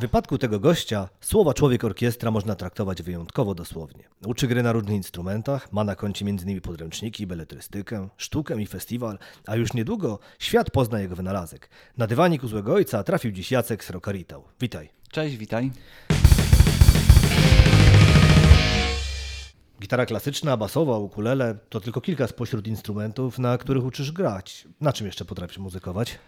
W 0.00 0.02
wypadku 0.02 0.38
tego 0.38 0.60
gościa 0.60 1.08
słowa 1.20 1.54
człowiek 1.54 1.84
orkiestra 1.84 2.30
można 2.30 2.54
traktować 2.54 3.02
wyjątkowo 3.02 3.54
dosłownie. 3.54 4.04
Uczy 4.26 4.48
gry 4.48 4.62
na 4.62 4.72
różnych 4.72 4.96
instrumentach, 4.96 5.72
ma 5.72 5.84
na 5.84 5.94
koncie 5.94 6.24
m.in. 6.26 6.60
podręczniki, 6.60 7.26
beletrystykę, 7.26 8.08
sztukę 8.16 8.62
i 8.62 8.66
festiwal, 8.66 9.18
a 9.46 9.56
już 9.56 9.74
niedługo 9.74 10.18
świat 10.38 10.70
pozna 10.70 11.00
jego 11.00 11.16
wynalazek. 11.16 11.70
Na 11.96 12.06
dywanik 12.06 12.44
u 12.44 12.48
złego 12.48 12.74
ojca 12.74 13.02
trafił 13.02 13.32
dziś 13.32 13.50
Jacek 13.50 13.84
Srokaritał. 13.84 14.44
Witaj. 14.60 14.90
Cześć, 15.10 15.36
witaj. 15.36 15.70
Gitara 19.80 20.06
klasyczna, 20.06 20.56
basowa, 20.56 20.98
ukulele 20.98 21.58
to 21.68 21.80
tylko 21.80 22.00
kilka 22.00 22.26
spośród 22.26 22.66
instrumentów, 22.66 23.38
na 23.38 23.58
których 23.58 23.84
uczysz 23.84 24.12
grać. 24.12 24.68
Na 24.80 24.92
czym 24.92 25.06
jeszcze 25.06 25.24
potrafisz 25.24 25.58
muzykować? 25.58 26.18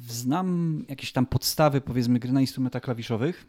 Znam 0.00 0.84
jakieś 0.88 1.12
tam 1.12 1.26
podstawy, 1.26 1.80
powiedzmy, 1.80 2.18
gry 2.18 2.32
na 2.32 2.40
instrumentach 2.40 2.82
klawiszowych. 2.82 3.46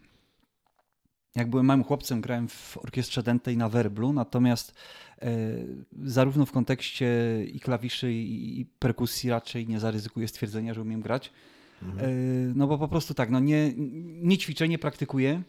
Jak 1.34 1.50
byłem 1.50 1.66
małym 1.66 1.84
chłopcem, 1.84 2.20
grałem 2.20 2.48
w 2.48 2.78
orkiestrze 2.78 3.22
dętej 3.22 3.56
na 3.56 3.68
werblu, 3.68 4.12
natomiast 4.12 4.74
e, 5.22 5.30
zarówno 6.02 6.46
w 6.46 6.52
kontekście 6.52 7.08
i 7.52 7.60
klawiszy, 7.60 8.12
i, 8.12 8.66
perkusji 8.78 9.30
raczej 9.30 9.68
nie 9.68 9.80
zaryzykuję 9.80 10.28
stwierdzenia, 10.28 10.74
że 10.74 10.82
umiem 10.82 11.00
grać. 11.00 11.32
E, 11.82 12.08
no 12.54 12.66
bo 12.66 12.78
po 12.78 12.88
prostu 12.88 13.14
tak, 13.14 13.30
no 13.30 13.40
nie, 13.40 13.72
nie 14.22 14.38
ćwiczę, 14.38 14.68
nie 14.68 14.78
praktykuję. 14.78 15.42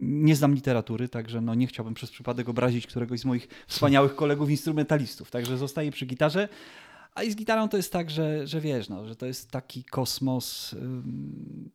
Nie 0.00 0.36
znam 0.36 0.54
literatury, 0.54 1.08
także 1.08 1.40
no 1.40 1.54
nie 1.54 1.66
chciałbym 1.66 1.94
przez 1.94 2.10
przypadek 2.10 2.48
obrazić 2.48 2.86
któregoś 2.86 3.20
z 3.20 3.24
moich 3.24 3.48
wspaniałych 3.66 4.14
kolegów 4.14 4.50
instrumentalistów. 4.50 5.30
Także 5.30 5.58
zostaję 5.58 5.90
przy 5.90 6.06
gitarze, 6.06 6.48
a 7.14 7.22
i 7.22 7.30
z 7.30 7.36
gitarą 7.36 7.68
to 7.68 7.76
jest 7.76 7.92
tak, 7.92 8.10
że, 8.10 8.46
że 8.46 8.60
wiesz, 8.60 8.88
no, 8.88 9.06
że 9.06 9.16
to 9.16 9.26
jest 9.26 9.50
taki 9.50 9.84
kosmos 9.84 10.72
um, 10.72 11.70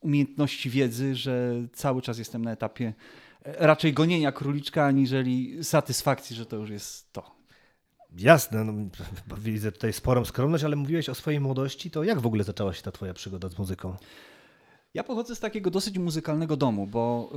umiejętności 0.00 0.70
wiedzy, 0.70 1.14
że 1.14 1.52
cały 1.72 2.02
czas 2.02 2.18
jestem 2.18 2.44
na 2.44 2.52
etapie 2.52 2.94
e, 3.42 3.66
raczej 3.66 3.92
gonienia 3.92 4.32
króliczka, 4.32 4.84
aniżeli 4.84 5.64
satysfakcji, 5.64 6.36
że 6.36 6.46
to 6.46 6.56
już 6.56 6.70
jest 6.70 7.12
to. 7.12 7.36
Jasne, 8.18 8.64
no, 8.64 8.72
widzę 9.38 9.72
tutaj 9.72 9.92
sporą 9.92 10.24
skromność, 10.24 10.64
ale 10.64 10.76
mówiłeś 10.76 11.08
o 11.08 11.14
swojej 11.14 11.40
młodości, 11.40 11.90
to 11.90 12.04
jak 12.04 12.20
w 12.20 12.26
ogóle 12.26 12.44
zaczęła 12.44 12.72
się 12.72 12.82
ta 12.82 12.92
twoja 12.92 13.14
przygoda 13.14 13.48
z 13.48 13.58
muzyką? 13.58 13.96
Ja 14.94 15.04
pochodzę 15.04 15.36
z 15.36 15.40
takiego 15.40 15.70
dosyć 15.70 15.98
muzykalnego 15.98 16.56
domu, 16.56 16.86
bo 16.86 17.32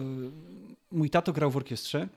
y, 0.91 0.95
mój 0.95 1.09
tato 1.09 1.33
grał 1.33 1.52
w 1.52 1.58
orkiestrze, 1.58 2.08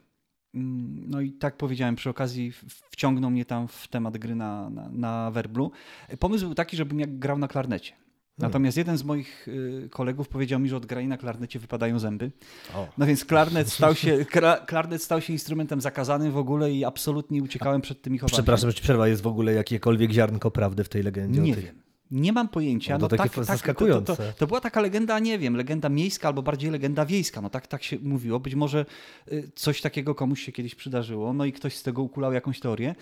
no 0.55 1.21
i 1.21 1.33
tak 1.33 1.57
powiedziałem, 1.57 1.97
przy 1.97 2.11
okazji 2.11 2.53
wciągnął 2.91 3.31
mnie 3.31 3.45
tam 3.45 3.69
w 3.69 3.89
temat 3.89 4.19
gry 4.19 4.35
na, 4.35 4.71
na, 4.71 4.89
na 4.89 5.31
werblu. 5.31 5.71
Pomysł 6.19 6.45
był 6.45 6.55
taki, 6.55 6.77
żebym 6.77 7.01
jak 7.01 7.19
grał 7.19 7.39
na 7.39 7.49
klarnecie. 7.49 7.93
Hmm. 7.93 8.51
Natomiast 8.51 8.77
jeden 8.77 8.99
z 8.99 9.05
moich 9.05 9.49
y, 9.49 9.89
kolegów 9.91 10.29
powiedział 10.29 10.61
mi, 10.61 10.69
że 10.69 10.77
od 10.77 10.87
grania 10.87 11.09
na 11.09 11.17
klarnecie 11.17 11.59
wypadają 11.59 11.99
zęby. 11.99 12.31
O. 12.75 12.89
No 12.99 13.07
więc 13.07 13.25
klarnet 13.25 13.73
stał, 13.73 13.95
się, 13.95 14.27
klarnet 14.67 15.03
stał 15.03 15.21
się 15.21 15.33
instrumentem 15.33 15.81
zakazanym 15.81 16.33
w 16.33 16.37
ogóle 16.37 16.73
i 16.73 16.85
absolutnie 16.85 17.43
uciekałem 17.43 17.81
przed 17.81 18.03
tymi 18.03 18.19
chowami. 18.19 18.33
Przepraszam, 18.33 18.71
że 18.71 18.75
ci 18.75 18.83
przerwa. 18.83 19.09
Jest 19.09 19.23
w 19.23 19.27
ogóle 19.27 19.53
jakiekolwiek 19.53 20.11
ziarnko 20.11 20.51
prawdy 20.51 20.85
w 20.85 20.89
tej 20.89 21.03
legendzie? 21.03 21.41
Nie 21.41 21.55
wiem. 21.55 21.83
Nie 22.13 22.33
mam 22.33 22.49
pojęcia. 22.49 22.99
No, 22.99 23.09
to 23.09 23.17
no, 23.17 23.23
takie 23.23 23.37
tak, 23.37 23.45
zaskakujące. 23.45 24.17
Tak, 24.17 24.27
to, 24.27 24.33
to, 24.33 24.39
to, 24.39 24.47
była 24.47 24.61
taka 24.61 24.81
legenda, 24.81 25.19
nie 25.19 25.39
wiem, 25.39 25.57
legenda 25.57 25.89
miejska 25.89 26.29
albo 26.29 26.43
bardziej 26.43 26.71
legenda 26.71 27.07
wiejska. 27.07 27.41
No 27.41 27.51
tak, 27.51 27.67
tak 27.67 27.83
się 27.83 27.99
mówiło. 28.03 28.41
Być 28.41 28.55
może 28.55 28.87
y, 29.33 29.51
coś 29.55 29.81
takiego 29.81 30.15
komuś 30.15 30.43
się 30.43 30.53
kiedyś 30.53 30.75
przydarzyło, 30.75 31.33
no 31.33 31.45
i 31.45 31.53
ktoś 31.53 31.77
z 31.77 31.83
tego 31.83 32.03
ukulał 32.03 32.33
jakąś 32.33 32.61
teorię. 32.61 32.95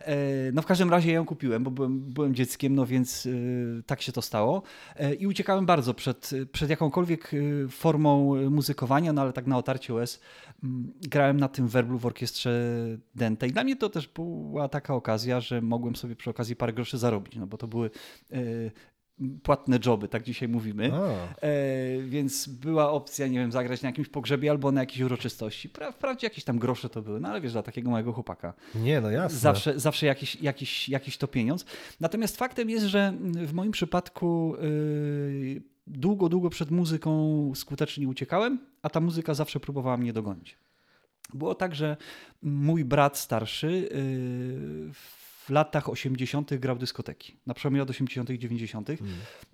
E, 0.00 0.52
no 0.52 0.62
w 0.62 0.66
każdym 0.66 0.90
razie 0.90 1.08
ja 1.08 1.14
ją 1.14 1.26
kupiłem, 1.26 1.64
bo 1.64 1.70
byłem, 1.70 2.00
byłem 2.00 2.34
dzieckiem, 2.34 2.74
no 2.74 2.86
więc 2.86 3.26
y, 3.26 3.82
tak 3.86 4.02
się 4.02 4.12
to 4.12 4.22
stało. 4.22 4.62
E, 4.96 5.14
I 5.14 5.26
uciekałem 5.26 5.66
bardzo 5.66 5.94
przed, 5.94 6.30
przed 6.52 6.70
jakąkolwiek 6.70 7.34
y, 7.34 7.66
formą 7.70 8.36
muzykowania, 8.50 9.12
no 9.12 9.22
ale 9.22 9.32
tak 9.32 9.46
na 9.46 9.58
otarcie 9.58 9.94
łez 9.94 10.20
mm, 10.64 10.92
grałem 11.00 11.40
na 11.40 11.48
tym 11.48 11.68
werblu 11.68 11.98
w 11.98 12.06
orkiestrze 12.06 12.50
Dente. 13.14 13.46
I 13.46 13.52
dla 13.52 13.64
mnie 13.64 13.76
to 13.76 13.88
też 13.88 14.08
była 14.08 14.68
taka 14.68 14.94
okazja, 14.94 15.40
że 15.40 15.62
mogłem 15.62 15.96
sobie 15.96 16.16
przy 16.16 16.30
okazji 16.30 16.56
parę 16.56 16.72
groszy 16.72 16.98
zarobić, 16.98 17.36
no 17.36 17.46
bo 17.46 17.58
to 17.58 17.68
były 17.68 17.90
e, 18.30 18.40
płatne 19.42 19.78
joby, 19.86 20.08
tak 20.08 20.22
dzisiaj 20.22 20.48
mówimy. 20.48 20.92
E, 21.42 22.02
więc 22.02 22.48
była 22.48 22.90
opcja, 22.90 23.26
nie 23.26 23.38
wiem, 23.38 23.52
zagrać 23.52 23.82
na 23.82 23.88
jakimś 23.88 24.08
pogrzebie 24.08 24.50
albo 24.50 24.72
na 24.72 24.80
jakiejś 24.80 25.00
uroczystości. 25.00 25.68
Pra, 25.68 25.92
wprawdzie 25.92 26.26
jakieś 26.26 26.44
tam 26.44 26.58
grosze 26.58 26.88
to 26.88 27.02
były, 27.02 27.20
no 27.20 27.28
ale 27.28 27.40
wiesz, 27.40 27.52
dla 27.52 27.62
takiego 27.62 27.90
małego 27.90 28.12
chłopaka. 28.12 28.54
Nie, 28.74 29.00
no 29.00 29.10
jasne. 29.10 29.38
Zawsze, 29.38 29.80
zawsze 29.80 30.06
jakiś, 30.06 30.36
jakiś, 30.36 30.88
jakiś 30.88 31.18
to 31.18 31.28
pieniądz. 31.28 31.64
Natomiast 32.00 32.36
faktem 32.36 32.70
jest, 32.70 32.86
że 32.86 33.12
w 33.46 33.52
moim 33.52 33.72
przypadku 33.72 34.56
yy, 34.60 35.62
długo, 35.86 36.28
długo 36.28 36.50
przed 36.50 36.70
muzyką 36.70 37.52
skutecznie 37.54 38.08
uciekałem, 38.08 38.58
a 38.82 38.90
ta 38.90 39.00
muzyka 39.00 39.34
zawsze 39.34 39.60
próbowała 39.60 39.96
mnie 39.96 40.12
dogonić. 40.12 40.58
Było 41.34 41.54
tak, 41.54 41.74
że 41.74 41.96
mój 42.42 42.84
brat 42.84 43.18
starszy 43.18 43.88
yy, 44.86 45.17
w 45.48 45.50
latach 45.50 45.88
80. 45.88 46.54
grał 46.54 46.78
dyskoteki, 46.78 47.36
na 47.46 47.54
przełomie 47.54 47.78
lat 47.78 47.90
80. 47.90 48.30
i 48.30 48.38
90. 48.38 48.90
Mm. 48.90 49.00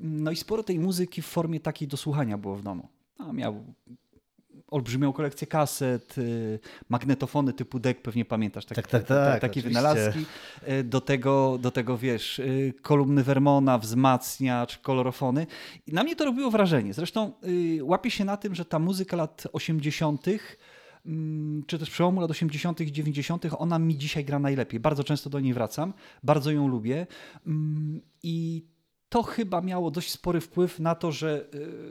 No 0.01 0.31
i 0.31 0.37
sporo 0.37 0.63
tej 0.63 0.79
muzyki 0.79 1.23
w 1.23 1.27
formie 1.27 1.61
takiej 1.61 1.89
do 1.89 1.97
słuchania 1.97 2.39
było 2.39 2.57
w 2.57 2.63
domu. 2.63 2.89
No, 3.19 3.33
miał 3.33 3.65
olbrzymią 4.71 5.13
kolekcję 5.13 5.47
kaset, 5.47 6.19
y, 6.19 6.59
magnetofony 6.89 7.53
typu 7.53 7.79
deck, 7.79 8.03
pewnie 8.03 8.25
pamiętasz 8.25 8.67
tak, 8.67 8.87
tak, 8.89 9.07
tak, 9.07 9.41
takie 9.41 9.63
wynalazki. 9.63 10.25
Y, 10.69 10.85
do 10.85 11.01
tego, 11.01 11.59
do 11.61 11.71
tego, 11.71 11.99
wiesz, 11.99 12.39
y, 12.39 12.75
kolumny 12.83 13.23
Vermona, 13.23 13.79
wzmacniacz, 13.79 14.79
kolorofony. 14.79 15.47
I 15.87 15.93
na 15.93 16.03
mnie 16.03 16.17
to 16.17 16.25
robiło 16.25 16.51
wrażenie. 16.51 16.95
Zresztą 16.95 17.33
łapię 17.83 18.11
się 18.11 18.25
na 18.25 18.37
tym, 18.37 18.55
że 18.55 18.65
ta 18.65 18.79
muzyka 18.79 19.17
lat 19.17 19.47
80 19.53 20.23
Mm, 20.23 20.59
czy 21.67 21.79
też 21.79 21.91
przełomu 21.91 22.21
lat 22.21 22.31
80. 22.31 22.81
i 22.81 22.93
90., 22.93 23.45
ona 23.59 23.79
mi 23.79 23.99
dzisiaj 23.99 24.25
gra 24.25 24.39
najlepiej. 24.39 24.81
Bardzo 24.81 25.05
często 25.05 25.31
do 25.31 25.41
niej 25.41 25.55
wracam, 25.55 25.93
bardzo 26.23 26.51
ją 26.51 26.69
lubię 26.69 27.07
mm, 27.47 28.01
i 28.23 28.65
to 29.09 29.23
chyba 29.23 29.61
miało 29.61 29.91
dość 29.91 30.11
spory 30.11 30.41
wpływ 30.41 30.81
na 30.81 30.95
to, 30.95 31.13
że 31.13 31.47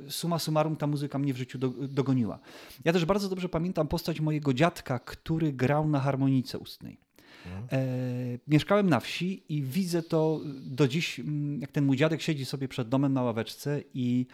y, 0.08 0.12
suma 0.12 0.40
summarum 0.40 0.76
ta 0.76 0.88
muzyka 0.88 1.20
mnie 1.20 1.34
w 1.34 1.38
życiu 1.38 1.60
dogoniła. 1.88 2.40
Ja 2.86 2.94
też 2.94 3.06
bardzo 3.06 3.30
dobrze 3.30 3.50
pamiętam 3.50 3.88
postać 3.88 4.20
mojego 4.20 4.54
dziadka, 4.54 5.00
który 5.00 5.54
grał 5.54 5.88
na 5.88 6.00
harmonice 6.00 6.60
ustnej. 6.60 7.00
Mhm. 7.46 7.64
E, 7.72 8.40
mieszkałem 8.48 8.90
na 8.90 9.00
wsi 9.00 9.44
i 9.50 9.62
widzę 9.62 10.04
to 10.04 10.42
do 10.62 10.88
dziś, 10.88 11.20
mm, 11.20 11.62
jak 11.62 11.72
ten 11.72 11.86
mój 11.86 11.98
dziadek 11.98 12.22
siedzi 12.22 12.46
sobie 12.46 12.68
przed 12.68 12.90
domem 12.90 13.14
na 13.14 13.24
ławeczce 13.24 13.84
i 13.94 14.26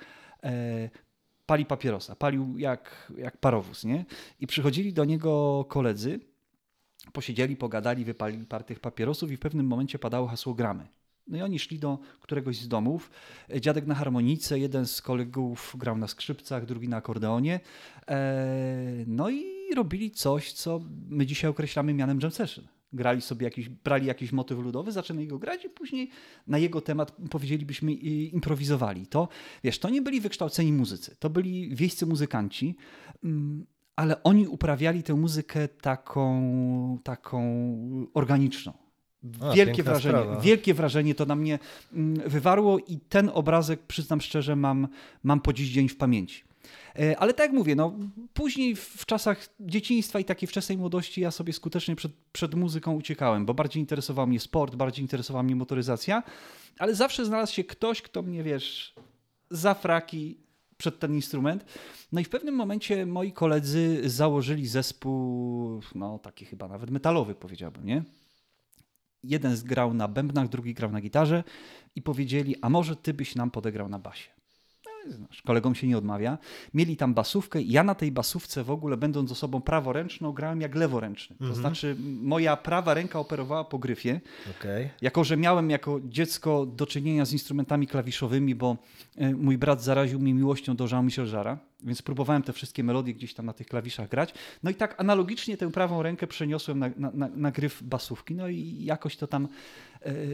e, 0.44 0.90
pali 1.50 1.66
papierosa, 1.66 2.16
palił 2.16 2.58
jak, 2.58 3.12
jak 3.18 3.38
parowóz, 3.38 3.84
nie? 3.84 4.06
I 4.40 4.48
przychodzili 4.48 4.94
do 4.94 5.06
niego 5.06 5.66
koledzy, 5.70 6.20
posiedzieli, 7.14 7.56
pogadali, 7.56 8.06
wypalili 8.06 8.46
par 8.46 8.64
tych 8.64 8.80
papierosów 8.80 9.32
i 9.32 9.38
w 9.38 9.40
pewnym 9.40 9.66
momencie 9.66 10.00
padało 10.00 10.28
hasło 10.28 10.54
gramy. 10.54 10.88
No 11.28 11.38
i 11.38 11.42
oni 11.42 11.60
szli 11.60 11.80
do 11.80 12.00
któregoś 12.20 12.58
z 12.58 12.68
domów. 12.68 13.12
Dziadek 13.62 13.88
na 13.88 13.96
harmonice, 13.96 14.60
jeden 14.60 14.88
z 14.88 15.02
kolegów 15.02 15.76
grał 15.78 15.98
na 15.98 16.08
skrzypcach, 16.08 16.66
drugi 16.66 16.90
na 16.90 16.98
akordeonie. 16.98 17.60
E, 18.08 19.04
no 19.08 19.30
i 19.30 19.44
robili 19.76 20.12
coś, 20.12 20.54
co 20.54 20.82
my 21.10 21.26
dzisiaj 21.26 21.50
określamy 21.50 21.94
mianem 21.94 22.20
jam 22.22 22.32
session 22.32 22.79
grali 22.94 23.22
sobie 23.22 23.44
jakiś, 23.44 23.70
brali 23.70 24.06
jakiś 24.08 24.32
motyw 24.32 24.60
ludowy, 24.60 24.92
zaczęli 24.92 25.28
go 25.28 25.40
grać 25.40 25.66
i 25.66 25.70
później 25.70 26.10
na 26.48 26.58
jego 26.58 26.82
temat 26.82 27.12
powiedzielibyśmy 27.30 27.94
improwizowali. 27.94 29.08
To, 29.08 29.28
wiesz, 29.64 29.80
to 29.80 29.90
nie 29.90 30.02
byli 30.02 30.22
wykształceni 30.22 30.74
muzycy, 30.74 31.16
to 31.20 31.30
byli 31.30 31.76
wiejscy 31.76 32.06
muzykanci, 32.06 32.76
mm, 33.24 33.66
ale 33.96 34.24
oni 34.24 34.48
uprawiali 34.48 35.04
tę 35.04 35.14
muzykę 35.14 35.68
taką, 35.68 37.00
taką 37.04 37.42
organiczną. 38.14 38.74
Wielkie 39.56 39.84
wrażenie, 39.84 40.20
wielkie 40.42 40.74
wrażenie 40.74 41.16
to 41.16 41.26
na 41.26 41.36
mnie 41.36 41.60
mm, 41.94 42.30
wywarło 42.30 42.80
i 42.80 43.00
ten 43.00 43.30
obrazek, 43.34 43.80
przyznam 43.88 44.22
szczerze, 44.22 44.56
mam, 44.56 44.88
mam 45.24 45.42
po 45.42 45.54
dziś 45.54 45.70
dzień 45.70 45.90
w 45.90 45.98
pamięci. 45.98 46.49
E, 46.96 47.20
ale 47.20 47.34
tak 47.34 47.46
jak 47.46 47.58
mówię, 47.58 47.76
no, 47.76 47.94
później 48.34 48.76
w 48.76 49.06
czasach 49.06 49.50
dzieciństwa 49.60 50.20
i 50.20 50.26
takiej 50.26 50.48
wczesnej 50.48 50.78
młodości 50.78 51.22
ja 51.22 51.32
sobie 51.32 51.54
skutecznie 51.54 51.96
przed, 51.96 52.12
przed 52.32 52.56
muzyką 52.56 52.96
uciekałem, 52.96 53.46
bo 53.46 53.54
bardziej 53.54 53.82
interesował 53.82 54.28
mnie 54.28 54.40
sport, 54.40 54.76
bardziej 54.76 55.04
interesowała 55.04 55.44
mnie 55.44 55.56
motoryzacja, 55.56 56.24
ale 56.80 56.96
zawsze 56.96 57.26
znalazł 57.26 57.54
się 57.54 57.64
ktoś, 57.64 58.02
kto 58.02 58.22
mnie, 58.22 58.44
wiesz, 58.44 58.96
za 59.52 59.74
fraki 59.74 60.38
przed 60.78 61.00
ten 61.00 61.16
instrument. 61.16 61.66
No 62.12 62.22
i 62.22 62.24
w 62.24 62.30
pewnym 62.30 62.56
momencie 62.56 63.06
moi 63.06 63.32
koledzy 63.32 64.10
założyli 64.10 64.68
zespół, 64.68 65.82
no 65.96 66.20
taki 66.20 66.46
chyba 66.46 66.68
nawet 66.68 66.90
metalowy 66.90 67.36
powiedziałbym, 67.36 67.86
nie? 67.86 68.04
Jeden 69.24 69.56
grał 69.56 69.94
na 69.94 70.08
bębnach, 70.08 70.50
drugi 70.50 70.74
grał 70.74 70.92
na 70.92 71.02
gitarze 71.02 71.44
i 71.96 72.02
powiedzieli, 72.02 72.56
a 72.62 72.70
może 72.70 72.96
ty 72.96 73.14
byś 73.14 73.36
nam 73.36 73.52
podegrał 73.52 73.90
na 73.90 74.00
basie 74.00 74.39
znasz, 75.08 75.42
kolegom 75.42 75.76
się 75.76 75.88
nie 75.88 75.98
odmawia. 75.98 76.38
Mieli 76.74 76.98
tam 76.98 77.14
basówkę 77.14 77.62
i 77.62 77.72
ja 77.72 77.84
na 77.84 77.96
tej 77.96 78.12
basówce 78.12 78.64
w 78.64 78.72
ogóle, 78.72 78.98
będąc 78.98 79.32
osobą 79.32 79.62
praworęczną, 79.62 80.32
grałem 80.32 80.62
jak 80.62 80.76
leworęczny. 80.76 81.36
To 81.40 81.56
znaczy 81.56 81.96
moja 82.22 82.58
prawa 82.58 82.94
ręka 82.94 83.20
operowała 83.20 83.64
po 83.64 83.80
gryfie. 83.80 84.22
Okej. 84.60 84.90
Jako, 85.02 85.24
że 85.24 85.38
miałem 85.38 85.70
jako 85.70 86.00
dziecko 86.04 86.66
do 86.66 86.86
czynienia 86.86 87.26
z 87.26 87.34
instrumentami 87.34 87.88
klawiszowymi, 87.88 88.56
bo 88.56 88.78
e, 89.18 89.34
mój 89.34 89.58
brat 89.58 89.84
zaraził 89.84 90.20
mnie 90.20 90.34
miłością 90.34 90.76
do 90.76 90.88
Jean-Michel 90.88 91.32
Jarra, 91.34 91.58
więc 91.84 92.02
próbowałem 92.02 92.44
te 92.44 92.54
wszystkie 92.54 92.84
melodie 92.84 93.14
gdzieś 93.14 93.34
tam 93.34 93.46
na 93.46 93.54
tych 93.54 93.68
klawiszach 93.68 94.10
grać. 94.10 94.34
No 94.64 94.72
i 94.72 94.76
tak 94.76 94.96
analogicznie 95.00 95.58
tę 95.58 95.72
prawą 95.72 96.04
rękę 96.04 96.28
przeniosłem 96.28 96.80
na, 96.80 96.90
na, 96.98 97.12
na, 97.14 97.28
na 97.28 97.52
gryf 97.52 97.84
basówki, 97.84 98.36
no 98.36 98.48
i 98.48 98.84
jakoś 98.84 99.18
to 99.18 99.28
tam 99.28 99.48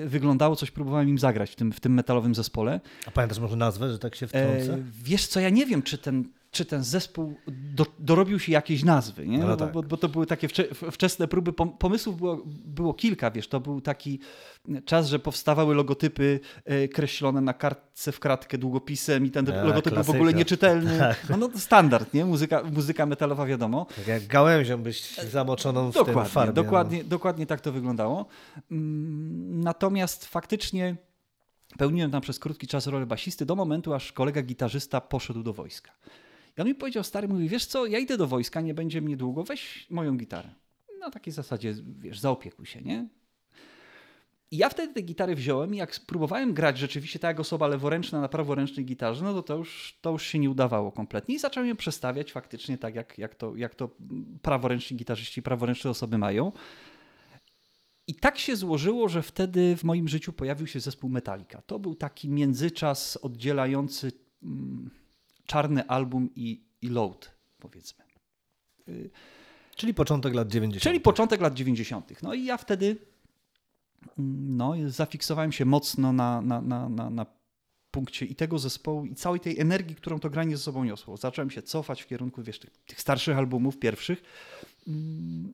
wyglądało, 0.05 0.55
coś 0.55 0.71
próbowałem 0.71 1.09
im 1.09 1.17
zagrać 1.19 1.51
w 1.51 1.55
tym, 1.55 1.71
w 1.71 1.79
tym 1.79 1.93
metalowym 1.93 2.35
zespole. 2.35 2.79
A 3.05 3.11
pamiętasz 3.11 3.39
może 3.39 3.55
nazwę, 3.55 3.91
że 3.91 3.99
tak 3.99 4.15
się 4.15 4.25
E, 4.25 4.29
wtrącę? 4.29 4.83
wiesz 5.03 5.27
co, 5.27 5.39
ja 5.39 5.49
nie 5.49 5.65
wiem, 5.65 5.81
czy 5.81 5.97
ten, 5.97 6.25
czy 6.55 6.65
ten 6.65 6.83
zespół 6.83 7.35
do, 7.47 7.85
dorobił 7.99 8.39
się 8.39 8.51
jakiejś 8.51 8.83
nazwy, 8.83 9.27
nie? 9.27 9.37
No 9.37 9.47
No, 9.47 9.57
tak. 9.57 9.71
bo, 9.71 9.83
bo 9.83 9.97
to 9.97 10.09
były 10.09 10.25
takie 10.25 10.47
wcze, 10.47 10.63
wczesne 10.91 11.27
próby, 11.27 11.51
pom- 11.51 11.77
pomysłów 11.77 12.17
było, 12.17 12.41
było 12.65 12.93
kilka, 12.93 13.31
wiesz, 13.31 13.47
to 13.47 13.59
był 13.59 13.81
taki 13.81 14.19
czas, 14.85 15.07
że 15.07 15.19
powstawały 15.19 15.75
logotypy 15.75 16.39
e, 16.65 16.87
kreślone 16.87 17.41
na 17.41 17.53
kartce 17.53 18.11
w 18.11 18.19
kratkę 18.19 18.57
długopisem 18.57 19.25
i 19.25 19.31
ten 19.31 19.51
A, 19.51 19.63
logotyp 19.63 19.93
był 19.93 20.03
w 20.03 20.09
ogóle 20.09 20.21
klasyka. 20.21 20.37
nieczytelny. 20.39 20.97
Tak. 21.05 21.29
No, 21.29 21.37
no 21.37 21.47
to 21.47 21.59
standard, 21.59 22.13
nie? 22.13 22.25
Muzyka, 22.25 22.63
muzyka 22.63 23.05
metalowa 23.05 23.45
wiadomo. 23.45 23.85
Tak 23.95 24.07
jak 24.07 24.27
gałęzią 24.27 24.77
byś 24.77 25.15
zamoczoną 25.15 25.91
w 25.91 25.93
tym 25.95 26.05
Dokładnie, 26.05 26.31
farbie. 26.31 26.53
dokładnie, 26.53 27.03
dokładnie 27.03 27.45
tak 27.45 27.61
to 27.61 27.71
wyglądało. 27.71 28.25
Mm, 28.71 29.59
Natomiast 29.61 30.25
faktycznie 30.25 30.95
pełniłem 31.77 32.11
tam 32.11 32.21
przez 32.21 32.39
krótki 32.39 32.67
czas 32.67 32.87
rolę 32.87 33.05
basisty 33.05 33.45
do 33.45 33.55
momentu, 33.55 33.93
aż 33.93 34.11
kolega 34.11 34.41
gitarzysta 34.41 35.01
poszedł 35.01 35.43
do 35.43 35.53
wojska. 35.53 35.91
I 36.57 36.61
on 36.61 36.67
mi 36.67 36.75
powiedział, 36.75 37.03
stary, 37.03 37.27
mówi, 37.27 37.49
wiesz 37.49 37.65
co, 37.65 37.85
ja 37.85 37.99
idę 37.99 38.17
do 38.17 38.27
wojska, 38.27 38.61
nie 38.61 38.73
będzie 38.73 39.01
mnie 39.01 39.17
długo, 39.17 39.43
weź 39.43 39.87
moją 39.89 40.17
gitarę. 40.17 40.49
Na 40.99 41.11
takiej 41.11 41.33
zasadzie, 41.33 41.75
wiesz, 41.99 42.19
zaopiekuj 42.19 42.65
się, 42.65 42.81
nie? 42.81 43.07
I 44.51 44.57
ja 44.57 44.69
wtedy 44.69 44.93
tę 44.93 45.01
gitarę 45.01 45.35
wziąłem 45.35 45.75
i 45.75 45.77
jak 45.77 45.95
spróbowałem 45.95 46.53
grać 46.53 46.77
rzeczywiście 46.77 47.19
tak 47.19 47.29
jak 47.29 47.39
osoba 47.39 47.67
leworęczna 47.67 48.21
na 48.21 48.29
praworęcznej 48.29 48.85
gitarze, 48.85 49.23
no 49.23 49.33
to 49.33 49.43
to 49.43 49.57
już, 49.57 49.97
to 50.01 50.11
już 50.11 50.23
się 50.23 50.39
nie 50.39 50.49
udawało 50.49 50.91
kompletnie 50.91 51.35
i 51.35 51.39
zacząłem 51.39 51.69
ją 51.69 51.75
przestawiać 51.75 52.31
faktycznie 52.31 52.77
tak, 52.77 52.95
jak, 52.95 53.17
jak, 53.17 53.35
to, 53.35 53.55
jak 53.55 53.75
to 53.75 53.89
praworęczni 54.41 54.97
gitarzyści, 54.97 55.41
praworęczne 55.41 55.89
osoby 55.89 56.17
mają. 56.17 56.51
I 58.07 58.15
tak 58.15 58.37
się 58.37 58.55
złożyło, 58.55 59.09
że 59.09 59.21
wtedy 59.21 59.75
w 59.77 59.83
moim 59.83 60.07
życiu 60.07 60.33
pojawił 60.33 60.67
się 60.67 60.79
zespół 60.79 61.09
Metallica. 61.09 61.61
To 61.61 61.79
był 61.79 61.95
taki 61.95 62.29
międzyczas 62.29 63.17
oddzielający 63.21 64.11
mm, 64.43 64.91
czarny 65.45 65.87
album 65.87 66.29
i, 66.35 66.61
i 66.81 66.89
load, 66.89 67.31
powiedzmy. 67.59 68.05
Czyli 69.75 69.93
początek 69.93 70.33
lat 70.33 70.47
90. 70.47 70.83
Czyli 70.83 70.99
początek 70.99 71.41
lat 71.41 71.53
90. 71.53 72.21
No 72.21 72.33
i 72.33 72.45
ja 72.45 72.57
wtedy 72.57 72.97
mm, 74.19 74.57
no, 74.57 74.73
zafiksowałem 74.87 75.51
się 75.51 75.65
mocno 75.65 76.13
na, 76.13 76.41
na, 76.41 76.61
na, 76.61 76.89
na, 76.89 77.09
na 77.09 77.25
punkcie 77.91 78.25
i 78.25 78.35
tego 78.35 78.59
zespołu, 78.59 79.05
i 79.05 79.15
całej 79.15 79.39
tej 79.39 79.59
energii, 79.59 79.95
którą 79.95 80.19
to 80.19 80.29
granie 80.29 80.57
ze 80.57 80.63
sobą 80.63 80.83
niosło. 80.83 81.17
Zacząłem 81.17 81.51
się 81.51 81.61
cofać 81.61 82.01
w 82.01 82.07
kierunku 82.07 82.43
wiesz, 82.43 82.59
tych, 82.59 82.69
tych 82.69 83.01
starszych 83.01 83.37
albumów, 83.37 83.79
pierwszych. 83.79 84.23
Mm, 84.87 85.53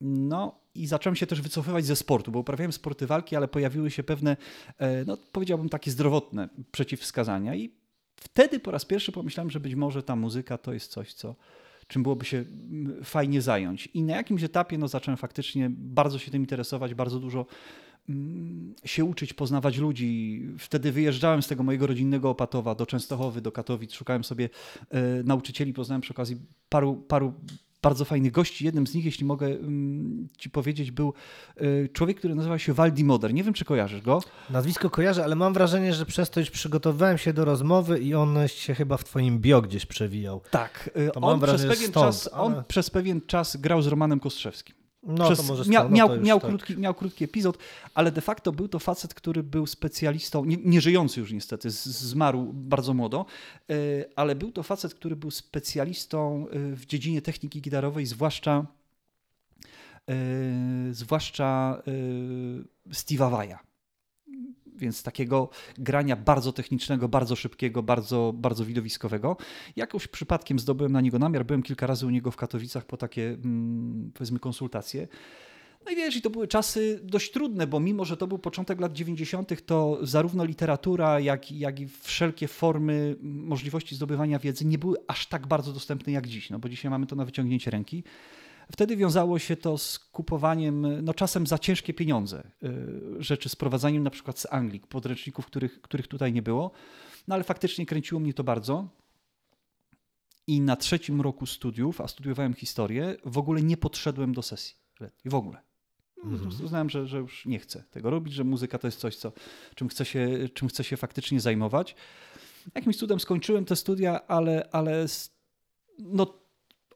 No 0.00 0.60
i 0.74 0.86
zacząłem 0.86 1.16
się 1.16 1.26
też 1.26 1.40
wycofywać 1.40 1.84
ze 1.84 1.96
sportu, 1.96 2.32
bo 2.32 2.38
uprawiałem 2.38 2.72
sporty 2.72 3.06
walki, 3.06 3.36
ale 3.36 3.48
pojawiły 3.48 3.90
się 3.90 4.02
pewne, 4.02 4.36
e, 4.78 5.04
no 5.04 5.16
powiedziałbym, 5.32 5.68
takie 5.68 5.90
zdrowotne 5.90 6.48
przeciwwskazania 6.72 7.54
i 7.54 7.81
wtedy 8.22 8.60
po 8.60 8.70
raz 8.70 8.84
pierwszy 8.84 9.12
pomyślałem, 9.12 9.50
że 9.50 9.60
być 9.60 9.74
może 9.74 10.02
ta 10.02 10.16
muzyka 10.16 10.58
to 10.58 10.72
jest 10.72 10.90
coś, 10.90 11.14
co, 11.14 11.34
czym 11.92 12.02
byłoby 12.02 12.24
się 12.24 12.36
mm, 12.38 13.04
fajnie 13.04 13.42
zająć. 13.42 13.86
I 13.94 14.02
na 14.02 14.16
jakimś 14.16 14.42
etapie 14.42 14.78
no, 14.78 14.88
zacząłem 14.88 15.18
faktycznie 15.18 15.70
bardzo 15.70 16.18
się 16.18 16.30
tym 16.30 16.42
interesować, 16.42 16.94
bardzo 16.94 17.20
dużo 17.20 17.46
mm, 18.08 18.74
się 18.84 19.04
uczyć, 19.04 19.32
poznawać 19.32 19.78
ludzi. 19.78 20.42
Wtedy 20.58 20.92
wyjeżdżałem 20.92 21.42
z 21.42 21.48
tego 21.48 21.62
mojego 21.62 21.86
rodzinnego 21.86 22.30
Opatowa 22.30 22.74
do 22.74 22.86
Częstochowy, 22.86 23.40
do 23.40 23.52
Katowic, 23.52 23.92
szukałem 23.92 24.24
sobie 24.24 24.48
e, 24.90 25.22
nauczycieli, 25.22 25.72
poznałem 25.72 26.00
przy 26.00 26.12
okazji 26.12 26.36
paru, 26.68 26.96
paru 26.96 27.34
bardzo 27.82 28.04
fajnych 28.04 28.32
gości. 28.32 28.64
Jednym 28.64 28.86
z 28.86 28.94
nich, 28.94 29.04
jeśli 29.04 29.24
mogę 29.26 29.46
mm, 29.46 30.28
ci 30.38 30.50
powiedzieć, 30.50 30.90
był 30.90 31.12
e, 31.56 31.88
człowiek, 31.88 32.18
który 32.18 32.34
nazywa 32.34 32.58
się 32.58 32.72
Waldi 32.72 33.04
Moder. 33.04 33.34
Nie 33.34 33.44
wiem, 33.44 33.54
czy 33.54 33.64
kojarzysz 33.64 34.00
go. 34.00 34.22
Nazwisko 34.50 34.90
kojarzę, 34.90 35.24
ale 35.24 35.34
mam 35.36 35.52
wrażenie, 35.54 35.94
że 35.94 36.06
przez 36.06 36.30
to 36.30 36.40
już 36.40 36.50
przygotowywałem 36.50 37.18
się 37.18 37.32
do 37.32 37.44
rozmowy 37.44 37.98
i 38.00 38.14
on 38.14 38.36
się 38.48 38.74
chyba 38.74 38.96
w 38.96 39.04
twoim 39.04 39.38
bio 39.38 39.62
gdzieś 39.62 39.86
przewijał. 39.86 40.40
Tak. 40.50 40.90
e, 40.94 41.10
To 41.10 41.20
On, 41.20 41.40
wrażenie, 41.40 41.68
przez 41.68 41.78
pewien, 41.78 41.90
stąd, 41.90 42.06
czas, 42.06 42.30
on 42.32 42.52
ale- 42.54 42.64
przez 42.68 42.90
pewien 42.90 43.20
czas 43.26 43.56
grał 43.56 43.82
z 43.82 43.86
Romanem 43.86 44.20
Kostrzewskim. 44.20 44.74
No 45.02 45.24
Przez, 45.24 45.46
to 45.46 45.64
mia, 45.66 45.84
no 45.84 45.90
miał, 45.90 46.08
to 46.08 46.16
miał, 46.20 46.40
tak. 46.40 46.48
krótki, 46.50 46.76
miał 46.78 46.94
krótki 46.94 47.24
epizod, 47.24 47.58
ale 47.94 48.12
de 48.12 48.20
facto 48.20 48.52
był 48.52 48.68
to 48.68 48.78
facet, 48.78 49.14
który 49.14 49.42
był 49.42 49.66
specjalistą, 49.66 50.44
nie, 50.44 50.56
nie 50.56 50.80
żyjący 50.80 51.20
już 51.20 51.32
niestety, 51.32 51.70
z- 51.70 51.84
zmarł 51.86 52.50
bardzo 52.52 52.94
młodo, 52.94 53.26
e, 53.70 53.74
ale 54.16 54.34
był 54.34 54.52
to 54.52 54.62
facet, 54.62 54.94
który 54.94 55.16
był 55.16 55.30
specjalistą 55.30 56.46
e, 56.48 56.76
w 56.76 56.86
dziedzinie 56.86 57.22
techniki 57.22 57.60
gitarowej, 57.60 58.06
zwłaszcza 58.06 58.66
e, 60.08 60.14
zwłaszcza 60.90 61.82
Steve'a 62.90 63.30
Vai'a. 63.32 63.56
Więc 64.76 65.02
takiego 65.02 65.48
grania 65.78 66.16
bardzo 66.16 66.52
technicznego, 66.52 67.08
bardzo 67.08 67.36
szybkiego, 67.36 67.82
bardzo, 67.82 68.32
bardzo 68.36 68.64
widowiskowego. 68.64 69.36
Jakoś 69.76 70.08
przypadkiem 70.08 70.58
zdobyłem 70.58 70.92
na 70.92 71.00
niego 71.00 71.18
namiar. 71.18 71.44
Byłem 71.46 71.62
kilka 71.62 71.86
razy 71.86 72.06
u 72.06 72.10
niego 72.10 72.30
w 72.30 72.36
Katowicach 72.36 72.84
po 72.84 72.96
takie, 72.96 73.28
mm, 73.28 74.10
powiedzmy, 74.14 74.38
konsultacje. 74.38 75.08
No 75.86 75.92
i 75.92 75.96
wiesz, 75.96 76.16
i 76.16 76.22
to 76.22 76.30
były 76.30 76.48
czasy 76.48 77.00
dość 77.04 77.30
trudne, 77.30 77.66
bo 77.66 77.80
mimo, 77.80 78.04
że 78.04 78.16
to 78.16 78.26
był 78.26 78.38
początek 78.38 78.80
lat 78.80 78.92
90., 78.92 79.66
to 79.66 79.98
zarówno 80.02 80.44
literatura, 80.44 81.20
jak, 81.20 81.52
jak 81.52 81.80
i 81.80 81.88
wszelkie 81.88 82.48
formy 82.48 83.16
możliwości 83.22 83.94
zdobywania 83.94 84.38
wiedzy 84.38 84.64
nie 84.64 84.78
były 84.78 84.96
aż 85.06 85.26
tak 85.26 85.46
bardzo 85.46 85.72
dostępne 85.72 86.12
jak 86.12 86.26
dziś, 86.26 86.50
no 86.50 86.58
bo 86.58 86.68
dzisiaj 86.68 86.90
mamy 86.90 87.06
to 87.06 87.16
na 87.16 87.24
wyciągnięcie 87.24 87.70
ręki. 87.70 88.04
Wtedy 88.72 88.96
wiązało 88.96 89.38
się 89.38 89.56
to 89.56 89.78
z 89.78 89.98
kupowaniem, 89.98 91.04
no 91.04 91.14
czasem 91.14 91.46
za 91.46 91.58
ciężkie 91.58 91.94
pieniądze, 91.94 92.50
y, 92.62 93.22
rzeczy, 93.22 93.48
sprowadzaniem 93.48 94.02
na 94.02 94.10
przykład 94.10 94.38
z 94.38 94.46
Anglii, 94.50 94.80
podręczników, 94.80 95.46
których, 95.46 95.80
których 95.80 96.08
tutaj 96.08 96.32
nie 96.32 96.42
było. 96.42 96.70
No 97.28 97.34
ale 97.34 97.44
faktycznie 97.44 97.86
kręciło 97.86 98.20
mnie 98.20 98.34
to 98.34 98.44
bardzo. 98.44 98.88
I 100.46 100.60
na 100.60 100.76
trzecim 100.76 101.20
roku 101.20 101.46
studiów, 101.46 102.00
a 102.00 102.08
studiowałem 102.08 102.54
historię, 102.54 103.16
w 103.24 103.38
ogóle 103.38 103.62
nie 103.62 103.76
podszedłem 103.76 104.32
do 104.32 104.42
sesji 104.42 104.76
letniej, 105.00 105.30
w 105.30 105.34
ogóle. 105.34 105.62
No, 106.24 106.38
prostu 106.38 106.64
Uznałem, 106.64 106.90
że, 106.90 107.06
że 107.06 107.18
już 107.18 107.46
nie 107.46 107.58
chcę 107.58 107.84
tego 107.90 108.10
robić, 108.10 108.34
że 108.34 108.44
muzyka 108.44 108.78
to 108.78 108.86
jest 108.86 108.98
coś, 108.98 109.16
co, 109.16 109.32
czym, 109.74 109.88
chcę 109.88 110.04
się, 110.04 110.48
czym 110.54 110.68
chcę 110.68 110.84
się 110.84 110.96
faktycznie 110.96 111.40
zajmować. 111.40 111.96
Jakimś 112.74 112.96
cudem 112.96 113.20
skończyłem 113.20 113.64
te 113.64 113.76
studia, 113.76 114.26
ale, 114.26 114.68
ale 114.72 115.06
no, 115.98 116.41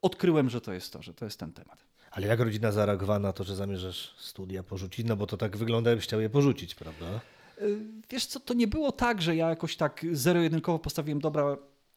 odkryłem, 0.07 0.51
że 0.51 0.61
to 0.61 0.73
jest 0.73 0.93
to, 0.93 1.03
że 1.03 1.15
to 1.15 1.25
jest 1.25 1.39
ten 1.41 1.53
temat. 1.53 1.79
Ale 2.11 2.27
jak 2.27 2.41
rodzina 2.41 2.73
zareagowała 2.73 3.19
na 3.19 3.33
to, 3.33 3.45
że 3.45 3.57
zamierzasz 3.57 4.15
studia 4.19 4.63
porzucić? 4.63 5.07
No 5.07 5.17
bo 5.17 5.27
to 5.27 5.37
tak 5.37 5.57
wygląda, 5.57 5.91
jakbyś 5.91 6.07
chciał 6.07 6.21
je 6.21 6.31
porzucić, 6.31 6.75
prawda? 6.75 7.07
Y, 7.63 7.79
Wiesz 8.11 8.27
co, 8.27 8.41
to 8.41 8.55
nie 8.55 8.67
było 8.67 8.93
tak, 8.93 9.23
że 9.23 9.37
ja 9.37 9.49
jakoś 9.49 9.77
tak 9.77 10.07
zero-jedynkowo 10.13 10.79
postawiłem, 10.79 11.21
dobra, 11.21 11.57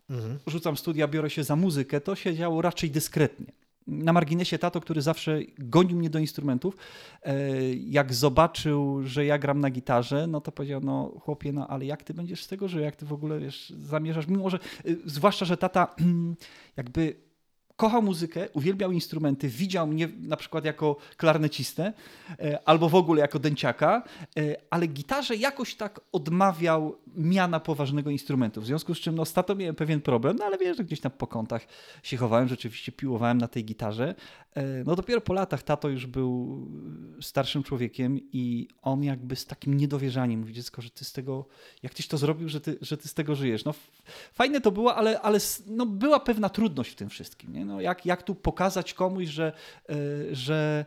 Mhm. 0.10 0.40
rzucam 0.48 0.78
studia, 0.78 1.08
biorę 1.08 1.30
się 1.30 1.44
za 1.44 1.56
muzykę. 1.56 2.02
To 2.02 2.16
się 2.16 2.36
działo 2.36 2.62
raczej 2.62 2.92
dyskretnie. 2.92 3.46
Na 3.88 4.14
marginesie 4.14 4.58
tato, 4.60 4.82
który 4.82 5.02
zawsze 5.02 5.40
gonił 5.58 5.98
mnie 5.98 6.10
do 6.10 6.20
instrumentów, 6.20 6.78
e, 7.24 7.74
jak 7.74 8.14
zobaczył, 8.14 9.02
że 9.08 9.26
ja 9.26 9.38
gram 9.38 9.60
na 9.60 9.70
gitarze, 9.70 10.28
no 10.28 10.42
to 10.42 10.52
powiedział, 10.52 10.82
no 10.84 11.12
chłopie, 11.20 11.54
no 11.54 11.68
ale 11.68 11.86
jak 11.86 12.04
ty 12.04 12.14
będziesz 12.14 12.44
z 12.44 12.48
tego 12.48 12.68
żył, 12.68 12.80
jak 12.82 12.96
ty 12.96 13.06
w 13.06 13.14
ogóle 13.14 13.40
wiesz, 13.40 13.70
zamierzasz, 13.70 14.28
mimo 14.28 14.50
że, 14.50 14.60
y, 14.86 14.98
zwłaszcza, 15.06 15.46
że 15.46 15.58
tata 15.58 15.96
jakby 16.78 17.16
kochał 17.80 18.02
muzykę, 18.02 18.50
uwielbiał 18.54 18.92
instrumenty, 18.92 19.48
widział 19.48 19.88
mnie 19.88 20.10
na 20.20 20.38
przykład 20.38 20.66
jako 20.66 20.96
klarnecistę 21.18 21.94
e, 22.40 22.60
albo 22.66 22.90
w 22.90 22.96
ogóle 22.96 23.22
jako 23.22 23.40
dęciaka, 23.40 24.04
e, 24.38 24.56
ale 24.70 24.88
gitarze 24.88 25.36
jakoś 25.36 25.76
tak 25.76 26.00
odmawiał 26.12 26.98
miana 27.16 27.60
poważnego 27.60 28.10
instrumentu. 28.10 28.62
W 28.62 28.66
związku 28.66 28.96
z 28.96 29.00
czym 29.00 29.16
no, 29.16 29.26
z 29.26 29.34
tatą 29.34 29.56
miałem 29.56 29.76
pewien 29.76 30.02
problem, 30.02 30.38
no 30.40 30.46
ale 30.46 30.58
wiesz, 30.58 30.78
że 30.78 30.84
gdzieś 30.84 31.00
tam 31.00 31.12
po 31.12 31.28
kątach 31.28 31.68
się 32.04 32.18
chowałem, 32.18 32.48
rzeczywiście 32.48 32.92
piłowałem 32.92 33.38
na 33.38 33.48
tej 33.48 33.66
gitarze. 33.66 34.16
E, 34.56 34.84
No 34.86 34.96
dopiero 34.96 35.22
po 35.22 35.34
latach 35.34 35.64
tato 35.64 35.90
już 35.90 36.06
był 36.06 36.68
starszym 37.22 37.64
człowiekiem 37.64 38.20
i 38.34 38.68
on 38.82 39.04
jakby 39.04 39.36
z 39.36 39.46
takim 39.46 39.78
niedowierzaniem 39.78 40.40
mówi, 40.40 40.54
dziecko, 40.54 40.82
że 40.82 40.90
ty 40.90 41.06
z 41.06 41.14
tego, 41.14 41.46
jak 41.84 41.94
tyś 41.94 42.08
to 42.08 42.18
zrobił, 42.18 42.50
że 42.50 42.62
ty, 42.62 42.78
że 42.82 42.98
ty 42.98 43.08
z 43.08 43.14
tego 43.14 43.36
żyjesz. 43.36 43.66
No 43.66 43.74
fajne 44.34 44.62
to 44.62 44.72
było, 44.72 44.96
ale, 44.96 45.22
ale 45.22 45.40
no, 45.68 45.86
była 45.86 46.20
pewna 46.20 46.50
trudność 46.50 46.92
w 46.92 46.96
tym 46.96 47.10
wszystkim. 47.10 47.54
Nie? 47.54 47.66
No, 47.70 47.82
jak, 47.82 48.06
jak 48.06 48.24
tu 48.24 48.36
pokazać 48.36 48.94
komuś, 48.94 49.28
że, 49.28 49.54
e, 49.90 49.96
że 50.36 50.86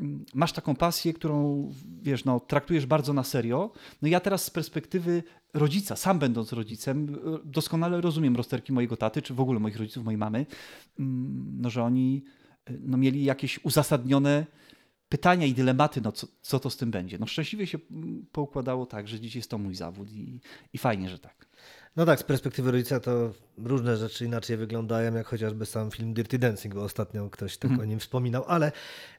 mm, 0.00 0.24
masz 0.34 0.52
taką 0.52 0.76
pasję, 0.76 1.12
którą 1.12 1.68
wiesz, 2.02 2.24
no, 2.24 2.40
traktujesz 2.40 2.86
bardzo 2.86 3.12
na 3.12 3.24
serio. 3.24 3.72
No 4.02 4.08
ja 4.08 4.20
teraz 4.20 4.44
z 4.44 4.50
perspektywy 4.50 5.22
rodzica, 5.54 5.96
sam 5.96 6.18
będąc 6.18 6.52
rodzicem, 6.52 7.18
doskonale 7.44 8.00
rozumiem 8.00 8.36
rozterki 8.36 8.72
mojego 8.72 8.96
taty, 8.96 9.22
czy 9.22 9.34
w 9.34 9.40
ogóle 9.40 9.60
moich 9.60 9.76
rodziców, 9.76 10.04
mojej 10.04 10.18
mamy, 10.18 10.46
mm, 10.98 11.58
no, 11.60 11.70
że 11.70 11.82
oni 11.82 12.24
no, 12.80 12.96
mieli 12.96 13.24
jakieś 13.24 13.64
uzasadnione 13.64 14.46
pytania 15.08 15.46
i 15.46 15.54
dylematy, 15.54 16.00
no 16.00 16.12
co, 16.12 16.26
co 16.42 16.60
to 16.60 16.70
z 16.70 16.76
tym 16.76 16.90
będzie. 16.90 17.18
No 17.18 17.26
szczęśliwie 17.26 17.66
się 17.66 17.78
mm, 17.90 18.26
poukładało 18.32 18.86
tak, 18.86 19.08
że 19.08 19.20
dziś 19.20 19.36
jest 19.36 19.50
to 19.50 19.58
mój 19.58 19.74
zawód 19.74 20.12
i, 20.12 20.40
i 20.72 20.78
fajnie, 20.78 21.08
że 21.08 21.18
tak. 21.18 21.49
No 21.96 22.06
tak, 22.06 22.20
z 22.20 22.22
perspektywy 22.22 22.70
rodzica 22.70 23.00
to 23.00 23.32
różne 23.58 23.96
rzeczy 23.96 24.24
inaczej 24.24 24.56
wyglądają, 24.56 25.14
jak 25.14 25.26
chociażby 25.26 25.66
sam 25.66 25.90
film 25.90 26.14
Dirty 26.14 26.38
Dancing, 26.38 26.74
bo 26.74 26.82
ostatnio 26.82 27.30
ktoś 27.30 27.56
tak 27.56 27.70
mm. 27.70 27.80
o 27.80 27.84
nim 27.84 27.98
wspominał, 27.98 28.44
ale 28.46 28.72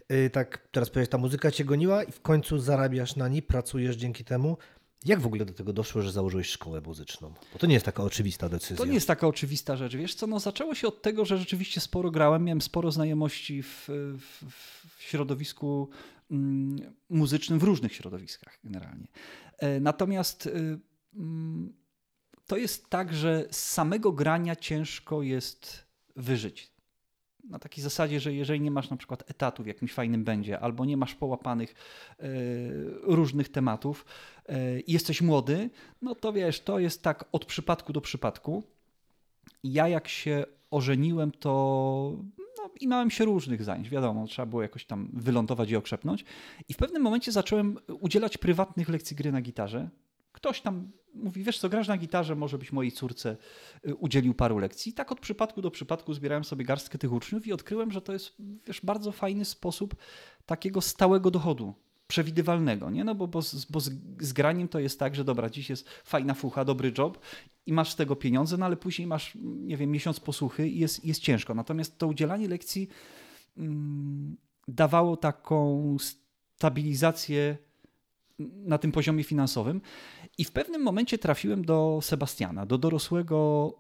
yy, 0.09 0.29
tak 0.29 0.67
teraz 0.71 0.89
powiedzieć, 0.89 1.11
ta 1.11 1.17
muzyka 1.17 1.51
cię 1.51 1.65
goniła 1.65 2.03
i 2.03 2.11
w 2.11 2.21
końcu 2.21 2.59
zarabiasz 2.59 3.15
na 3.15 3.27
niej, 3.27 3.41
pracujesz 3.41 3.95
dzięki 3.95 4.23
temu. 4.23 4.57
Jak 5.05 5.19
w 5.19 5.25
ogóle 5.25 5.45
do 5.45 5.53
tego 5.53 5.73
doszło, 5.73 6.01
że 6.01 6.11
założyłeś 6.11 6.47
szkołę 6.47 6.81
muzyczną? 6.81 7.33
Bo 7.53 7.59
to 7.59 7.67
nie 7.67 7.73
jest 7.73 7.85
taka 7.85 8.03
oczywista 8.03 8.49
decyzja. 8.49 8.77
To 8.77 8.85
nie 8.85 8.93
jest 8.93 9.07
taka 9.07 9.27
oczywista 9.27 9.77
rzecz. 9.77 9.95
Wiesz 9.95 10.15
co, 10.15 10.27
no 10.27 10.39
zaczęło 10.39 10.75
się 10.75 10.87
od 10.87 11.01
tego, 11.01 11.25
że 11.25 11.37
rzeczywiście 11.37 11.81
sporo 11.81 12.11
grałem, 12.11 12.43
miałem 12.43 12.61
sporo 12.61 12.91
znajomości 12.91 13.63
w, 13.63 13.87
w, 14.17 14.43
w 14.97 15.03
środowisku 15.03 15.89
mm, 16.31 16.93
muzycznym, 17.09 17.59
w 17.59 17.63
różnych 17.63 17.93
środowiskach 17.93 18.59
generalnie. 18.63 19.07
E, 19.57 19.79
natomiast 19.79 20.45
y, 20.45 20.79
mm, 21.15 21.73
to 22.51 22.57
jest 22.57 22.89
tak, 22.89 23.13
że 23.13 23.47
z 23.51 23.59
samego 23.59 24.11
grania 24.11 24.55
ciężko 24.55 25.21
jest 25.21 25.85
wyżyć. 26.15 26.71
Na 27.43 27.59
takiej 27.59 27.83
zasadzie, 27.83 28.19
że 28.19 28.33
jeżeli 28.33 28.61
nie 28.61 28.71
masz 28.71 28.89
na 28.89 28.97
przykład 28.97 29.31
etatu 29.31 29.63
w 29.63 29.67
jakimś 29.67 29.93
fajnym 29.93 30.23
będzie, 30.23 30.59
albo 30.59 30.85
nie 30.85 30.97
masz 30.97 31.15
połapanych 31.15 31.69
y, 31.69 32.25
różnych 33.03 33.49
tematów 33.49 34.05
y, 34.49 34.81
i 34.81 34.93
jesteś 34.93 35.21
młody, 35.21 35.69
no 36.01 36.15
to 36.15 36.33
wiesz, 36.33 36.59
to 36.59 36.79
jest 36.79 37.03
tak 37.03 37.25
od 37.31 37.45
przypadku 37.45 37.93
do 37.93 38.01
przypadku. 38.01 38.63
Ja 39.63 39.87
jak 39.87 40.07
się 40.07 40.45
ożeniłem, 40.71 41.31
to 41.31 42.17
no, 42.57 42.69
i 42.79 42.87
miałem 42.87 43.11
się 43.11 43.25
różnych 43.25 43.63
zajęć, 43.63 43.89
wiadomo, 43.89 44.27
trzeba 44.27 44.45
było 44.45 44.61
jakoś 44.61 44.85
tam 44.85 45.09
wylądować 45.13 45.71
i 45.71 45.75
okrzepnąć. 45.75 46.25
I 46.69 46.73
w 46.73 46.77
pewnym 46.77 47.01
momencie 47.01 47.31
zacząłem 47.31 47.77
udzielać 47.99 48.37
prywatnych 48.37 48.89
lekcji 48.89 49.15
gry 49.15 49.31
na 49.31 49.41
gitarze. 49.41 49.89
Ktoś 50.31 50.61
tam 50.61 50.91
mówi, 51.13 51.43
wiesz 51.43 51.59
co, 51.59 51.69
grasz 51.69 51.87
na 51.87 51.97
gitarze, 51.97 52.35
może 52.35 52.57
byś 52.57 52.71
mojej 52.71 52.91
córce 52.91 53.37
y, 53.87 53.95
udzielił 53.95 54.33
paru 54.33 54.57
lekcji. 54.57 54.89
I 54.89 54.93
tak 54.93 55.11
od 55.11 55.19
przypadku 55.19 55.61
do 55.61 55.71
przypadku 55.71 56.13
zbierałem 56.13 56.43
sobie 56.43 56.65
garstkę 56.65 56.97
tych 56.97 57.13
uczniów 57.13 57.47
i 57.47 57.53
odkryłem, 57.53 57.91
że 57.91 58.01
to 58.01 58.13
jest 58.13 58.35
wiesz, 58.67 58.81
bardzo 58.81 59.11
fajny 59.11 59.45
sposób 59.45 59.95
takiego 60.45 60.81
stałego 60.81 61.31
dochodu, 61.31 61.73
przewidywalnego, 62.07 62.89
nie? 62.89 63.03
No 63.03 63.15
bo, 63.15 63.27
bo, 63.27 63.39
bo 63.69 63.79
z, 63.79 63.91
z 64.19 64.33
graniem 64.33 64.67
to 64.67 64.79
jest 64.79 64.99
tak, 64.99 65.15
że 65.15 65.23
dobra, 65.23 65.49
dziś 65.49 65.69
jest 65.69 65.89
fajna 65.89 66.33
fucha, 66.33 66.65
dobry 66.65 66.93
job 66.97 67.19
i 67.65 67.73
masz 67.73 67.91
z 67.91 67.95
tego 67.95 68.15
pieniądze, 68.15 68.57
no 68.57 68.65
ale 68.65 68.77
później 68.77 69.07
masz, 69.07 69.37
nie 69.41 69.77
wiem, 69.77 69.91
miesiąc 69.91 70.19
posłuchy 70.19 70.69
i 70.69 70.79
jest, 70.79 71.05
jest 71.05 71.21
ciężko. 71.21 71.55
Natomiast 71.55 71.97
to 71.97 72.07
udzielanie 72.07 72.47
lekcji 72.47 72.87
mm, 73.57 74.37
dawało 74.67 75.17
taką 75.17 75.97
stabilizację 75.99 77.57
na 78.53 78.77
tym 78.77 78.91
poziomie 78.91 79.23
finansowym. 79.23 79.81
I 80.37 80.45
w 80.45 80.51
pewnym 80.51 80.81
momencie 80.81 81.17
trafiłem 81.17 81.65
do 81.65 81.99
Sebastiana, 82.01 82.65
do 82.65 82.77
dorosłego 82.77 83.73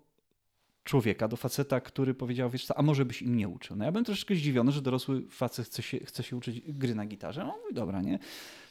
człowieka, 0.83 1.27
do 1.27 1.37
faceta, 1.37 1.81
który 1.81 2.13
powiedział, 2.13 2.49
wiesz 2.49 2.65
co, 2.65 2.77
a 2.77 2.81
może 2.81 3.05
byś 3.05 3.21
im 3.21 3.35
nie 3.37 3.47
uczył. 3.47 3.75
No 3.75 3.85
ja 3.85 3.91
byłem 3.91 4.05
troszeczkę 4.05 4.35
zdziwiony, 4.35 4.71
że 4.71 4.81
dorosły 4.81 5.27
facet 5.29 5.65
chce 5.65 5.81
się, 5.81 5.99
chce 5.99 6.23
się 6.23 6.35
uczyć 6.35 6.61
gry 6.61 6.95
na 6.95 7.05
gitarze. 7.05 7.43
No 7.43 7.57
mówi, 7.61 7.73
dobra, 7.73 8.01
nie? 8.01 8.19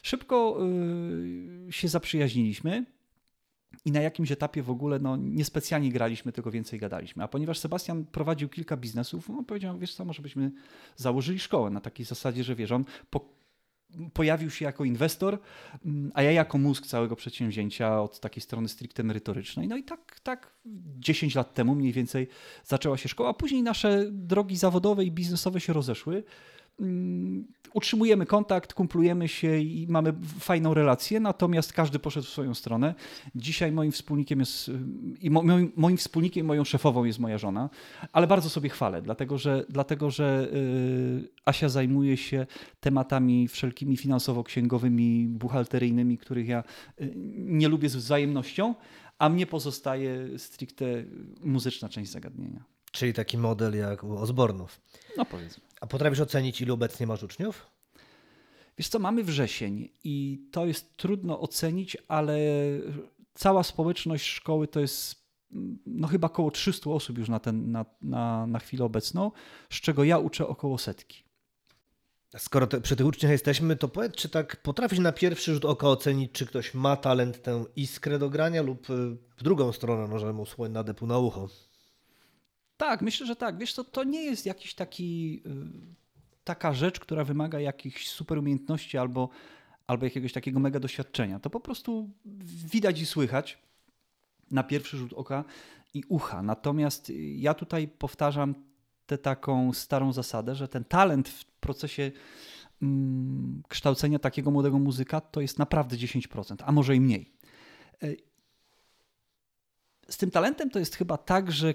Szybko 0.03 0.57
yy, 1.65 1.71
się 1.71 1.87
zaprzyjaźniliśmy 1.87 2.85
i 3.85 3.91
na 3.91 4.01
jakimś 4.01 4.31
etapie 4.31 4.63
w 4.63 4.69
ogóle 4.69 4.99
no, 4.99 5.17
niespecjalnie 5.17 5.91
graliśmy, 5.91 6.31
tylko 6.31 6.51
więcej 6.51 6.79
gadaliśmy. 6.79 7.23
A 7.23 7.27
ponieważ 7.27 7.59
Sebastian 7.59 8.05
prowadził 8.05 8.49
kilka 8.49 8.77
biznesów, 8.77 9.29
on 9.29 9.45
powiedział, 9.45 9.77
wiesz 9.77 9.93
co, 9.93 10.05
może 10.05 10.21
byśmy 10.21 10.51
założyli 10.95 11.39
szkołę 11.39 11.69
na 11.69 11.81
takiej 11.81 12.05
zasadzie, 12.05 12.43
że 12.43 12.55
wiesz, 12.55 12.71
on 12.71 12.85
po 13.09 13.40
pojawił 14.13 14.49
się 14.49 14.65
jako 14.65 14.85
inwestor, 14.85 15.39
mm, 15.85 16.11
a 16.13 16.23
ja 16.23 16.31
jako 16.31 16.57
mózg 16.57 16.85
całego 16.85 17.15
przedsięwzięcia 17.15 18.01
od 18.01 18.19
takiej 18.19 18.41
strony 18.41 18.69
stricte 18.69 19.03
merytorycznej. 19.03 19.67
No 19.67 19.77
i 19.77 19.83
tak, 19.83 20.19
tak 20.23 20.53
10 20.99 21.35
lat 21.35 21.53
temu 21.53 21.75
mniej 21.75 21.93
więcej 21.93 22.27
zaczęła 22.63 22.97
się 22.97 23.09
szkoła, 23.09 23.33
później 23.33 23.63
nasze 23.63 24.05
drogi 24.11 24.57
zawodowe 24.57 25.05
i 25.05 25.11
biznesowe 25.11 25.59
się 25.59 25.73
rozeszły. 25.73 26.23
Mm, 26.81 27.47
utrzymujemy 27.73 28.25
kontakt, 28.25 28.73
kumplujemy 28.73 29.27
się 29.27 29.57
i 29.57 29.87
mamy 29.89 30.13
fajną 30.39 30.73
relację, 30.73 31.19
natomiast 31.19 31.73
każdy 31.73 31.99
poszedł 31.99 32.27
w 32.27 32.29
swoją 32.29 32.53
stronę. 32.53 32.95
Dzisiaj 33.35 33.71
moim 33.71 33.91
wspólnikiem 33.91 34.39
jest 34.39 34.71
i 35.21 35.29
moim, 35.29 35.71
moim 35.75 35.97
wspólnikiem, 35.97 36.45
moją 36.45 36.63
szefową 36.63 37.03
jest 37.03 37.19
moja 37.19 37.37
żona, 37.37 37.69
ale 38.13 38.27
bardzo 38.27 38.49
sobie 38.49 38.69
chwalę, 38.69 39.01
dlatego 39.01 39.37
że, 39.37 39.65
dlatego, 39.69 40.11
że 40.11 40.47
yy, 40.53 41.29
Asia 41.45 41.69
zajmuje 41.69 42.17
się 42.17 42.47
tematami 42.79 43.47
wszelkimi 43.47 43.97
finansowo-księgowymi, 43.97 45.27
buchalteryjnymi, 45.27 46.17
których 46.17 46.47
ja 46.47 46.63
yy, 46.99 47.13
nie 47.35 47.67
lubię 47.67 47.89
z 47.89 47.95
wzajemnością, 47.95 48.75
a 49.19 49.29
mnie 49.29 49.47
pozostaje 49.47 50.39
stricte 50.39 50.85
muzyczna 51.43 51.89
część 51.89 52.11
zagadnienia. 52.11 52.70
Czyli 52.91 53.13
taki 53.13 53.37
model 53.37 53.77
jak 53.77 54.03
u 54.03 54.17
Osbornów. 54.17 54.81
No 55.17 55.25
powiedzmy. 55.25 55.63
A 55.81 55.87
potrafisz 55.87 56.19
ocenić, 56.19 56.61
ilu 56.61 56.73
obecnie 56.73 57.07
masz 57.07 57.23
uczniów? 57.23 57.67
Wiesz 58.77 58.87
co, 58.87 58.99
mamy 58.99 59.23
wrzesień 59.23 59.89
i 60.03 60.45
to 60.51 60.65
jest 60.65 60.97
trudno 60.97 61.39
ocenić, 61.39 61.97
ale 62.07 62.37
cała 63.33 63.63
społeczność 63.63 64.25
szkoły 64.25 64.67
to 64.67 64.79
jest 64.79 65.21
no 65.85 66.07
chyba 66.07 66.25
około 66.25 66.51
300 66.51 66.89
osób 66.89 67.17
już 67.17 67.29
na, 67.29 67.39
ten, 67.39 67.71
na, 67.71 67.85
na, 68.01 68.47
na 68.47 68.59
chwilę 68.59 68.85
obecną, 68.85 69.31
z 69.69 69.75
czego 69.75 70.03
ja 70.03 70.17
uczę 70.17 70.47
około 70.47 70.77
setki. 70.77 71.23
Skoro 72.37 72.67
te, 72.67 72.81
przy 72.81 72.95
tych 72.95 73.05
uczniach 73.05 73.31
jesteśmy, 73.31 73.75
to 73.75 73.87
powiedz, 73.87 74.15
czy 74.15 74.29
tak 74.29 74.61
potrafisz 74.61 74.99
na 74.99 75.11
pierwszy 75.11 75.53
rzut 75.53 75.65
oka 75.65 75.87
ocenić, 75.87 76.31
czy 76.31 76.45
ktoś 76.45 76.73
ma 76.73 76.95
talent, 76.95 77.41
tę 77.41 77.65
iskrę 77.75 78.19
do 78.19 78.29
grania 78.29 78.61
lub 78.61 78.89
y, 78.89 79.17
w 79.37 79.43
drugą 79.43 79.71
stronę 79.71 80.07
może 80.07 80.33
mu 80.33 80.45
słoń 80.45 80.71
nadepł 80.71 81.07
na 81.07 81.17
ucho? 81.17 81.49
Tak, 82.81 83.01
myślę, 83.01 83.27
że 83.27 83.35
tak. 83.35 83.57
Wiesz, 83.57 83.73
to, 83.73 83.83
to 83.83 84.03
nie 84.03 84.23
jest 84.23 84.45
jakiś 84.45 84.73
taki, 84.73 85.41
y, 85.45 86.41
taka 86.43 86.73
rzecz, 86.73 86.99
która 86.99 87.23
wymaga 87.23 87.59
jakichś 87.59 88.07
super 88.07 88.37
umiejętności 88.37 88.97
albo, 88.97 89.29
albo 89.87 90.05
jakiegoś 90.05 90.33
takiego 90.33 90.59
mega 90.59 90.79
doświadczenia. 90.79 91.39
To 91.39 91.49
po 91.49 91.59
prostu 91.59 92.09
widać 92.65 93.01
i 93.01 93.05
słychać 93.05 93.57
na 94.51 94.63
pierwszy 94.63 94.97
rzut 94.97 95.13
oka 95.13 95.43
i 95.93 96.03
ucha. 96.09 96.43
Natomiast 96.43 97.11
ja 97.35 97.53
tutaj 97.53 97.87
powtarzam 97.87 98.55
tę 99.05 99.17
taką 99.17 99.73
starą 99.73 100.13
zasadę, 100.13 100.55
że 100.55 100.67
ten 100.67 100.83
talent 100.83 101.29
w 101.29 101.45
procesie 101.45 102.11
mm, 102.81 103.63
kształcenia 103.67 104.19
takiego 104.19 104.51
młodego 104.51 104.79
muzyka 104.79 105.21
to 105.21 105.41
jest 105.41 105.59
naprawdę 105.59 105.97
10%, 105.97 106.55
a 106.65 106.71
może 106.71 106.95
i 106.95 107.01
mniej. 107.01 107.31
Y, 108.03 108.17
z 110.09 110.17
tym 110.17 110.31
talentem 110.31 110.69
to 110.69 110.79
jest 110.79 110.95
chyba 110.95 111.17
tak, 111.17 111.51
że 111.51 111.73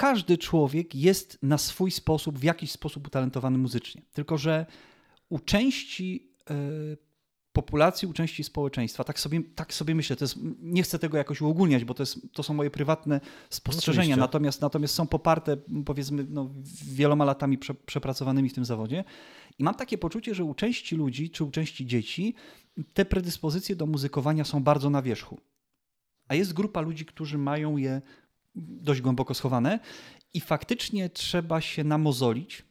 każdy 0.00 0.38
człowiek 0.38 0.94
jest 0.94 1.38
na 1.42 1.58
swój 1.58 1.90
sposób, 1.90 2.38
w 2.38 2.42
jakiś 2.42 2.70
sposób 2.70 3.06
utalentowany 3.06 3.58
muzycznie. 3.58 4.02
Tylko, 4.12 4.38
że 4.38 4.66
u 5.28 5.38
części 5.38 6.32
e, 6.50 6.54
populacji, 7.52 8.08
u 8.08 8.12
części 8.12 8.44
społeczeństwa, 8.44 9.04
tak 9.04 9.20
sobie, 9.20 9.40
tak 9.54 9.74
sobie 9.74 9.94
myślę, 9.94 10.16
to 10.16 10.24
jest, 10.24 10.36
nie 10.58 10.82
chcę 10.82 10.98
tego 10.98 11.18
jakoś 11.18 11.40
uogólniać, 11.40 11.84
bo 11.84 11.94
to, 11.94 12.02
jest, 12.02 12.18
to 12.32 12.42
są 12.42 12.54
moje 12.54 12.70
prywatne 12.70 13.20
spostrzeżenia, 13.50 14.16
natomiast, 14.16 14.60
natomiast 14.60 14.94
są 14.94 15.06
poparte 15.06 15.56
powiedzmy 15.86 16.26
no, 16.28 16.50
wieloma 16.84 17.24
latami 17.24 17.58
prze, 17.58 17.74
przepracowanymi 17.74 18.48
w 18.48 18.54
tym 18.54 18.64
zawodzie. 18.64 19.04
I 19.58 19.64
mam 19.64 19.74
takie 19.74 19.98
poczucie, 19.98 20.34
że 20.34 20.44
u 20.44 20.54
części 20.54 20.96
ludzi, 20.96 21.30
czy 21.30 21.44
u 21.44 21.50
części 21.50 21.86
dzieci 21.86 22.34
te 22.94 23.04
predyspozycje 23.04 23.76
do 23.76 23.86
muzykowania 23.86 24.44
są 24.44 24.62
bardzo 24.62 24.90
na 24.90 25.02
wierzchu. 25.02 25.40
A 26.28 26.34
jest 26.34 26.52
grupa 26.52 26.80
ludzi, 26.80 27.06
którzy 27.06 27.38
mają 27.38 27.76
je 27.76 28.02
dość 28.54 29.00
głęboko 29.00 29.34
schowane 29.34 29.80
i 30.34 30.40
faktycznie 30.40 31.10
trzeba 31.10 31.60
się 31.60 31.84
namozolić. 31.84 32.62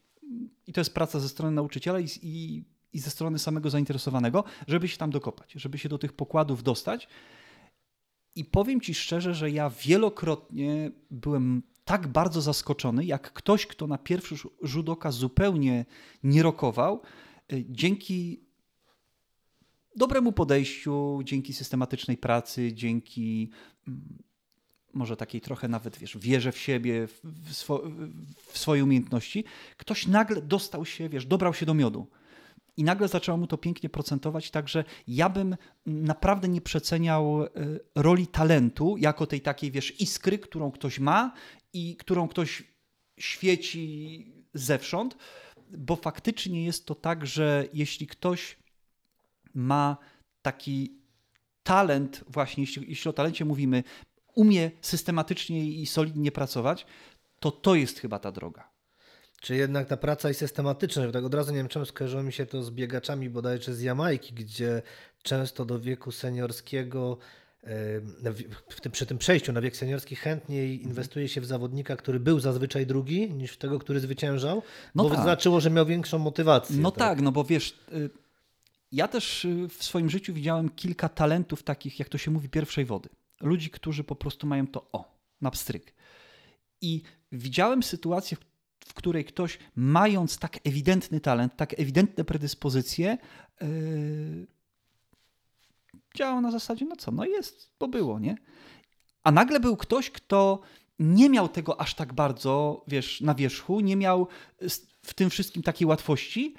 I 0.67 0.74
to 0.74 0.81
jest 0.81 0.93
praca 0.93 1.19
ze 1.19 1.29
strony 1.29 1.55
nauczyciela 1.55 2.00
i, 2.00 2.07
i, 2.21 2.63
i 2.93 3.00
ze 3.00 3.09
strony 3.09 3.39
samego 3.39 3.69
zainteresowanego, 3.69 4.43
żeby 4.67 4.88
się 4.88 4.98
tam 4.98 5.12
dokopać, 5.12 5.51
żeby 5.51 5.77
się 5.77 5.89
do 5.89 5.98
tych 5.98 6.13
pokładów 6.13 6.63
dostać. 6.63 7.07
I 8.36 8.45
powiem 8.45 8.81
Ci 8.81 8.93
szczerze, 8.93 9.33
że 9.33 9.51
ja 9.51 9.69
wielokrotnie 9.69 10.91
byłem 11.12 11.63
tak 11.86 12.07
bardzo 12.07 12.41
zaskoczony, 12.41 13.05
jak 13.05 13.33
ktoś, 13.33 13.65
kto 13.65 13.88
na 13.88 13.98
pierwszy 13.98 14.36
rzut 14.62 14.89
oka 14.89 15.12
zupełnie 15.12 15.86
nie 16.24 16.43
rokował, 16.43 17.01
y, 17.53 17.65
dzięki 17.69 18.43
dobremu 19.95 20.31
podejściu, 20.31 21.19
dzięki 21.24 21.53
systematycznej 21.53 22.17
pracy, 22.17 22.74
dzięki 22.74 23.50
mm, 23.88 24.28
może 24.93 25.17
takiej 25.17 25.41
trochę 25.41 25.67
nawet, 25.67 25.98
wiesz, 25.98 26.17
wierzę 26.17 26.51
w 26.51 26.58
siebie, 26.58 27.08
w, 27.24 27.53
swo, 27.53 27.84
w 28.51 28.58
swoje 28.58 28.84
umiejętności, 28.84 29.43
ktoś 29.77 30.08
nagle 30.08 30.41
dostał 30.41 30.86
się, 30.86 31.10
wiesz, 31.10 31.25
dobrał 31.25 31.53
się 31.53 31.65
do 31.65 31.74
miodu. 31.74 32.08
i 32.77 32.84
nagle 32.84 33.08
zaczęło 33.08 33.38
mu 33.38 33.48
to 33.48 33.58
pięknie 33.58 33.89
procentować, 33.89 34.51
także 34.51 34.84
ja 35.08 35.29
bym 35.29 35.55
naprawdę 35.86 36.48
nie 36.48 36.62
przeceniał 36.62 37.43
y, 37.43 37.50
roli 37.96 38.27
talentu 38.27 38.96
jako 38.98 39.27
tej 39.27 39.41
takiej, 39.41 39.72
wiesz, 39.72 40.01
iskry, 40.01 40.39
którą 40.39 40.72
ktoś 40.72 41.00
ma 41.00 41.34
i 41.74 41.96
którą 41.96 42.27
ktoś 42.27 42.63
świeci 43.17 44.34
zewsząd, 44.53 45.17
bo 45.77 45.96
faktycznie 45.96 46.65
jest 46.65 46.86
to 46.86 46.96
tak, 46.96 47.25
że 47.25 47.65
jeśli 47.74 48.08
ktoś 48.08 48.58
ma 49.53 49.98
taki 50.41 51.00
talent, 51.63 52.24
właśnie 52.27 52.63
jeśli, 52.63 52.89
jeśli 52.89 53.10
o 53.10 53.13
talencie 53.13 53.46
mówimy, 53.46 53.84
umie 54.36 54.71
systematycznie 54.81 55.65
i 55.65 55.86
solidnie 55.86 56.31
pracować, 56.31 56.86
to 57.39 57.51
to 57.51 57.75
jest 57.75 58.00
chyba 58.00 58.19
ta 58.19 58.31
droga. 58.31 58.69
Czy 59.41 59.55
jednak 59.55 59.88
ta 59.88 59.98
praca 59.98 60.27
jest 60.27 60.39
systematyczna? 60.39 61.12
Tak 61.12 61.24
od 61.24 61.33
razu 61.33 61.51
nie 61.51 61.57
wiem 61.57 61.67
czemu 61.67 61.86
skojarzyło 61.86 62.24
mi 62.24 62.33
się 62.33 62.45
to 62.45 62.63
z 62.63 62.71
biegaczami 62.71 63.29
bodajże 63.29 63.74
z 63.74 63.81
Jamajki, 63.81 64.33
gdzie 64.33 64.81
często 65.24 65.65
do 65.65 65.79
wieku 65.79 66.12
seniorskiego 66.12 67.17
w 68.69 68.81
tym, 68.81 68.91
przy 68.91 69.05
tym 69.05 69.17
przejściu 69.17 69.53
na 69.53 69.62
wiek 69.62 69.77
seniorski 69.77 70.15
chętniej 70.15 70.71
Mhm. 70.74 70.89
inwestuje 70.89 71.27
się 71.27 71.41
w 71.41 71.45
zawodnika, 71.45 71.95
który 71.95 72.19
był 72.19 72.39
zazwyczaj 72.39 72.86
drugi, 72.86 73.33
niż 73.33 73.51
w 73.51 73.57
tego, 73.57 73.79
który 73.79 74.00
zwyciężał, 74.00 74.62
No 74.95 75.03
bo 75.03 75.09
tak. 75.09 75.24
znaczyło, 75.24 75.59
że 75.59 75.69
miał 75.69 75.86
większą 75.86 76.19
motywację. 76.19 76.77
No 76.77 76.91
tak, 76.91 77.21
no 77.21 77.31
bo 77.31 77.43
wiesz, 77.43 77.79
y, 77.93 78.09
ja 78.91 79.07
też 79.07 79.45
y, 79.45 79.67
w 79.69 79.83
swoim 79.83 80.09
życiu 80.09 80.33
widziałem 80.33 80.69
kilka 80.69 81.09
talentów 81.09 81.63
takich, 81.63 82.00
jak 82.00 82.09
to 82.09 82.17
się 82.17 82.31
mówi, 82.31 82.50
pierwszej 82.50 82.86
wody. 82.86 83.09
Ludzi, 83.39 83.69
którzy 83.69 84.03
po 84.03 84.15
prostu 84.15 84.48
mają 84.48 84.67
to 84.67 84.89
o, 84.91 85.19
na 85.41 85.51
pstryk. 85.51 85.93
I 86.81 87.01
widziałem 87.31 87.84
sytuację, 87.84 88.38
w- 88.86 88.93
której 88.93 89.25
ktoś, 89.25 89.58
mając 89.75 90.38
tak 90.38 90.67
ewidentny 90.67 91.19
talent, 91.19 91.55
tak 91.55 91.79
ewidentne 91.79 92.25
predyspozycje, 92.25 93.17
yy, 93.62 94.48
działał 96.15 96.41
na 96.41 96.51
zasadzie, 96.51 96.86
no 96.86 96.96
co, 96.96 97.12
no 97.12 97.25
jest, 97.25 97.72
bo 97.79 97.88
było, 97.88 98.19
nie? 98.19 98.36
A 99.24 99.31
nagle 99.31 99.60
był 99.60 99.77
ktoś, 99.77 100.10
kto 100.12 100.62
nie 101.00 101.29
miał 101.29 101.50
tego 101.50 101.81
aż 101.81 101.96
tak 101.96 102.13
bardzo, 102.13 102.84
wiesz, 102.88 103.22
na 103.22 103.36
wierzchu, 103.36 103.79
nie 103.79 103.96
miał 103.96 104.27
w 105.01 105.13
tym 105.13 105.29
wszystkim 105.29 105.63
takiej 105.63 105.88
łatwości, 105.88 106.55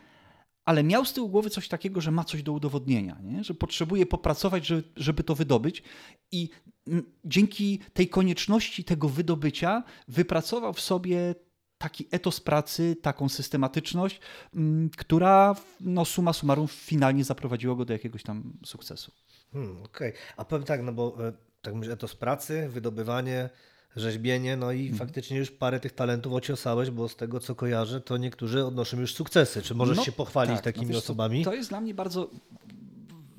ale 0.64 0.84
miał 0.84 1.04
z 1.04 1.12
tyłu 1.12 1.28
głowy 1.28 1.50
coś 1.50 1.68
takiego, 1.68 2.00
że 2.00 2.10
ma 2.10 2.24
coś 2.24 2.42
do 2.42 2.52
udowodnienia, 2.52 3.18
nie? 3.22 3.44
że 3.44 3.54
potrzebuje 3.54 4.06
popracować, 4.06 4.66
żeby, 4.66 4.82
żeby 4.96 5.22
to 5.22 5.34
wydobyć. 5.34 5.82
I 6.32 6.48
dzięki 7.24 7.80
tej 7.92 8.08
konieczności 8.08 8.84
tego 8.84 9.08
wydobycia 9.08 9.82
wypracował 10.08 10.72
w 10.72 10.80
sobie 10.80 11.34
taki 11.78 12.08
etos 12.10 12.40
pracy, 12.40 12.96
taką 13.02 13.28
systematyczność, 13.28 14.20
która 14.96 15.54
no, 15.80 16.04
summa 16.04 16.32
summarum 16.32 16.68
finalnie 16.68 17.24
zaprowadziła 17.24 17.74
go 17.74 17.84
do 17.84 17.92
jakiegoś 17.92 18.22
tam 18.22 18.52
sukcesu. 18.66 19.12
Hmm, 19.52 19.82
Okej, 19.82 20.12
a 20.36 20.44
powiem 20.44 20.64
tak, 20.64 20.82
no 20.82 20.92
bo 20.92 21.28
e, 21.28 21.32
tak 21.62 21.74
myślę, 21.74 21.96
to 21.96 22.08
z 22.08 22.16
pracy, 22.16 22.68
wydobywanie, 22.68 23.50
rzeźbienie, 23.96 24.56
no 24.56 24.72
Mhm. 24.72 24.94
i 24.94 24.98
faktycznie 24.98 25.38
już 25.38 25.50
parę 25.50 25.80
tych 25.80 25.92
talentów 25.92 26.32
ociosałeś, 26.32 26.90
bo 26.90 27.08
z 27.08 27.16
tego 27.16 27.40
co 27.40 27.54
kojarzę, 27.54 28.00
to 28.00 28.16
niektórzy 28.16 28.64
odnoszą 28.66 29.00
już 29.00 29.14
sukcesy. 29.14 29.62
Czy 29.62 29.74
możesz 29.74 29.96
No, 29.96 30.04
się 30.04 30.12
pochwalić 30.12 30.54
tak, 30.54 30.64
takimi 30.64 30.86
no 30.86 30.92
wiesz 30.92 31.02
co, 31.02 31.04
osobami? 31.04 31.44
To 31.44 31.54
jest 31.54 31.68
dla 31.68 31.80
mnie 31.80 31.94
bardzo 31.94 32.30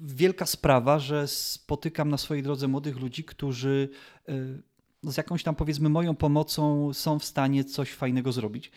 wielka 0.02 0.46
sprawa, 0.46 1.00
że 1.00 1.28
spotykam 1.28 2.10
na 2.10 2.18
swojej 2.18 2.44
drodze 2.44 2.68
młodych 2.68 3.00
ludzi, 3.00 3.24
którzy 3.24 3.90
y, 4.30 5.12
z 5.12 5.18
jakąś 5.18 5.44
tam 5.44 5.56
powiedzmy 5.56 5.90
moją 5.90 6.16
pomocą 6.16 6.94
są 6.94 7.20
w 7.20 7.26
stanie 7.26 7.64
coś 7.64 7.92
fajnego 7.94 8.32
zrobić. 8.32 8.72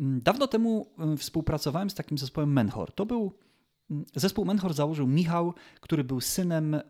Mm, 0.00 0.20
Dawno 0.20 0.46
temu 0.46 0.86
y, 1.14 1.16
współpracowałem 1.16 1.90
z 1.90 1.94
takim 1.94 2.18
zespołem 2.18 2.52
Menhor. 2.52 2.92
To 2.92 3.06
był 3.06 3.32
mm, 3.90 4.04
zespół 4.14 4.44
Menhor 4.44 4.74
założył 4.74 5.06
Michał, 5.06 5.54
który 5.80 6.04
był 6.04 6.20
synem 6.20 6.74
y, 6.74 6.82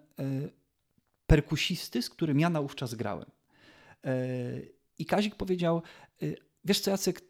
perkusisty, 1.26 2.02
z 2.02 2.11
którym 2.11 2.40
ja 2.40 2.50
naówczas 2.50 2.95
grałem. 2.95 3.26
Y, 4.07 4.75
I 4.99 5.07
Kazik 5.07 5.35
powiedział, 5.35 5.83
y, 6.23 6.37
wiesz 6.64 6.81
co 6.81 6.90
Jacek, 6.90 7.21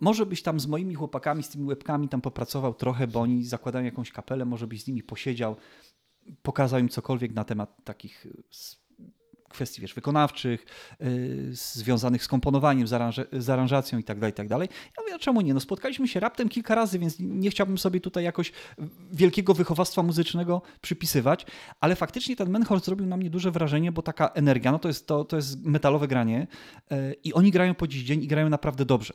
może 0.00 0.26
byś 0.26 0.42
tam 0.42 0.60
z 0.60 0.66
moimi 0.66 0.94
chłopakami, 0.94 1.42
z 1.42 1.48
tymi 1.48 1.64
łebkami 1.64 2.08
tam 2.08 2.20
popracował 2.20 2.74
trochę, 2.74 3.06
bo 3.06 3.20
oni 3.20 3.44
zakładają 3.44 3.84
jakąś 3.84 4.12
kapelę, 4.12 4.44
może 4.44 4.66
byś 4.66 4.82
z 4.82 4.86
nimi 4.86 5.02
posiedział, 5.02 5.56
pokazał 6.42 6.80
im 6.80 6.88
cokolwiek 6.88 7.32
na 7.34 7.44
temat 7.44 7.84
takich 7.84 8.26
s- 8.50 8.83
kwestii 9.54 9.80
wiesz, 9.80 9.94
wykonawczych, 9.94 10.66
yy, 11.00 11.08
związanych 11.52 12.24
z 12.24 12.28
komponowaniem, 12.28 12.86
z, 12.86 12.92
aranże, 12.92 13.26
z 13.32 13.50
aranżacją 13.50 13.98
i 13.98 14.04
tak 14.04 14.18
dalej, 14.18 14.32
i 14.32 14.34
tak. 14.34 14.50
Ja 14.50 14.56
mówię, 15.02 15.14
a 15.14 15.18
czemu 15.18 15.40
nie? 15.40 15.54
No 15.54 15.60
spotkaliśmy 15.60 16.08
się 16.08 16.20
raptem 16.20 16.48
kilka 16.48 16.74
razy, 16.74 16.98
więc 16.98 17.16
nie 17.18 17.50
chciałbym 17.50 17.78
sobie 17.78 18.00
tutaj 18.00 18.24
jakoś 18.24 18.52
wielkiego 19.12 19.54
wychowawstwa 19.54 20.02
muzycznego 20.02 20.62
przypisywać, 20.80 21.46
ale 21.80 21.96
faktycznie 21.96 22.36
ten 22.36 22.50
Menhor 22.50 22.80
zrobił 22.80 23.06
na 23.06 23.16
mnie 23.16 23.30
duże 23.30 23.50
wrażenie, 23.50 23.92
bo 23.92 24.02
taka 24.02 24.28
energia, 24.28 24.72
no 24.72 24.78
to 24.78 24.88
jest, 24.88 25.06
to, 25.06 25.24
to 25.24 25.36
jest 25.36 25.64
metalowe 25.64 26.08
granie 26.08 26.46
yy, 26.90 27.14
i 27.24 27.32
oni 27.32 27.50
grają 27.50 27.74
po 27.74 27.86
dziś 27.86 28.02
dzień 28.02 28.22
i 28.22 28.26
grają 28.26 28.48
naprawdę 28.48 28.84
dobrze. 28.84 29.14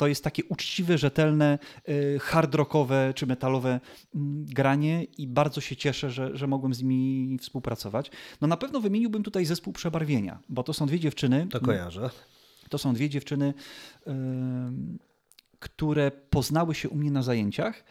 To 0.00 0.06
jest 0.06 0.24
takie 0.24 0.44
uczciwe, 0.44 0.98
rzetelne, 0.98 1.58
y, 1.88 2.18
hard 2.20 2.54
rockowe 2.54 3.12
czy 3.14 3.26
metalowe 3.26 3.80
mm, 4.14 4.44
granie 4.44 5.04
i 5.04 5.26
bardzo 5.26 5.60
się 5.60 5.76
cieszę, 5.76 6.10
że, 6.10 6.36
że 6.36 6.46
mogłem 6.46 6.74
z 6.74 6.82
nimi 6.82 7.38
współpracować. 7.38 8.10
No 8.40 8.48
na 8.48 8.56
pewno 8.56 8.80
wymieniłbym 8.80 9.22
tutaj 9.22 9.44
zespół 9.44 9.72
Przebarwienia, 9.72 10.38
bo 10.48 10.62
to 10.62 10.72
są 10.72 10.86
dwie 10.86 11.00
dziewczyny. 11.00 11.46
To 11.50 11.60
kojarzę. 11.60 12.10
To 12.68 12.78
są 12.78 12.94
dwie 12.94 13.10
dziewczyny, 13.10 13.54
ym, 14.08 14.98
które 15.58 16.10
poznały 16.10 16.74
się 16.74 16.88
u 16.88 16.96
mnie 16.96 17.10
na 17.10 17.22
zajęciach 17.22 17.84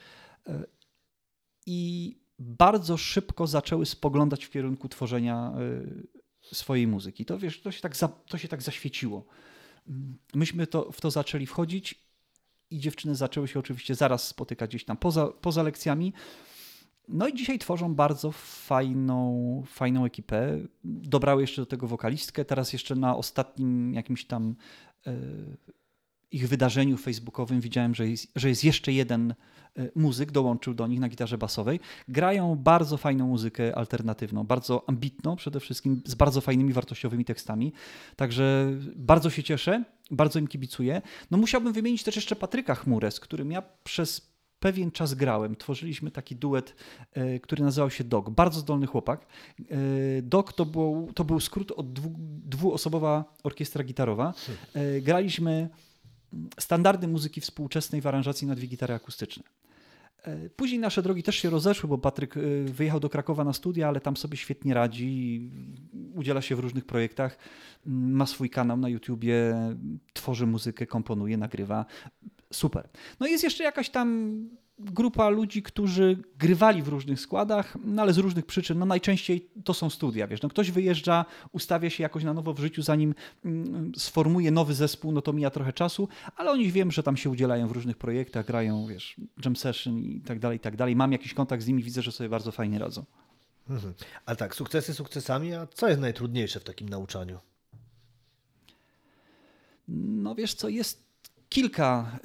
y, 0.48 0.52
i 1.66 2.16
bardzo 2.40 2.98
szybko 2.98 3.48
zaczęły 3.48 3.86
spoglądać 3.86 4.46
w 4.46 4.50
kierunku 4.50 4.90
tworzenia 4.90 5.54
y, 6.52 6.56
swojej 6.56 6.88
muzyki. 6.88 7.26
To 7.26 7.40
wiesz, 7.40 7.62
to 7.62 7.72
się 7.72 7.82
tak, 7.82 7.96
za, 7.96 8.08
to 8.08 8.38
się 8.38 8.48
tak 8.48 8.62
zaświeciło. 8.62 9.26
Myśmy 10.34 10.68
to, 10.68 10.92
w 10.92 11.02
to 11.02 11.12
zaczęli 11.12 11.46
wchodzić 11.46 12.10
i 12.72 12.80
dziewczyny 12.80 13.16
zaczęły 13.16 13.48
się 13.48 13.60
oczywiście 13.60 13.96
zaraz 13.96 14.28
spotykać 14.28 14.70
gdzieś 14.70 14.86
tam 14.86 14.98
poza, 14.98 15.28
poza 15.28 15.64
lekcjami. 15.64 16.14
No 17.08 17.28
i 17.28 17.34
dzisiaj 17.34 17.60
tworzą 17.60 17.96
bardzo 17.96 18.32
fajną, 18.32 19.64
fajną 19.68 20.06
ekipę. 20.06 20.60
Dobrały 20.84 21.42
jeszcze 21.42 21.62
do 21.62 21.66
tego 21.66 21.88
wokalistkę. 21.88 22.46
Teraz 22.46 22.74
jeszcze 22.74 22.96
na 22.96 23.16
ostatnim 23.16 23.94
jakimś 23.94 24.26
tam 24.26 24.56
e, 25.08 25.14
ich 26.32 26.48
wydarzeniu 26.48 26.98
facebookowym 26.98 27.62
widziałem, 27.62 27.96
że 27.96 28.08
jest, 28.08 28.32
że 28.36 28.50
jest 28.50 28.64
jeszcze 28.64 28.94
jeden 28.94 29.32
e, 29.32 29.90
muzyk, 29.96 30.32
dołączył 30.32 30.74
do 30.74 30.88
nich 30.88 31.00
na 31.00 31.10
gitarze 31.10 31.38
basowej. 31.38 31.80
Grają 32.08 32.56
bardzo 32.56 32.98
fajną 32.98 33.28
muzykę 33.28 33.76
alternatywną, 33.76 34.44
bardzo 34.44 34.84
ambitną 34.88 35.36
przede 35.36 35.60
wszystkim, 35.60 36.02
z 36.06 36.16
bardzo 36.16 36.42
fajnymi, 36.42 36.74
wartościowymi 36.74 37.26
tekstami. 37.26 37.74
Także 38.16 38.72
bardzo 38.96 39.30
się 39.30 39.44
cieszę, 39.44 39.84
bardzo 40.12 40.40
im 40.40 40.48
kibicuję. 40.48 41.02
No 41.32 41.38
musiałbym 41.38 41.74
wymienić 41.74 42.04
też 42.04 42.16
jeszcze 42.16 42.36
Patryka 42.36 42.76
Chmurę, 42.76 43.12
z 43.12 43.20
którym 43.20 43.52
ja 43.52 43.64
przez 43.84 44.30
pewien 44.60 44.92
czas 44.92 45.14
grałem. 45.14 45.56
Tworzyliśmy 45.56 46.12
taki 46.12 46.36
duet, 46.36 46.76
e, 47.14 47.40
który 47.40 47.64
nazywał 47.64 47.90
się 47.90 48.04
Dog. 48.04 48.30
Bardzo 48.30 48.60
zdolny 48.60 48.88
chłopak. 48.88 49.26
E, 49.60 49.76
Dog 50.22 50.54
to 50.54 50.66
był, 50.66 51.12
to 51.16 51.24
był 51.24 51.40
skrót 51.40 51.72
od 51.72 51.94
dwu, 51.94 52.16
dwuosobowa 52.46 53.34
orkiestra 53.44 53.84
gitarowa. 53.84 54.34
E, 54.74 55.02
Graliśmy 55.02 55.70
standardy 56.60 57.08
muzyki 57.08 57.42
współczesnej 57.42 58.02
w 58.02 58.08
aranżacji 58.08 58.48
na 58.48 58.56
dwie 58.56 58.68
gitary 58.68 58.94
akustyczne. 58.94 59.44
E, 60.24 60.50
Później 60.50 60.80
nasze 60.80 61.02
drogi 61.02 61.24
też 61.24 61.36
się 61.36 61.50
rozeszły, 61.50 61.90
bo 61.90 61.98
Patryk 61.98 62.38
e, 62.38 62.42
wyjechał 62.64 63.00
do 63.00 63.10
Krakowa 63.10 63.44
na 63.44 63.54
studia, 63.54 63.88
ale 63.88 64.02
tam 64.02 64.18
sobie 64.18 64.38
świetnie 64.38 64.74
radzi, 64.74 65.50
udziela 66.16 66.42
się 66.42 66.56
w 66.56 66.60
różnych 66.60 66.86
projektach, 66.86 67.38
m, 67.88 68.12
ma 68.12 68.26
swój 68.26 68.50
kanał 68.50 68.78
na 68.78 68.90
YouTubie, 68.90 69.56
tworzy 70.14 70.48
muzykę, 70.48 70.88
komponuje, 70.88 71.38
nagrywa. 71.38 71.86
Super. 72.54 72.90
No 73.20 73.28
i 73.28 73.32
jest 73.32 73.44
jeszcze 73.44 73.64
jakaś 73.64 73.90
tam 73.90 74.40
grupa 74.80 75.30
ludzi, 75.30 75.64
którzy 75.64 76.18
grywali 76.38 76.82
w 76.82 76.88
różnych 76.88 77.20
składach, 77.20 77.78
no 77.84 78.02
ale 78.02 78.14
z 78.14 78.18
różnych 78.18 78.46
przyczyn. 78.46 78.80
No 78.80 78.86
najczęściej 78.86 79.50
to 79.64 79.74
są 79.74 79.90
studia, 79.90 80.28
wiesz. 80.28 80.42
No 80.42 80.50
ktoś 80.50 80.72
wyjeżdża, 80.72 81.26
ustawia 81.52 81.90
się 81.90 82.04
jakoś 82.04 82.24
na 82.24 82.34
nowo 82.34 82.54
w 82.54 82.60
życiu, 82.60 82.82
zanim 82.82 83.16
mm, 83.46 83.92
sformuje 83.98 84.52
nowy 84.52 84.74
zespół, 84.74 85.12
no 85.12 85.22
to 85.22 85.34
mija 85.34 85.50
trochę 85.50 85.74
czasu, 85.74 86.08
ale 86.36 86.52
oni 86.52 86.72
wiem, 86.72 86.92
że 86.92 87.04
tam 87.04 87.18
się 87.18 87.30
udzielają 87.30 87.68
w 87.68 87.72
różnych 87.72 87.98
projektach, 87.98 88.46
grają, 88.46 88.88
wiesz, 88.88 89.16
jam 89.46 89.56
session 89.56 90.00
i 90.00 90.22
tak 90.22 90.40
dalej, 90.40 90.58
i 90.58 90.60
tak 90.60 90.76
dalej. 90.76 90.96
Mam 90.96 91.12
jakiś 91.12 91.34
kontakt 91.34 91.64
z 91.64 91.68
nimi, 91.68 91.84
widzę, 91.84 92.02
że 92.02 92.12
sobie 92.12 92.30
bardzo 92.30 92.52
fajnie 92.52 92.80
radzą. 92.80 93.06
Mhm. 93.70 93.94
Ale 94.26 94.38
tak, 94.38 94.56
sukcesy 94.56 94.94
sukcesami, 94.94 95.54
a 95.54 95.68
co 95.68 95.88
jest 95.88 96.02
najtrudniejsze 96.02 96.60
w 96.60 96.64
takim 96.64 96.90
nauczaniu? 96.90 97.40
No 99.88 100.36
wiesz 100.36 100.54
co, 100.54 100.70
jest 100.70 101.09
kilka 101.50 102.20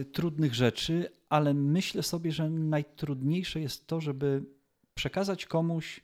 y, 0.00 0.04
trudnych 0.04 0.54
rzeczy, 0.54 1.10
ale 1.28 1.54
myślę 1.54 2.02
sobie, 2.02 2.32
że 2.32 2.50
najtrudniejsze 2.50 3.60
jest 3.60 3.86
to, 3.86 4.00
żeby 4.00 4.42
przekazać 4.94 5.46
komuś 5.46 6.00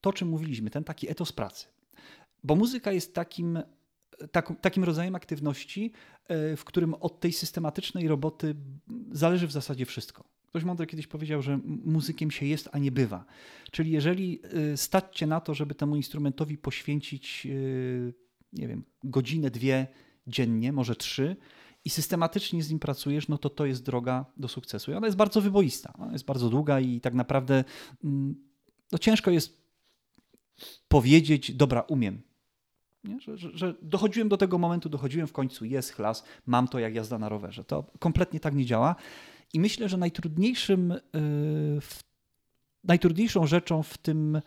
to, 0.00 0.12
czym 0.12 0.28
mówiliśmy, 0.28 0.70
ten 0.70 0.84
taki 0.84 1.10
etos 1.10 1.32
pracy. 1.32 1.66
Bo 2.44 2.56
muzyka 2.56 2.92
jest 2.92 3.14
takim, 3.14 3.58
taką, 4.32 4.56
takim 4.56 4.84
rodzajem 4.84 5.14
aktywności, 5.14 5.92
y, 6.52 6.56
w 6.56 6.64
którym 6.64 6.94
od 6.94 7.20
tej 7.20 7.32
systematycznej 7.32 8.08
roboty 8.08 8.54
zależy 9.12 9.46
w 9.46 9.52
zasadzie 9.52 9.86
wszystko. 9.86 10.24
Ktoś 10.46 10.64
mądry 10.64 10.86
kiedyś 10.86 11.06
powiedział, 11.06 11.42
że 11.42 11.58
muzykiem 11.64 12.30
się 12.30 12.46
jest, 12.46 12.68
a 12.72 12.78
nie 12.78 12.92
bywa. 12.92 13.24
Czyli 13.70 13.90
jeżeli 13.90 14.40
y, 15.22 15.26
na 15.26 15.40
to, 15.40 15.54
żeby 15.54 15.74
temu 15.74 15.96
instrumentowi 15.96 16.58
poświęcić, 16.58 17.46
y, 17.46 18.14
nie 18.52 18.68
wiem, 18.68 18.84
godzinę, 19.04 19.50
dwie 19.50 19.86
dziennie, 20.26 20.72
może 20.72 20.96
trzy 20.96 21.36
i 21.88 21.90
systematycznie 21.90 22.62
z 22.62 22.70
nim 22.70 22.78
pracujesz, 22.78 23.28
no 23.28 23.38
to 23.38 23.50
to 23.50 23.66
jest 23.66 23.84
droga 23.84 24.24
do 24.36 24.48
sukcesu. 24.48 24.90
I 24.92 24.94
ona 24.94 25.06
jest 25.06 25.16
bardzo 25.16 25.40
wyboista, 25.40 25.92
ona 25.98 26.12
jest 26.12 26.24
bardzo 26.24 26.50
długa 26.50 26.80
i 26.80 27.00
tak 27.00 27.14
naprawdę 27.14 27.64
mm, 28.04 28.34
no 28.92 28.98
ciężko 28.98 29.30
jest 29.30 29.62
powiedzieć, 30.88 31.52
dobra, 31.52 31.80
umiem. 31.80 32.22
Że, 33.18 33.36
że, 33.36 33.50
że 33.54 33.74
dochodziłem 33.82 34.28
do 34.28 34.36
tego 34.36 34.58
momentu, 34.58 34.88
dochodziłem 34.88 35.26
w 35.26 35.32
końcu, 35.32 35.64
jest 35.64 35.92
chlas, 35.92 36.24
mam 36.46 36.68
to 36.68 36.78
jak 36.78 36.94
jazda 36.94 37.18
na 37.18 37.28
rowerze. 37.28 37.64
To 37.64 37.84
kompletnie 37.98 38.40
tak 38.40 38.54
nie 38.54 38.66
działa. 38.66 38.96
I 39.52 39.60
myślę, 39.60 39.88
że 39.88 39.96
najtrudniejszym, 39.96 40.88
yy, 40.90 41.00
w, 41.80 42.04
najtrudniejszą 42.84 43.46
rzeczą 43.46 43.82
w 43.82 43.98
tym 43.98 44.40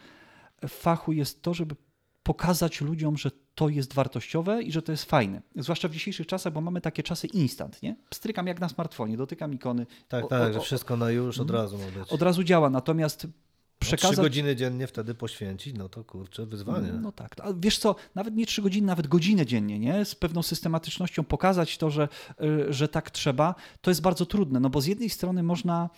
fachu 0.67 1.12
jest 1.12 1.41
to, 1.41 1.54
żeby 1.54 1.75
pokazać 2.23 2.82
ludziom, 2.82 3.17
że 3.17 3.32
to 3.56 3.70
jest 3.70 3.94
wartościowe 3.94 4.64
i 4.64 4.72
że 4.72 4.82
to 4.82 4.92
jest 4.92 5.06
fajne. 5.06 5.42
Zwłaszcza 5.56 5.88
w 5.88 5.92
dzisiejszych 5.92 6.28
czasach, 6.28 6.54
bo 6.54 6.62
mamy 6.62 6.82
takie 6.82 7.04
czasy 7.04 7.28
instant, 7.28 7.82
nie? 7.84 7.96
Pstrykam 8.10 8.48
jak 8.48 8.60
na 8.60 8.70
smartfonie, 8.70 9.18
dotykam 9.18 9.54
ikony. 9.54 9.86
Tak, 10.08 10.26
O- 10.26 10.28
tak, 10.28 10.50
o- 10.50 10.54
że 10.54 10.60
o- 10.60 10.62
wszystko 10.62 10.98
na 10.98 11.12
już 11.12 11.40
od 11.40 11.50
Mhm. 11.50 11.64
razu 11.64 11.78
ma 11.78 12.00
być. 12.00 12.10
Od 12.12 12.22
razu 12.22 12.44
działa, 12.44 12.70
natomiast 12.70 13.24
No, 13.24 13.86
Trzy 13.88 13.98
przekazać... 13.98 14.26
godziny 14.26 14.56
dziennie 14.56 14.88
wtedy 14.88 15.16
poświęcić, 15.16 15.76
no 15.78 15.90
to 15.90 16.04
kurczę, 16.04 16.46
wyzwanie. 16.46 16.92
No 16.94 17.12
tak. 17.12 17.36
A 17.44 17.54
wiesz 17.60 17.78
co, 17.80 17.96
nawet 18.16 18.36
nie 18.36 18.46
trzy 18.46 18.62
godziny, 18.62 18.88
nawet 18.88 19.08
godzinę 19.08 19.46
dziennie, 19.46 19.80
nie? 19.80 20.06
Z 20.06 20.16
pewną 20.16 20.44
systematycznością 20.44 21.24
pokazać 21.24 21.78
to, 21.78 21.90
że, 21.90 22.08
y, 22.42 22.74
że 22.74 22.88
tak 22.88 23.12
trzeba, 23.12 23.56
to 23.82 23.92
jest 23.92 24.02
bardzo 24.02 24.26
trudne, 24.26 24.60
no 24.60 24.70
bo 24.70 24.82
z 24.82 24.86
jednej 24.86 25.10
strony 25.10 25.44
można 25.44 25.90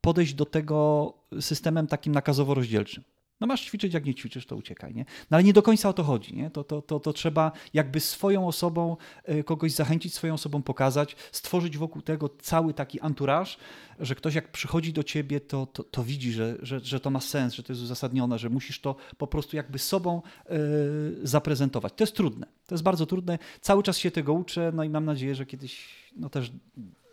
podejść 0.00 0.34
do 0.34 0.44
tego 0.46 1.12
systemem 1.40 1.86
takim 1.86 2.12
nakazowo-rozdzielczym. 2.14 3.02
No 3.40 3.46
masz 3.46 3.64
ćwiczyć, 3.64 3.94
jak 3.94 4.04
nie 4.04 4.14
ćwiczysz, 4.14 4.46
to 4.46 4.56
uciekaj, 4.56 4.94
nie? 4.94 5.04
No 5.30 5.36
ale 5.36 5.44
nie 5.44 5.52
do 5.52 5.62
końca 5.62 5.88
o 5.88 5.92
to 5.92 6.04
chodzi, 6.04 6.36
nie? 6.36 6.50
To, 6.50 6.64
to, 6.64 6.82
to, 6.82 7.00
to 7.00 7.12
trzeba 7.12 7.52
jakby 7.74 8.00
swoją 8.00 8.48
osobą 8.48 8.96
y, 9.28 9.44
kogoś 9.44 9.72
zachęcić, 9.72 10.14
swoją 10.14 10.34
osobą 10.34 10.62
pokazać, 10.62 11.16
stworzyć 11.32 11.78
wokół 11.78 12.02
tego 12.02 12.28
cały 12.28 12.74
taki 12.74 13.00
anturaż, 13.00 13.58
że 14.00 14.14
ktoś 14.14 14.34
jak 14.34 14.52
przychodzi 14.52 14.92
do 14.92 15.02
ciebie, 15.02 15.40
to, 15.40 15.66
to, 15.66 15.84
to 15.84 16.04
widzi, 16.04 16.32
że, 16.32 16.56
że, 16.62 16.80
że 16.80 17.00
to 17.00 17.10
ma 17.10 17.20
sens, 17.20 17.54
że 17.54 17.62
to 17.62 17.72
jest 17.72 17.82
uzasadnione, 17.82 18.38
że 18.38 18.50
musisz 18.50 18.80
to 18.80 18.96
po 19.18 19.26
prostu 19.26 19.56
jakby 19.56 19.78
sobą 19.78 20.22
y, 20.50 21.26
zaprezentować. 21.26 21.92
To 21.96 22.04
jest 22.04 22.16
trudne, 22.16 22.46
to 22.66 22.74
jest 22.74 22.84
bardzo 22.84 23.06
trudne. 23.06 23.38
Cały 23.60 23.82
czas 23.82 23.98
się 23.98 24.10
tego 24.10 24.32
uczę, 24.32 24.72
no 24.74 24.84
i 24.84 24.88
mam 24.88 25.04
nadzieję, 25.04 25.34
że 25.34 25.46
kiedyś 25.46 25.88
no 26.16 26.30
też 26.30 26.52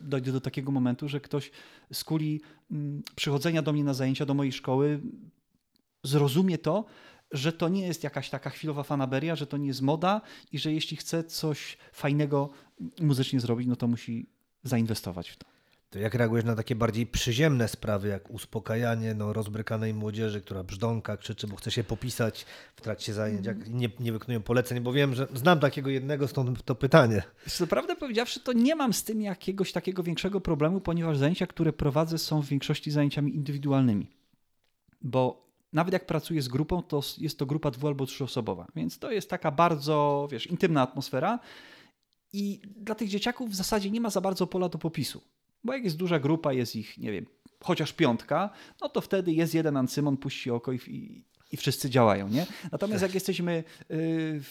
dojdę 0.01 0.31
do 0.31 0.41
takiego 0.41 0.71
momentu, 0.71 1.09
że 1.09 1.19
ktoś 1.19 1.51
z 1.93 2.03
kuli 2.03 2.41
mm, 2.71 3.03
przychodzenia 3.15 3.61
do 3.61 3.73
mnie 3.73 3.83
na 3.83 3.93
zajęcia, 3.93 4.25
do 4.25 4.33
mojej 4.33 4.51
szkoły, 4.51 4.99
zrozumie 6.03 6.57
to, 6.57 6.85
że 7.31 7.53
to 7.53 7.69
nie 7.69 7.87
jest 7.87 8.03
jakaś 8.03 8.29
taka 8.29 8.49
chwilowa 8.49 8.83
fanaberia, 8.83 9.35
że 9.35 9.47
to 9.47 9.57
nie 9.57 9.67
jest 9.67 9.81
moda 9.81 10.21
i 10.51 10.59
że 10.59 10.73
jeśli 10.73 10.97
chce 10.97 11.23
coś 11.23 11.77
fajnego 11.93 12.49
muzycznie 13.01 13.39
zrobić, 13.39 13.67
no 13.67 13.75
to 13.75 13.87
musi 13.87 14.29
zainwestować 14.63 15.29
w 15.29 15.37
to. 15.37 15.45
To 15.89 15.99
jak 15.99 16.13
reagujesz 16.13 16.45
na 16.45 16.55
takie 16.55 16.75
bardziej 16.75 17.07
przyziemne 17.07 17.67
sprawy, 17.67 18.07
jak 18.07 18.31
uspokajanie 18.31 19.13
no, 19.13 19.33
rozbrykanej 19.33 19.93
młodzieży, 19.93 20.41
która 20.41 20.63
brzdąka, 20.63 21.17
krzyczy, 21.17 21.47
bo 21.47 21.55
chce 21.55 21.71
się 21.71 21.83
popisać 21.83 22.45
w 22.75 22.81
trakcie 22.81 23.13
zajęć, 23.13 23.45
jak 23.45 23.69
nie, 23.69 23.89
nie 23.99 24.11
wykonują 24.11 24.41
poleceń, 24.41 24.79
bo 24.79 24.93
wiem, 24.93 25.15
że 25.15 25.27
znam 25.33 25.59
takiego 25.59 25.89
jednego, 25.89 26.27
stąd 26.27 26.63
to 26.65 26.75
pytanie. 26.75 27.23
Co 27.49 27.67
prawdę 27.67 27.95
powiedziawszy, 27.95 28.39
to 28.39 28.53
nie 28.53 28.75
mam 28.75 28.93
z 28.93 29.03
tym 29.03 29.21
jakiegoś 29.21 29.71
takiego 29.71 30.03
większego 30.03 30.41
problemu, 30.41 30.81
ponieważ 30.81 31.17
zajęcia, 31.17 31.47
które 31.47 31.73
prowadzę, 31.73 32.17
są 32.17 32.41
w 32.41 32.47
większości 32.47 32.91
zajęciami 32.91 33.35
indywidualnymi. 33.35 34.11
Bo 35.01 35.46
nawet 35.73 35.93
jak 35.93 36.05
pracuję 36.05 36.41
z 36.41 36.47
grupą, 36.47 36.83
to 36.83 37.01
jest 37.17 37.39
to 37.39 37.45
grupa 37.45 37.71
dwu- 37.71 37.87
albo 37.87 38.05
trzyosobowa, 38.05 38.67
więc 38.75 38.99
to 38.99 39.11
jest 39.11 39.29
taka 39.29 39.51
bardzo, 39.51 40.27
wiesz, 40.31 40.47
intymna 40.47 40.81
atmosfera 40.81 41.39
i 42.33 42.61
dla 42.77 42.95
tych 42.95 43.09
dzieciaków 43.09 43.49
w 43.49 43.55
zasadzie 43.55 43.91
nie 43.91 44.01
ma 44.01 44.09
za 44.09 44.21
bardzo 44.21 44.47
pola 44.47 44.69
do 44.69 44.77
popisu. 44.77 45.21
Bo 45.63 45.73
jak 45.73 45.83
jest 45.83 45.97
duża 45.97 46.19
grupa, 46.19 46.53
jest 46.53 46.75
ich, 46.75 46.97
nie 46.97 47.11
wiem, 47.11 47.25
chociaż 47.63 47.93
piątka, 47.93 48.49
no 48.81 48.89
to 48.89 49.01
wtedy 49.01 49.33
jest 49.33 49.53
jeden 49.53 49.77
ancymon, 49.77 50.17
puści 50.17 50.51
oko 50.51 50.71
i, 50.71 50.79
i, 50.87 51.25
i 51.51 51.57
wszyscy 51.57 51.89
działają, 51.89 52.29
nie? 52.29 52.45
Natomiast 52.71 53.01
jak 53.01 53.13
jesteśmy 53.13 53.63
yy, 53.89 54.41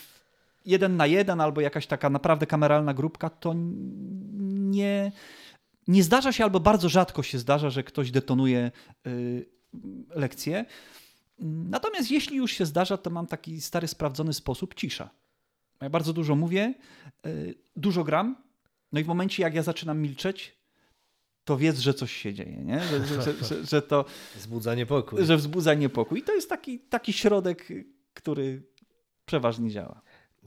jeden 0.65 0.97
na 0.97 1.07
jeden 1.07 1.41
albo 1.41 1.61
jakaś 1.61 1.87
taka 1.87 2.11
naprawdę 2.11 2.47
kameralna 2.47 2.95
grupka, 2.95 3.31
to 3.31 3.55
nie, 3.57 5.13
nie 5.89 6.03
zdarza 6.03 6.33
się 6.33 6.45
albo 6.45 6.61
bardzo 6.61 6.89
rzadko 6.89 7.23
się 7.23 7.39
zdarza, 7.39 7.71
że 7.71 7.83
ktoś 7.83 8.11
detonuje 8.11 8.71
yy, 9.05 9.47
lekcję. 10.15 10.65
Natomiast 11.39 12.11
jeśli 12.11 12.37
już 12.37 12.53
się 12.53 12.67
zdarza, 12.67 12.97
to 12.97 13.11
mam 13.11 13.27
taki 13.27 13.61
stary, 13.61 13.89
sprawdzony 13.89 14.33
sposób 14.33 14.75
cisza. 14.75 15.11
Ja 15.81 15.91
bardzo 15.91 16.13
dużo 16.13 16.37
mówię, 16.37 16.75
yy, 17.25 17.55
dużo 17.77 18.05
gram, 18.05 18.37
no 18.93 19.01
i 19.01 19.05
w 19.05 19.07
momencie, 19.07 19.43
jak 19.43 19.55
ja 19.55 19.63
zaczynam 19.63 20.01
milczeć, 20.01 20.57
to 21.45 21.57
wiedz, 21.57 21.79
że 21.79 21.95
coś 21.95 22.13
się 22.13 22.35
dzieje, 22.35 22.65
nie? 22.65 22.81
Że, 22.81 23.07
że, 23.07 23.23
że, 23.23 23.45
że, 23.45 23.65
że 23.65 23.83
to 23.83 24.05
Wzbudza 24.37 24.75
niepokój. 24.75 25.27
że 25.27 25.37
wzbudza 25.37 25.75
niepokój. 25.75 26.19
I 26.19 26.23
to 26.23 26.35
jest 26.35 26.49
taki, 26.49 26.81
taki 26.81 27.13
środek, 27.13 27.69
który 28.15 28.63
przeważnie 29.27 29.71
działa. 29.71 30.03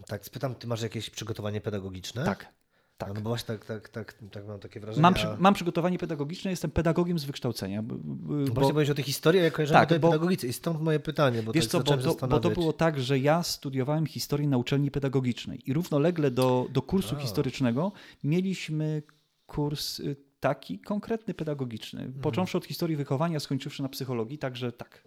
Tak, 0.07 0.25
spytam, 0.25 0.55
ty 0.55 0.67
masz 0.67 0.81
jakieś 0.81 1.09
przygotowanie 1.09 1.61
pedagogiczne? 1.61 2.25
Tak. 2.25 2.53
Tak. 2.99 3.13
No 3.15 3.21
bo 3.21 3.29
właśnie 3.29 3.47
tak, 3.47 3.65
tak, 3.65 3.89
tak, 3.89 4.15
tak 4.31 4.47
mam 4.47 4.59
takie 4.59 4.79
wrażenie. 4.79 5.01
Mam, 5.01 5.13
przy, 5.13 5.27
mam 5.39 5.53
przygotowanie 5.53 5.97
pedagogiczne, 5.97 6.51
jestem 6.51 6.71
pedagogiem 6.71 7.19
z 7.19 7.23
wykształcenia. 7.23 7.83
b- 7.83 7.95
Bo... 8.03 8.33
Bo, 8.45 8.53
Właśnie 8.53 8.73
powiedzieć 8.73 8.91
o 8.91 8.95
tej 8.95 9.03
historii, 9.03 9.41
jak 9.41 9.53
kojarzymy 9.53 9.79
Tak, 9.79 9.89
tej 9.89 9.99
bo- 9.99 10.07
pedagogice 10.11 10.47
i 10.47 10.53
stąd 10.53 10.81
moje 10.81 10.99
pytanie, 10.99 11.43
bo 11.43 11.51
wiesz 11.51 11.67
tak 11.67 11.71
co, 11.71 11.97
bo 11.97 12.13
to, 12.15 12.27
bo 12.27 12.39
to 12.39 12.49
było 12.49 12.73
tak, 12.73 12.99
że 12.99 13.19
ja 13.19 13.43
studiowałem 13.43 14.05
historię 14.05 14.47
na 14.47 14.57
uczelni 14.57 14.91
pedagogicznej 14.91 15.61
i 15.65 15.73
równolegle 15.73 16.31
do, 16.31 16.67
do 16.73 16.81
kursu 16.81 17.15
A. 17.15 17.19
historycznego 17.19 17.91
mieliśmy 18.23 19.03
kurs 19.45 19.99
y, 19.99 20.15
taki 20.39 20.79
konkretny 20.79 21.33
pedagogiczny, 21.33 22.01
Mhm. 22.01 22.21
począwszy 22.21 22.57
od 22.57 22.65
historii 22.65 22.95
wychowania, 22.95 23.39
skończywszy 23.39 23.83
na 23.83 23.89
psychologii, 23.89 24.37
także 24.37 24.71
tak. 24.71 25.03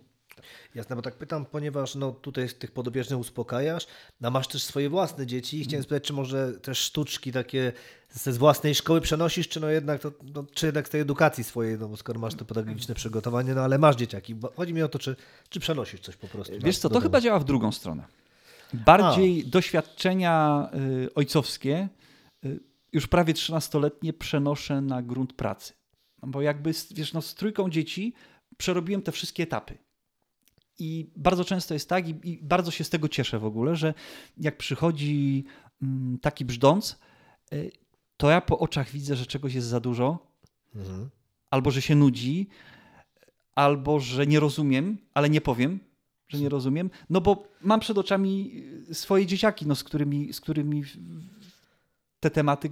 Jasne, 0.75 0.97
bo 0.97 1.03
tak 1.03 1.15
pytam, 1.15 1.47
ponieważ 1.47 1.95
no, 1.95 2.13
tutaj 2.13 2.49
z 2.49 2.55
tych 2.55 2.71
podobieżnych 2.71 3.19
uspokajasz, 3.19 3.87
a 4.23 4.31
masz 4.31 4.49
też 4.49 4.63
swoje 4.63 4.89
własne 4.91 5.27
dzieci 5.27 5.57
i 5.57 5.61
Mhm. 5.61 5.69
chciałem 5.69 5.83
spytać, 5.83 6.05
czy 6.05 6.13
może 6.13 6.53
też 6.53 6.79
sztuczki 6.79 7.33
takie 7.33 7.73
ze 8.11 8.33
z 8.33 8.39
własnej 8.39 8.75
szkoły 8.75 9.01
przenosisz, 9.01 9.49
czy 9.49 9.61
no 9.61 9.69
jednak, 9.69 10.01
to, 10.01 10.13
no, 10.35 10.45
czy 10.55 10.67
jednak 10.67 10.89
z 10.89 10.91
tej 10.91 11.01
edukacji 11.01 11.45
swojej, 11.45 11.79
no 11.79 11.89
bo 11.89 11.97
skoro 11.97 12.21
masz 12.21 12.35
to 12.35 12.45
pedagogiczne 12.45 12.95
przygotowanie, 12.95 13.55
no 13.55 13.61
ale 13.61 13.79
masz 13.79 13.97
dzieciaki. 13.97 14.35
Bo 14.35 14.53
chodzi 14.57 14.75
mi 14.75 14.83
o 14.83 14.89
to, 14.89 14.99
czy, 14.99 15.17
czy 15.49 15.61
przenosisz 15.61 16.01
coś 16.01 16.17
po 16.17 16.29
prostu. 16.29 16.53
Wiesz 16.59 16.79
co, 16.79 16.89
to 16.89 16.93
domu. 16.93 17.03
chyba 17.03 17.21
działa 17.21 17.39
w 17.39 17.45
drugą 17.45 17.73
stronę. 17.73 18.05
Bardziej 18.75 19.45
doświadczenia 19.45 20.69
y, 21.05 21.15
ojcowskie, 21.15 21.89
y, 22.45 22.61
już 22.93 23.07
prawie 23.07 23.35
13-letnie, 23.35 24.13
przenoszę 24.13 24.81
na 24.81 25.03
grunt 25.03 25.33
pracy. 25.33 25.73
No 26.23 26.29
Bo 26.29 26.43
jakby, 26.43 26.73
wiesz, 26.91 27.13
no, 27.13 27.23
z 27.23 27.35
trójką 27.35 27.71
dzieci 27.71 28.15
przerobiłem 28.57 29.03
te 29.03 29.13
wszystkie 29.13 29.43
etapy. 29.43 29.79
I 30.79 31.11
bardzo 31.17 31.45
często 31.45 31.75
jest 31.75 31.89
tak, 31.89 32.09
i, 32.09 32.15
i 32.23 32.39
bardzo 32.43 32.71
się 32.71 32.85
z 32.85 32.91
tego 32.91 33.09
cieszę 33.09 33.39
w 33.39 33.45
ogóle, 33.45 33.77
że 33.77 33.95
jak 34.39 34.57
przychodzi 34.57 35.45
mm, 35.83 36.19
taki 36.19 36.45
brzdąc, 36.45 36.99
y, 37.53 37.73
to 38.17 38.31
ja 38.31 38.41
po 38.41 38.59
oczach 38.59 38.91
widzę, 38.91 39.17
że 39.17 39.27
czegoś 39.27 39.55
jest 39.55 39.67
za 39.67 39.81
dużo, 39.81 40.33
Mhm. 40.75 41.11
albo 41.51 41.71
że 41.71 41.83
się 41.83 41.95
nudzi, 41.95 42.49
albo 43.55 44.01
że 44.01 44.27
nie 44.27 44.41
rozumiem, 44.41 44.99
ale 45.15 45.31
nie 45.31 45.41
powiem, 45.41 45.81
że 46.29 46.39
nie 46.39 46.49
rozumiem, 46.49 46.91
no 47.11 47.21
bo 47.21 47.49
mam 47.61 47.81
przed 47.81 47.99
oczami 47.99 48.53
y, 48.91 48.95
swoje 48.95 49.27
dzieciaki, 49.27 49.67
no, 49.67 49.75
z, 49.75 49.85
którymi, 49.85 50.33
z 50.33 50.41
którymi 50.41 50.83
te 52.21 52.31
tematy 52.31 52.71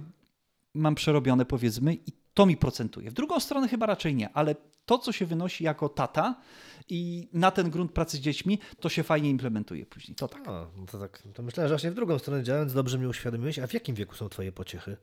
mam 0.73 0.95
przerobione, 0.95 1.45
powiedzmy, 1.45 1.93
i 1.93 2.11
to 2.41 2.45
mi 2.45 2.57
procentuje. 2.57 3.11
W 3.11 3.13
drugą 3.13 3.39
stronę 3.39 3.67
chyba 3.67 3.85
raczej 3.85 4.15
nie, 4.15 4.29
ale 4.29 4.55
to, 4.85 4.97
co 4.97 5.11
się 5.11 5.25
wynosi 5.25 5.63
jako 5.63 5.89
tata 5.89 6.41
i 6.89 7.29
na 7.33 7.51
ten 7.51 7.69
grunt 7.69 7.91
pracy 7.91 8.17
z 8.17 8.19
dziećmi, 8.19 8.59
to 8.79 8.89
się 8.89 9.03
fajnie 9.03 9.29
implementuje 9.29 9.85
później. 9.85 10.15
To 10.15 10.27
tak. 10.27 10.47
A, 10.47 10.67
no 10.77 10.85
to 10.85 10.99
tak, 10.99 11.23
to 11.33 11.43
myślałem, 11.43 11.67
że 11.67 11.75
właśnie 11.75 11.91
w 11.91 11.93
drugą 11.93 12.19
stronę 12.19 12.43
działając, 12.43 12.73
dobrze 12.73 12.97
mnie 12.97 13.09
uświadomiłeś. 13.09 13.59
A 13.59 13.67
w 13.67 13.73
jakim 13.73 13.95
wieku 13.95 14.15
są 14.15 14.29
twoje 14.29 14.51
pociechy? 14.51 14.97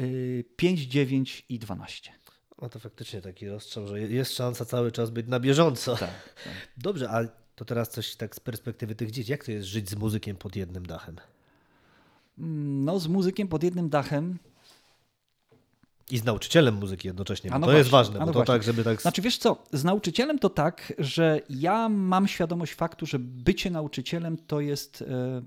Y, 0.00 0.44
5, 0.56 0.80
9 0.80 1.46
i 1.48 1.58
12. 1.58 2.12
No 2.62 2.68
to 2.68 2.78
faktycznie 2.78 3.20
taki 3.20 3.48
rozstrzał, 3.48 3.86
że 3.86 4.00
jest 4.00 4.32
szansa 4.34 4.64
cały 4.64 4.92
czas 4.92 5.10
być 5.10 5.26
na 5.28 5.40
bieżąco. 5.40 5.96
Tak. 5.96 6.34
Dobrze, 6.76 7.10
a 7.10 7.20
to 7.54 7.64
teraz 7.64 7.88
coś 7.88 8.16
tak 8.16 8.36
z 8.36 8.40
perspektywy 8.40 8.94
tych 8.94 9.10
dzieci. 9.10 9.30
Jak 9.30 9.44
to 9.44 9.52
jest 9.52 9.66
żyć 9.66 9.90
z 9.90 9.94
muzykiem 9.94 10.36
pod 10.36 10.56
jednym 10.56 10.86
dachem? 10.86 11.16
No, 12.84 12.98
z 13.00 13.06
muzykiem 13.06 13.48
pod 13.48 13.62
jednym 13.62 13.88
dachem 13.88 14.38
I 16.10 16.18
z 16.18 16.24
nauczycielem 16.24 16.74
muzyki 16.74 17.08
jednocześnie, 17.08 17.50
no 17.50 17.66
to 17.66 17.72
jest 17.72 17.90
właśnie, 17.90 18.12
ważne, 18.12 18.16
a 18.16 18.20
bo 18.20 18.26
no 18.26 18.32
to 18.32 18.38
właśnie. 18.38 18.54
tak, 18.54 18.62
żeby 18.62 18.84
tak... 18.84 19.02
Znaczy, 19.02 19.22
wiesz 19.22 19.38
co, 19.38 19.62
z 19.72 19.84
nauczycielem 19.84 20.38
to 20.38 20.50
tak, 20.50 20.92
że 20.98 21.40
ja 21.50 21.88
mam 21.88 22.28
świadomość 22.28 22.74
faktu, 22.74 23.06
że 23.06 23.18
bycie 23.18 23.70
nauczycielem 23.70 24.36
to 24.36 24.60
jest 24.60 25.02
e, 25.02 25.42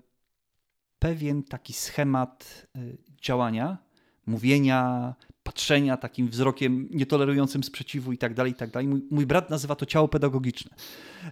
pewien 0.99 1.43
taki 1.43 1.73
schemat 1.73 2.67
e, 2.75 2.79
działania, 3.21 3.77
mówienia, 4.25 5.13
patrzenia 5.43 5.97
takim 5.97 6.29
wzrokiem 6.29 6.87
nietolerującym 6.91 7.63
sprzeciwu 7.63 8.11
i 8.11 8.17
tak 8.17 8.33
dalej, 8.33 8.51
i 8.51 8.55
tak 8.55 8.71
dalej. 8.71 8.87
Mój, 8.87 9.01
mój 9.11 9.25
brat 9.25 9.49
nazywa 9.49 9.75
to 9.75 9.85
ciało 9.85 10.07
pedagogiczne. 10.07 10.75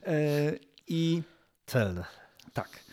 E, 0.05 0.53
I 0.87 1.21
Celne. 1.65 2.05
tak. 2.53 2.88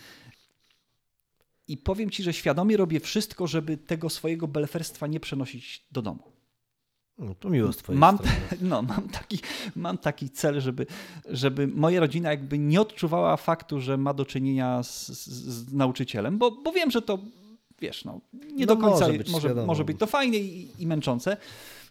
I 1.69 1.77
powiem 1.77 2.11
ci, 2.11 2.23
że 2.23 2.33
świadomie 2.33 2.77
robię 2.77 3.01
wszystko, 3.01 3.47
żeby 3.47 3.77
tego 3.77 4.11
swojego 4.11 4.49
belferstwa 4.49 5.07
nie 5.07 5.21
przenosić 5.21 5.87
do 5.93 6.03
domu. 6.03 6.23
No, 7.19 7.35
to 7.35 7.51
miło 7.51 7.73
z 7.73 7.77
twojej 7.77 8.01
Mam, 8.01 8.19
strony. 8.19 8.37
no, 8.71 8.83
mam, 8.83 9.09
taki, 9.09 9.39
mam 9.77 9.99
taki 9.99 10.31
cel, 10.31 10.61
żeby, 10.61 10.87
żeby 11.29 11.67
moja 11.67 12.01
rodzina 12.01 12.31
jakby 12.31 12.59
nie 12.59 12.81
odczuwała 12.81 13.37
faktu, 13.37 13.81
że 13.81 13.97
ma 13.97 14.15
do 14.15 14.25
czynienia 14.25 14.83
z, 14.83 15.09
z, 15.09 15.29
z 15.29 15.73
nauczycielem, 15.73 16.39
bo, 16.39 16.51
bo 16.51 16.73
wiem, 16.73 16.91
że 16.91 17.03
to 17.03 17.19
wiesz, 17.81 18.05
no, 18.05 18.21
nie 18.53 18.67
No 18.67 18.75
do 18.75 18.81
końca 18.81 19.07
może 19.07 19.19
być, 19.19 19.31
może, 19.31 19.55
może 19.55 19.85
być 19.85 19.99
to 19.99 20.07
fajne 20.07 20.37
i, 20.37 20.83
i 20.83 20.87
męczące. 20.87 21.37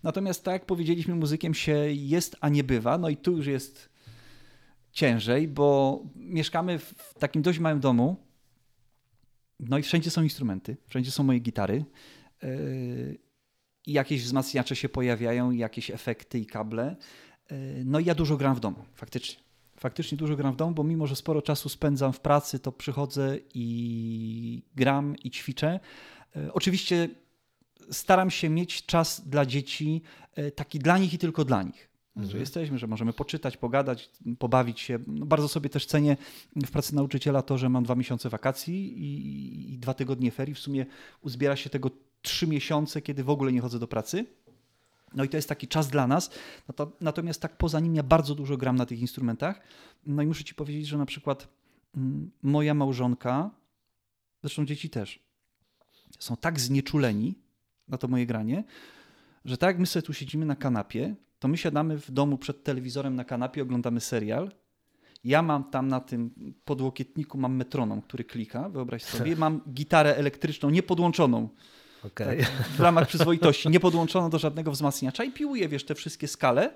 Natomiast 0.04 0.44
tak 0.44 0.54
jak 0.54 0.66
powiedzieliśmy, 0.66 1.16
muzykiem 1.16 1.54
się 1.54 1.74
jest, 1.94 2.36
a 2.42 2.50
nie 2.50 2.64
bywa. 2.64 2.98
No 2.98 3.10
i 3.10 3.18
tu 3.18 3.32
już 3.32 3.48
jest 3.48 3.90
ciężej, 4.92 5.48
bo 5.48 6.00
mieszkamy 6.16 6.80
w 6.80 7.14
takim 7.20 7.42
dość 7.42 7.60
małym 7.60 7.80
domu. 7.80 8.25
No 9.60 9.78
i 9.78 9.84
wszędzie 9.84 10.10
są 10.10 10.24
instrumenty, 10.24 10.78
wszędzie 10.88 11.12
są 11.12 11.24
moje 11.24 11.40
gitary. 11.40 11.86
Yy, 12.44 13.18
i 13.88 13.94
jakieś 13.94 14.24
wzmacniacze 14.24 14.76
się 14.76 14.90
pojawiają, 14.90 15.52
jakieś 15.52 15.92
efekty 15.92 16.40
i 16.40 16.46
kable. 16.46 16.96
Yy, 17.52 17.58
No 17.86 18.00
i 18.00 18.06
ja 18.06 18.16
dużo 18.16 18.38
gram 18.38 18.56
w 18.56 18.60
domu, 18.60 18.86
faktycznie. 18.94 19.44
Faktycznie 19.80 20.18
dużo 20.18 20.36
gram 20.36 20.54
w 20.54 20.56
domu, 20.56 20.74
bo 20.74 20.84
mimo, 20.84 21.08
że 21.08 21.16
sporo 21.16 21.42
czasu 21.42 21.70
spędzam 21.70 22.14
w 22.14 22.20
pracy, 22.20 22.60
to 22.60 22.72
przychodzę 22.72 23.38
i 23.54 24.64
gram 24.76 25.16
i 25.24 25.32
ćwiczę. 25.32 25.80
Yy, 26.36 26.54
Oczywiście 26.54 27.10
staram 27.92 28.32
się 28.32 28.50
mieć 28.50 28.86
czas 28.86 29.30
dla 29.30 29.46
dzieci, 29.46 30.02
taki 30.56 30.80
dla 30.80 30.98
nich 30.98 31.14
i 31.14 31.18
tylko 31.18 31.46
dla 31.46 31.64
nich. 31.64 31.95
Że 32.24 32.38
jesteśmy, 32.38 32.78
że 32.78 32.88
możemy 32.88 33.14
poczytać, 33.14 33.58
pogadać, 33.58 34.10
pobawić 34.40 34.80
się. 34.80 35.00
No 35.08 35.26
bardzo 35.26 35.48
sobie 35.48 35.70
też 35.70 35.86
cenię 35.86 36.18
w 36.56 36.72
pracy 36.72 36.96
nauczyciela 36.96 37.42
to, 37.42 37.58
że 37.58 37.70
mam 37.70 37.84
dwa 37.84 37.96
miesiące 37.96 38.30
wakacji 38.30 39.04
i, 39.04 39.74
i 39.74 39.78
dwa 39.78 39.94
tygodnie 39.94 40.32
ferii. 40.32 40.56
W 40.56 40.60
sumie 40.60 40.86
uzbiera 41.22 41.56
się 41.56 41.70
tego 41.70 41.92
trzy 42.22 42.48
miesiące, 42.48 43.02
kiedy 43.02 43.24
w 43.24 43.30
ogóle 43.30 43.52
nie 43.52 43.62
chodzę 43.62 43.80
do 43.80 43.88
pracy. 43.88 44.26
No 45.14 45.24
i 45.24 45.30
to 45.30 45.38
jest 45.38 45.50
taki 45.50 45.68
czas 45.68 45.88
dla 45.88 46.08
nas. 46.08 46.30
No 46.68 46.74
to, 46.74 46.92
natomiast 47.02 47.42
tak 47.42 47.58
poza 47.58 47.80
nim 47.80 47.96
ja 47.96 48.04
bardzo 48.04 48.36
dużo 48.36 48.58
gram 48.58 48.76
na 48.76 48.86
tych 48.86 49.00
instrumentach. 49.00 49.62
No 50.06 50.24
i 50.24 50.28
muszę 50.28 50.44
ci 50.44 50.56
powiedzieć, 50.56 50.88
że 50.88 50.98
na 50.98 51.06
przykład 51.06 51.48
mm, 51.98 52.32
moja 52.44 52.74
małżonka, 52.74 53.52
zresztą 54.42 54.66
dzieci 54.66 54.90
też, 54.90 55.20
są 56.20 56.38
tak 56.38 56.60
znieczuleni 56.60 57.36
na 57.88 57.98
to 57.98 58.08
moje 58.08 58.26
granie, 58.26 58.64
że 59.46 59.58
tak 59.58 59.68
jak 59.68 59.80
my 59.80 59.86
sobie 59.86 60.04
tu 60.04 60.14
siedzimy 60.14 60.46
na 60.46 60.56
kanapie, 60.56 61.16
to 61.46 61.50
my 61.50 61.58
siadamy 61.58 61.98
w 61.98 62.12
domu 62.12 62.38
przed 62.38 62.64
telewizorem 62.64 63.16
na 63.16 63.24
kanapie, 63.24 63.62
oglądamy 63.62 64.02
serial. 64.02 64.52
Ja 65.24 65.42
mam 65.42 65.64
tam 65.64 65.88
na 65.88 66.00
tym 66.00 66.54
podłokietniku 66.66 67.38
mam 67.38 67.56
metronom, 67.56 68.02
który 68.02 68.24
klika, 68.24 68.70
wyobraź 68.70 69.04
sobie. 69.04 69.36
Mam 69.46 69.62
gitarę 69.70 70.16
elektryczną 70.18 70.70
niepodłączoną 70.70 71.50
Okej. 72.04 72.40
tak, 72.40 72.48
w 72.78 72.80
ramach 72.80 73.08
przyzwoitości, 73.08 73.70
nie 73.70 73.80
podłączono 73.80 74.30
do 74.30 74.40
żadnego 74.40 74.72
wzmacniacza 74.72 75.24
i 75.24 75.32
piłuję, 75.32 75.70
wiesz, 75.70 75.86
te 75.86 75.96
wszystkie 75.96 76.28
skale 76.28 76.74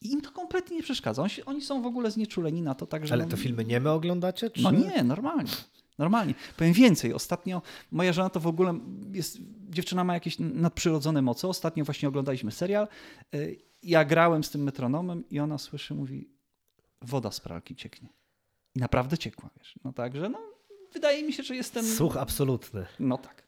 i 0.00 0.12
im 0.12 0.20
to 0.20 0.30
kompletnie 0.30 0.76
nie 0.76 0.82
przeszkadza. 0.82 1.22
Oni, 1.22 1.32
oni 1.46 1.62
są 1.62 1.82
w 1.82 1.86
ogóle 1.86 2.10
znieczuleni 2.10 2.62
na 2.62 2.74
to, 2.74 2.86
także... 2.86 3.14
Ale 3.14 3.24
no- 3.24 3.30
to 3.30 3.36
filmy 3.36 3.64
nieme 3.64 3.92
oglądacie? 3.92 4.50
Czy... 4.50 4.62
No 4.62 4.70
nie, 4.70 5.04
normalnie. 5.04 5.52
Normalnie. 5.98 6.34
Powiem 6.56 6.72
więcej. 6.72 7.12
Ostatnio 7.12 7.62
moja 7.90 8.12
żona 8.12 8.30
to 8.30 8.40
w 8.40 8.46
ogóle 8.46 8.78
jest. 9.12 9.38
Dziewczyna 9.70 10.04
ma 10.04 10.14
jakieś 10.14 10.36
nadprzyrodzone 10.38 11.22
moce. 11.22 11.48
Ostatnio 11.48 11.84
właśnie 11.84 12.08
oglądaliśmy 12.08 12.52
serial. 12.52 12.88
Ja 13.86 14.04
grałem 14.04 14.44
z 14.44 14.50
tym 14.50 14.62
metronomem 14.62 15.28
i 15.30 15.40
ona 15.40 15.58
słyszy, 15.58 15.94
mówi: 15.94 16.28
woda 17.02 17.30
z 17.30 17.40
pralki 17.40 17.76
cieknie. 17.76 18.08
I 18.74 18.78
naprawdę 18.78 19.18
ciekła, 19.18 19.50
wiesz. 19.58 19.74
No 19.84 19.92
także, 19.92 20.28
no, 20.28 20.38
wydaje 20.92 21.22
mi 21.22 21.32
się, 21.32 21.42
że 21.42 21.56
jestem. 21.56 21.84
Słuch 21.84 22.16
absolutny. 22.16 22.86
No 23.00 23.18
tak. 23.18 23.46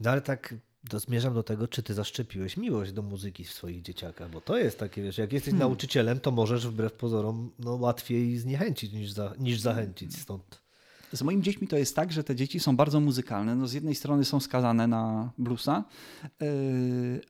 No 0.00 0.10
ale 0.10 0.20
tak 0.20 0.54
to 0.90 0.98
zmierzam 0.98 1.34
do 1.34 1.42
tego, 1.42 1.68
czy 1.68 1.82
ty 1.82 1.94
zaszczepiłeś 1.94 2.56
miłość 2.56 2.92
do 2.92 3.02
muzyki 3.02 3.44
w 3.44 3.52
swoich 3.52 3.82
dzieciakach, 3.82 4.30
bo 4.30 4.40
to 4.40 4.58
jest 4.58 4.78
takie, 4.78 5.02
wiesz, 5.02 5.18
jak 5.18 5.32
jesteś 5.32 5.50
Hmm. 5.50 5.68
nauczycielem, 5.68 6.20
to 6.20 6.30
możesz 6.30 6.66
wbrew 6.66 6.92
pozorom 6.92 7.50
no, 7.58 7.74
łatwiej 7.74 8.38
zniechęcić 8.38 8.92
niż, 8.92 9.10
za, 9.12 9.34
niż 9.38 9.60
zachęcić 9.60 10.18
stąd. 10.18 10.62
Z 11.12 11.22
moimi 11.22 11.42
dziećmi 11.42 11.68
to 11.68 11.76
jest 11.76 11.96
tak, 11.96 12.12
że 12.12 12.24
te 12.24 12.36
dzieci 12.36 12.60
są 12.60 12.76
bardzo 12.76 13.00
muzykalne. 13.00 13.56
No 13.56 13.66
z 13.66 13.72
jednej 13.72 13.94
strony 13.94 14.24
są 14.24 14.40
skazane 14.40 14.86
na 14.86 15.32
bluesa, 15.38 15.84
yy, 16.40 17.20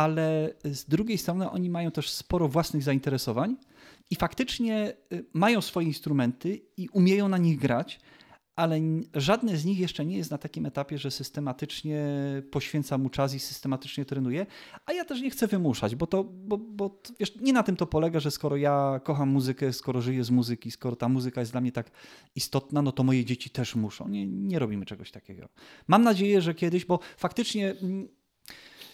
ale 0.00 0.54
z 0.64 0.84
drugiej 0.84 1.18
strony 1.18 1.50
oni 1.50 1.70
mają 1.70 1.90
też 1.90 2.10
sporo 2.10 2.48
własnych 2.48 2.82
zainteresowań 2.82 3.56
i 4.10 4.16
faktycznie 4.16 4.92
y, 5.12 5.24
mają 5.32 5.60
swoje 5.60 5.86
instrumenty 5.86 6.60
i 6.76 6.88
umieją 6.88 7.28
na 7.28 7.38
nich 7.38 7.58
grać, 7.58 8.00
ale 8.56 8.80
żadne 9.14 9.56
z 9.56 9.64
nich 9.64 9.78
jeszcze 9.78 10.04
nie 10.04 10.16
jest 10.16 10.30
na 10.30 10.38
takim 10.38 10.66
etapie, 10.66 10.98
że 10.98 11.10
systematycznie 11.10 12.04
poświęca 12.50 12.98
mu 12.98 13.10
czas 13.10 13.34
i 13.34 13.38
systematycznie 13.38 14.04
trenuje, 14.04 14.46
a 14.86 14.92
ja 14.92 15.04
też 15.04 15.20
nie 15.20 15.30
chcę 15.30 15.46
wymuszać, 15.46 15.96
bo 15.96 16.06
to, 16.06 16.24
bo, 16.24 16.58
bo 16.58 17.00
wiesz, 17.20 17.36
nie 17.36 17.52
na 17.52 17.62
tym 17.62 17.76
to 17.76 17.86
polega, 17.86 18.20
że 18.20 18.30
skoro 18.30 18.56
ja 18.56 19.00
kocham 19.04 19.28
muzykę, 19.28 19.72
skoro 19.72 20.00
żyję 20.00 20.24
z 20.24 20.30
muzyki, 20.30 20.70
skoro 20.70 20.96
ta 20.96 21.08
muzyka 21.08 21.40
jest 21.40 21.52
dla 21.52 21.60
mnie 21.60 21.72
tak 21.72 21.90
istotna, 22.34 22.82
no 22.82 22.92
to 22.92 23.02
moje 23.02 23.24
dzieci 23.24 23.50
też 23.50 23.74
muszą. 23.74 24.08
Nie, 24.08 24.26
nie 24.26 24.58
robimy 24.58 24.86
czegoś 24.86 25.10
takiego. 25.10 25.48
Mam 25.88 26.02
nadzieję, 26.02 26.40
że 26.40 26.54
kiedyś, 26.54 26.84
bo 26.84 26.98
faktycznie 27.16 27.74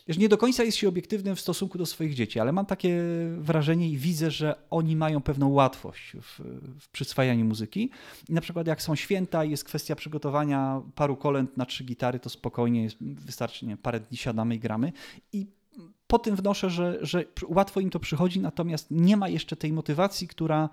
wiesz, 0.08 0.18
nie 0.18 0.28
do 0.28 0.38
końca 0.38 0.64
jest 0.64 0.78
się 0.78 0.88
obiektywnym 0.88 1.36
w 1.36 1.40
stosunku 1.40 1.78
do 1.78 1.86
swoich 1.86 2.14
dzieci, 2.14 2.40
ale 2.40 2.52
mam 2.52 2.66
takie 2.66 3.00
wrażenie 3.38 3.88
i 3.88 3.96
widzę, 3.96 4.30
że 4.30 4.54
oni 4.70 4.96
mają 4.96 5.20
pewną 5.20 5.48
łatwość 5.48 6.12
w, 6.22 6.40
w 6.80 6.88
przyswajaniu 6.88 7.44
muzyki. 7.44 7.90
I 8.28 8.32
na 8.32 8.40
przykład 8.40 8.66
jak 8.66 8.82
są 8.82 8.94
święta 8.94 9.44
i 9.44 9.50
jest 9.50 9.64
kwestia 9.64 9.96
przygotowania 9.96 10.82
paru 10.94 11.16
kolęd 11.16 11.56
na 11.56 11.66
trzy 11.66 11.84
gitary, 11.84 12.20
to 12.20 12.30
spokojnie 12.30 12.82
jest, 12.82 12.96
wystarczy 13.00 13.66
nie, 13.66 13.76
parę 13.76 14.00
dni 14.00 14.18
siadamy 14.18 14.54
i 14.54 14.58
gramy. 14.58 14.92
I 15.32 15.46
po 16.06 16.18
tym 16.18 16.36
wnoszę, 16.36 16.70
że, 16.70 16.98
że 17.00 17.24
łatwo 17.48 17.80
im 17.80 17.90
to 17.90 18.00
przychodzi, 18.00 18.40
natomiast 18.40 18.90
nie 18.90 19.16
ma 19.16 19.28
jeszcze 19.28 19.56
tej 19.56 19.72
motywacji, 19.72 20.28
która 20.28 20.68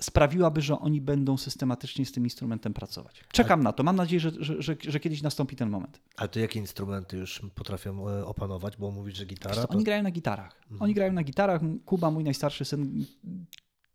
sprawiłaby, 0.00 0.62
że 0.62 0.78
oni 0.78 1.00
będą 1.00 1.36
systematycznie 1.36 2.06
z 2.06 2.12
tym 2.12 2.24
instrumentem 2.24 2.74
pracować. 2.74 3.24
Czekam 3.32 3.62
na 3.62 3.72
to. 3.72 3.82
Mam 3.82 3.96
nadzieję, 3.96 4.20
że, 4.20 4.30
że, 4.38 4.62
że, 4.62 4.76
że 4.88 5.00
kiedyś 5.00 5.22
nastąpi 5.22 5.56
ten 5.56 5.70
moment. 5.70 6.00
Ale 6.16 6.28
to 6.28 6.40
jakie 6.40 6.58
instrumenty 6.58 7.16
już 7.16 7.42
potrafią 7.54 8.08
e, 8.08 8.26
opanować, 8.26 8.76
bo 8.76 8.90
mówisz, 8.90 9.16
że 9.16 9.24
gitara? 9.24 9.66
To... 9.66 9.68
Oni 9.68 9.84
grają 9.84 10.02
na 10.02 10.10
gitarach. 10.10 10.52
Oni 10.80 10.94
grają 10.94 11.12
na 11.12 11.22
gitarach. 11.22 11.60
Kuba, 11.84 12.10
mój 12.10 12.24
najstarszy 12.24 12.64
syn, 12.64 13.04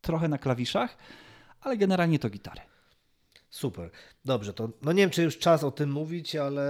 trochę 0.02 0.28
na 0.28 0.38
klawiszach, 0.38 0.98
ale 1.62 1.78
generalnie 1.78 2.20
to 2.20 2.30
gitary. 2.30 2.62
Super. 3.54 3.90
Dobrze, 4.26 4.54
to 4.54 4.70
no 4.82 4.92
nie 4.92 5.04
wiem, 5.04 5.10
czy 5.10 5.24
już 5.24 5.38
czas 5.38 5.64
o 5.64 5.72
tym 5.72 5.92
mówić, 5.92 6.36
ale 6.36 6.66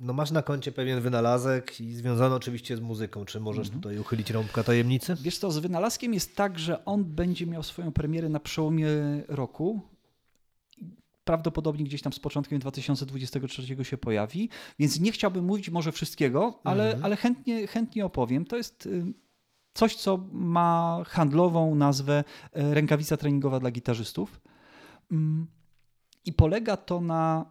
no 0.00 0.12
masz 0.12 0.30
na 0.30 0.42
koncie 0.42 0.72
pewien 0.72 1.00
wynalazek 1.00 1.80
i 1.80 1.94
związany 1.94 2.34
oczywiście 2.34 2.76
z 2.76 2.80
muzyką. 2.80 3.24
Czy 3.24 3.40
możesz 3.40 3.70
tutaj 3.70 3.98
uchylić 3.98 4.30
rąbka 4.30 4.64
tajemnicy? 4.64 5.16
Wiesz 5.22 5.38
co, 5.38 5.50
z 5.50 5.58
wynalazkiem 5.58 6.14
jest 6.14 6.36
tak, 6.36 6.58
że 6.58 6.84
on 6.84 7.04
będzie 7.04 7.46
miał 7.46 7.62
swoją 7.62 7.92
premierę 7.92 8.28
na 8.28 8.40
przełomie 8.40 8.88
roku. 9.28 9.80
Prawdopodobnie 11.24 11.84
gdzieś 11.84 12.02
tam 12.02 12.12
z 12.12 12.18
początkiem 12.18 12.58
2023 12.58 13.84
się 13.84 13.98
pojawi, 13.98 14.48
więc 14.78 15.00
nie 15.00 15.12
chciałbym 15.12 15.44
mówić 15.44 15.70
może 15.70 15.92
wszystkiego, 15.92 16.60
ale, 16.64 16.98
ale 17.02 17.16
chętnie, 17.16 17.66
chętnie 17.66 18.06
opowiem. 18.06 18.44
To 18.44 18.56
jest 18.56 18.86
y, 18.86 19.04
coś, 19.74 19.96
co 19.96 20.18
ma 20.32 21.02
handlową 21.06 21.74
nazwę 21.74 22.24
y, 22.56 22.74
rękawica 22.74 23.16
treningowa 23.16 23.60
dla 23.60 23.70
gitarzystów. 23.70 24.40
I 26.24 26.32
polega 26.32 26.76
to 26.76 27.00
na 27.00 27.46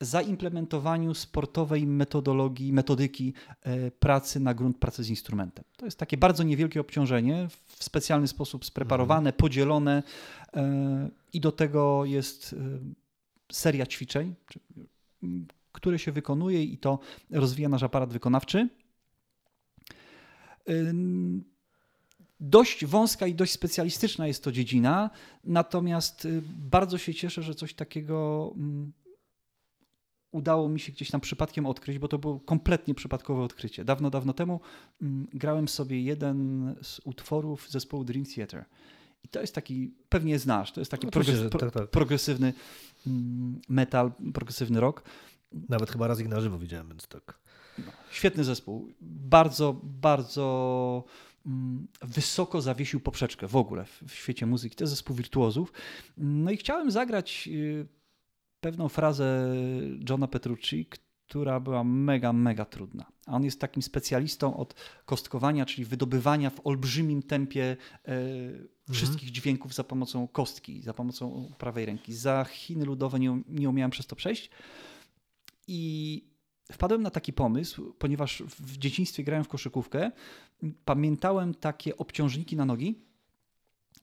zaimplementowaniu 0.00 1.14
sportowej 1.14 1.86
metodologii, 1.86 2.72
metodyki 2.72 3.34
e, 3.62 3.90
pracy 3.90 4.40
na 4.40 4.54
grunt 4.54 4.78
pracy 4.78 5.04
z 5.04 5.10
instrumentem. 5.10 5.64
To 5.76 5.84
jest 5.84 5.98
takie 5.98 6.16
bardzo 6.16 6.42
niewielkie 6.42 6.80
obciążenie, 6.80 7.48
w 7.66 7.84
specjalny 7.84 8.28
sposób 8.28 8.64
spreparowane, 8.64 9.32
podzielone 9.32 10.02
e, 10.54 11.10
i 11.32 11.40
do 11.40 11.52
tego 11.52 12.04
jest 12.04 12.52
e, 12.52 12.56
seria 13.52 13.86
ćwiczeń, 13.86 14.34
które 15.72 15.98
się 15.98 16.12
wykonuje 16.12 16.64
i 16.64 16.78
to 16.78 16.98
rozwija 17.30 17.68
nasz 17.68 17.82
aparat 17.82 18.12
wykonawczy. 18.12 18.68
Dość 22.40 22.84
wąska 22.84 23.26
i 23.26 23.34
dość 23.34 23.52
specjalistyczna 23.52 24.26
jest 24.26 24.44
to 24.44 24.52
dziedzina, 24.52 25.10
natomiast 25.44 26.24
y, 26.24 26.42
bardzo 26.58 26.98
się 26.98 27.14
cieszę, 27.14 27.42
że 27.42 27.54
coś 27.54 27.74
takiego 27.74 28.50
mm, 28.56 28.92
udało 30.32 30.68
mi 30.68 30.80
się 30.80 30.92
gdzieś 30.92 31.10
tam 31.10 31.20
przypadkiem 31.20 31.66
odkryć, 31.66 31.98
bo 31.98 32.08
to 32.08 32.18
było 32.18 32.40
kompletnie 32.40 32.94
przypadkowe 32.94 33.42
odkrycie. 33.42 33.84
Dawno, 33.84 34.10
dawno 34.10 34.32
temu 34.32 34.60
mm, 35.02 35.26
grałem 35.32 35.68
sobie 35.68 36.02
jeden 36.02 36.74
z 36.82 37.00
utworów 37.04 37.70
zespołu 37.70 38.04
Dream 38.04 38.24
Theater. 38.24 38.64
I 39.24 39.28
to 39.28 39.40
jest 39.40 39.54
taki, 39.54 39.94
pewnie 40.08 40.38
znasz, 40.38 40.72
to 40.72 40.80
jest 40.80 40.90
taki 40.90 41.06
progres- 41.06 41.58
tak, 41.58 41.70
tak. 41.70 41.90
progresywny 41.90 42.52
mm, 43.06 43.60
metal, 43.68 44.12
progresywny 44.34 44.80
rock. 44.80 45.02
Nawet 45.68 45.90
chyba 45.90 46.06
raz 46.06 46.20
ich 46.20 46.28
na 46.28 46.40
żywo 46.40 46.58
widziałem, 46.58 46.88
więc 46.88 47.08
tak. 47.08 47.38
No, 47.78 47.92
świetny 48.10 48.44
zespół. 48.44 48.88
Bardzo, 49.00 49.80
bardzo 49.82 51.04
wysoko 52.02 52.60
zawiesił 52.60 53.00
poprzeczkę 53.00 53.48
w 53.48 53.56
ogóle 53.56 53.84
w, 53.84 54.14
świecie 54.14 54.46
muzyki. 54.46 54.76
To 54.76 54.84
jest 54.84 54.92
zespół 54.92 55.16
wirtuozów. 55.16 55.72
No 56.16 56.50
i 56.50 56.56
chciałem 56.56 56.90
zagrać 56.90 57.48
y, 57.52 57.86
pewną 58.60 58.88
frazę 58.88 59.54
Johna 60.08 60.28
Petrucci, 60.28 60.86
która 61.28 61.60
była 61.60 61.84
mega, 61.84 62.32
mega 62.32 62.64
trudna. 62.64 63.06
A 63.26 63.32
on 63.32 63.44
jest 63.44 63.60
takim 63.60 63.82
specjalistą 63.82 64.56
od 64.56 64.74
kostkowania, 65.04 65.66
czyli 65.66 65.84
wydobywania 65.84 66.50
w 66.50 66.66
olbrzymim 66.66 67.22
tempie 67.22 67.76
e, 68.04 68.92
wszystkich 68.92 69.30
dźwięków 69.30 69.74
za 69.74 69.84
pomocą 69.84 70.28
kostki, 70.28 70.82
za 70.82 70.94
pomocą 70.94 71.52
prawej 71.58 71.86
ręki. 71.86 72.14
Za 72.14 72.44
Chiny 72.44 72.84
ludowe 72.84 73.18
nie, 73.18 73.42
nie 73.48 73.68
umiałem 73.68 73.90
przez 73.90 74.06
to 74.06 74.16
przejść. 74.16 74.50
I 75.66 76.22
wpadłem 76.72 77.02
na 77.02 77.10
taki 77.10 77.32
pomysł, 77.32 77.94
ponieważ 77.98 78.42
w 78.42 78.78
dzieciństwie 78.78 79.24
grałem 79.24 79.44
w 79.44 79.48
koszykówkę, 79.48 80.10
pamiętałem 80.84 81.54
takie 81.54 81.96
obciążniki 81.96 82.56
na 82.56 82.64
nogi, 82.64 82.98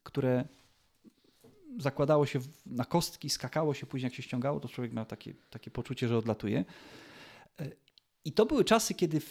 które 0.04 0.47
zakładało 1.80 2.25
się 2.25 2.39
na 2.65 2.86
kostki, 2.86 3.30
skakało 3.30 3.73
się, 3.73 3.86
później 3.86 4.08
jak 4.08 4.13
się 4.13 4.23
ściągało, 4.23 4.60
to 4.60 4.67
człowiek 4.67 4.93
miał 4.93 5.06
takie, 5.06 5.34
takie 5.49 5.71
poczucie, 5.71 6.08
że 6.08 6.17
odlatuje. 6.17 6.65
I 8.25 8.32
to 8.32 8.45
były 8.45 8.65
czasy, 8.65 8.93
kiedy 8.93 9.21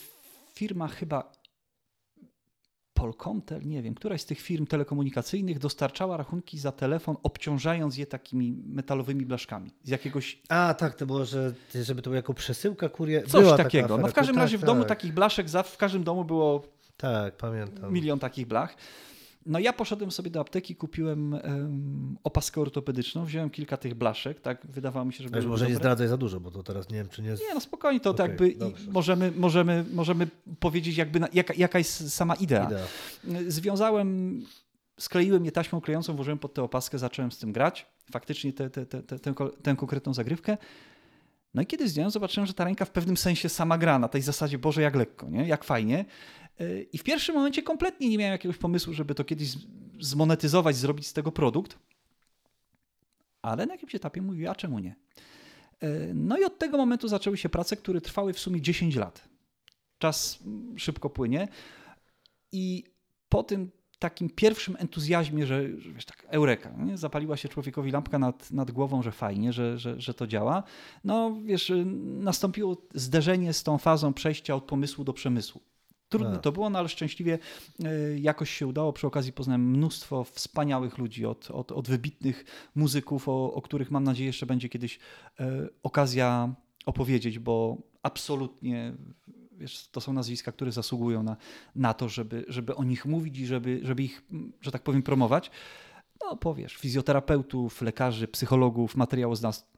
firma 0.54 0.88
chyba 0.88 1.32
Polkomtel, 3.04 3.62
nie 3.64 3.82
wiem, 3.82 3.94
któraś 3.94 4.20
z 4.20 4.24
tych 4.24 4.40
firm 4.40 4.66
telekomunikacyjnych 4.66 5.58
dostarczała 5.58 6.16
rachunki 6.16 6.58
za 6.58 6.72
telefon, 6.72 7.16
obciążając 7.22 7.96
je 7.96 8.06
takimi 8.06 8.62
metalowymi 8.66 9.26
blaszkami. 9.26 9.70
Z 9.82 9.88
jakiegoś. 9.88 10.38
A, 10.48 10.74
tak, 10.74 10.94
to 10.94 11.06
było, 11.06 11.24
że, 11.24 11.52
żeby 11.74 12.02
to 12.02 12.10
było 12.10 12.16
jako 12.16 12.34
przesyłka 12.34 12.88
kurier. 12.88 13.26
Coś 13.26 13.42
Była 13.44 13.56
takiego. 13.56 13.98
No 13.98 14.08
w 14.08 14.12
każdym 14.12 14.36
razie 14.36 14.56
tak, 14.56 14.64
w 14.64 14.66
domu 14.66 14.80
tak. 14.80 14.88
takich 14.88 15.14
blaszek, 15.14 15.46
w 15.48 15.76
każdym 15.76 16.04
domu 16.04 16.24
było. 16.24 16.62
Tak, 16.96 17.36
pamiętam. 17.36 17.92
Milion 17.92 18.18
takich 18.18 18.46
blach. 18.46 18.76
No 19.46 19.58
ja 19.58 19.72
poszedłem 19.72 20.10
sobie 20.10 20.30
do 20.30 20.40
apteki, 20.40 20.76
kupiłem 20.76 21.32
um, 21.32 22.16
opaskę 22.24 22.60
ortopedyczną, 22.60 23.24
wziąłem 23.24 23.50
kilka 23.50 23.76
tych 23.76 23.94
blaszek, 23.94 24.40
tak, 24.40 24.66
wydawało 24.66 25.06
mi 25.06 25.12
się, 25.12 25.24
że 25.24 25.30
Wiesz, 25.30 25.46
może 25.46 25.64
dobre. 25.64 25.74
nie 25.74 25.76
zdradzaj 25.76 26.08
za 26.08 26.16
dużo, 26.16 26.40
bo 26.40 26.50
to 26.50 26.62
teraz 26.62 26.90
nie 26.90 26.96
wiem, 26.96 27.08
czy 27.08 27.22
nie... 27.22 27.28
Nie, 27.28 27.54
no 27.54 27.60
spokojnie, 27.60 28.00
to 28.00 28.10
okay, 28.10 28.28
jakby 28.28 28.56
możemy, 28.88 29.32
możemy, 29.36 29.84
możemy 29.92 30.26
powiedzieć 30.60 30.96
jakby 30.96 31.20
na, 31.20 31.28
jaka, 31.32 31.54
jaka 31.56 31.78
jest 31.78 32.14
sama 32.14 32.34
idea. 32.34 32.66
idea. 32.66 32.86
Związałem, 33.48 34.40
skleiłem 34.98 35.44
je 35.44 35.52
taśmą 35.52 35.80
klejącą, 35.80 36.14
włożyłem 36.14 36.38
pod 36.38 36.54
tę 36.54 36.62
opaskę, 36.62 36.98
zacząłem 36.98 37.32
z 37.32 37.38
tym 37.38 37.52
grać, 37.52 37.86
faktycznie 38.12 38.52
tę, 38.52 38.70
tę, 38.70 38.86
tę, 38.86 39.02
tę, 39.02 39.34
tę 39.62 39.76
konkretną 39.76 40.14
zagrywkę. 40.14 40.56
No 41.54 41.62
i 41.62 41.66
kiedy 41.66 41.88
zdjąłem, 41.88 42.10
zobaczyłem, 42.10 42.46
że 42.46 42.54
ta 42.54 42.64
ręka 42.64 42.84
w 42.84 42.90
pewnym 42.90 43.16
sensie 43.16 43.48
sama 43.48 43.78
gra 43.78 43.98
na 43.98 44.08
tej 44.08 44.22
zasadzie, 44.22 44.58
Boże, 44.58 44.82
jak 44.82 44.94
lekko, 44.94 45.30
nie? 45.30 45.46
jak 45.46 45.64
fajnie. 45.64 46.04
I 46.92 46.98
w 46.98 47.02
pierwszym 47.02 47.34
momencie 47.34 47.62
kompletnie 47.62 48.08
nie 48.08 48.18
miałem 48.18 48.32
jakiegoś 48.32 48.58
pomysłu, 48.58 48.92
żeby 48.92 49.14
to 49.14 49.24
kiedyś 49.24 49.48
zmonetyzować, 50.00 50.76
zrobić 50.76 51.06
z 51.06 51.12
tego 51.12 51.32
produkt. 51.32 51.78
Ale 53.42 53.66
na 53.66 53.74
jakimś 53.74 53.94
etapie 53.94 54.22
mówię, 54.22 54.50
a 54.50 54.54
czemu 54.54 54.78
nie? 54.78 54.96
E, 55.80 56.14
no 56.14 56.38
i 56.38 56.44
od 56.44 56.58
tego 56.58 56.76
momentu 56.76 57.08
zaczęły 57.08 57.36
się 57.36 57.48
prace, 57.48 57.76
które 57.76 58.00
trwały 58.00 58.32
w 58.32 58.38
sumie 58.38 58.60
10 58.60 58.96
lat. 58.96 59.28
Czas 59.98 60.38
szybko 60.76 61.10
płynie. 61.10 61.48
I 62.52 62.84
po 63.28 63.42
tym 63.42 63.70
takim 64.04 64.30
pierwszym 64.30 64.76
entuzjazmie, 64.78 65.46
że, 65.46 65.78
że 65.78 65.92
wiesz, 65.92 66.04
tak, 66.04 66.26
eureka, 66.28 66.72
nie? 66.78 66.98
zapaliła 66.98 67.36
się 67.36 67.48
człowiekowi 67.48 67.90
lampka 67.90 68.18
nad, 68.18 68.50
nad 68.50 68.70
głową, 68.70 69.02
że 69.02 69.12
fajnie, 69.12 69.52
że, 69.52 69.78
że, 69.78 70.00
że 70.00 70.14
to 70.14 70.26
działa. 70.26 70.62
No 71.04 71.36
wiesz, 71.44 71.72
nastąpiło 72.04 72.76
zderzenie 72.94 73.52
z 73.52 73.62
tą 73.62 73.78
fazą 73.78 74.12
przejścia 74.12 74.54
od 74.54 74.64
pomysłu 74.64 75.04
do 75.04 75.12
przemysłu. 75.12 75.60
Trudno 76.08 76.32
tak. 76.32 76.42
to 76.42 76.52
było, 76.52 76.70
no 76.70 76.78
ale 76.78 76.88
szczęśliwie 76.88 77.38
e, 77.84 78.18
jakoś 78.18 78.50
się 78.50 78.66
udało. 78.66 78.92
Przy 78.92 79.06
okazji 79.06 79.32
poznałem 79.32 79.70
mnóstwo 79.70 80.24
wspaniałych 80.24 80.98
ludzi, 80.98 81.26
od, 81.26 81.50
od, 81.50 81.72
od 81.72 81.88
wybitnych 81.88 82.44
muzyków, 82.74 83.28
o, 83.28 83.52
o 83.52 83.62
których 83.62 83.90
mam 83.90 84.04
nadzieję 84.04 84.26
jeszcze 84.26 84.46
będzie 84.46 84.68
kiedyś 84.68 84.98
e, 85.40 85.68
okazja 85.82 86.54
opowiedzieć, 86.86 87.38
bo 87.38 87.76
absolutnie 88.02 88.94
wiesz, 89.58 89.88
to 89.88 90.00
są 90.00 90.12
nazwiska, 90.12 90.52
które 90.52 90.72
zasługują 90.72 91.22
na, 91.22 91.36
na 91.74 91.94
to, 91.94 92.08
żeby, 92.08 92.44
żeby 92.48 92.74
o 92.74 92.84
nich 92.84 93.06
mówić 93.06 93.38
i 93.38 93.46
żeby, 93.46 93.80
żeby 93.82 94.02
ich, 94.02 94.24
że 94.60 94.70
tak 94.70 94.82
powiem, 94.82 95.02
promować. 95.02 95.50
No 96.24 96.36
powiesz, 96.36 96.76
fizjoterapeutów, 96.76 97.82
lekarzy, 97.82 98.28
psychologów, 98.28 98.94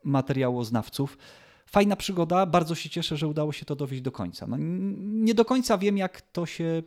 materiałoznawców 0.05 1.19
fajna 1.67 1.97
przygoda, 1.97 2.47
bardzo 2.47 2.75
się 2.75 2.91
cieszę, 2.91 3.17
że 3.17 3.29
udało 3.29 3.53
się 3.53 3.65
to 3.65 3.77
dowieść 3.77 4.03
do 4.03 4.13
końca. 4.13 4.47
No, 4.47 4.57
nie 5.01 5.35
do 5.35 5.45
końca 5.45 5.79
wiem, 5.79 5.97
jak 5.97 6.21
to 6.21 6.47
się 6.47 6.83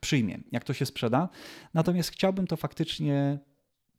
przyjmie, 0.00 0.40
jak 0.52 0.64
to 0.64 0.72
się 0.72 0.86
sprzeda, 0.86 1.28
natomiast 1.74 2.10
chciałbym 2.10 2.46
to 2.46 2.56
faktycznie 2.56 3.38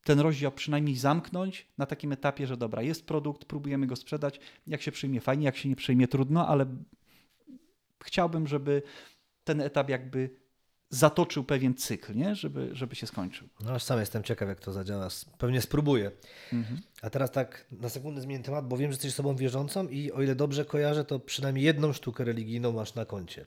ten 0.04 0.20
rozdział 0.20 0.52
przynajmniej 0.52 0.96
zamknąć 0.96 1.68
na 1.78 1.86
takim 1.86 2.12
etapie, 2.12 2.48
że 2.48 2.58
dobra, 2.58 2.82
jest 2.82 3.06
produkt, 3.06 3.46
próbujemy 3.46 3.88
go 3.88 3.96
sprzedać, 3.96 4.40
jak 4.68 4.82
się 4.82 4.92
przyjmie 4.92 5.22
fajnie, 5.22 5.46
jak 5.46 5.58
się 5.58 5.70
nie 5.70 5.76
przyjmie 5.76 6.08
trudno, 6.08 6.48
ale 6.48 6.66
chciałbym, 8.04 8.48
żeby 8.48 8.82
ten 9.44 9.62
etap 9.62 9.90
jakby 9.90 10.30
zatoczył 10.90 11.44
pewien 11.44 11.76
cykl, 11.76 12.16
nie? 12.16 12.36
Żeby, 12.36 12.70
żeby 12.72 12.96
się 12.96 13.08
skończył. 13.08 13.48
No 13.64 13.72
aż 13.72 13.84
sam 13.84 14.00
jestem 14.00 14.24
ciekaw, 14.24 14.50
jak 14.50 14.60
to 14.60 14.74
zadziała. 14.74 15.08
Pewnie 15.38 15.62
spróbuję. 15.62 16.12
Mhm. 16.54 16.82
A 17.02 17.10
teraz 17.10 17.32
tak 17.32 17.66
na 17.72 17.90
sekundę 17.90 18.22
zmienię 18.22 18.44
temat, 18.44 18.68
bo 18.68 18.78
wiem, 18.78 18.92
że 18.92 18.96
jesteś 18.96 19.12
osobą 19.12 19.36
wierzącą 19.36 19.88
i 19.88 20.12
o 20.12 20.22
ile 20.22 20.36
dobrze 20.36 20.66
kojarzę, 20.66 21.06
to 21.06 21.20
przynajmniej 21.20 21.66
jedną 21.66 21.94
sztukę 21.94 22.24
religijną 22.24 22.72
masz 22.72 22.96
na 22.96 23.06
koncie. 23.06 23.46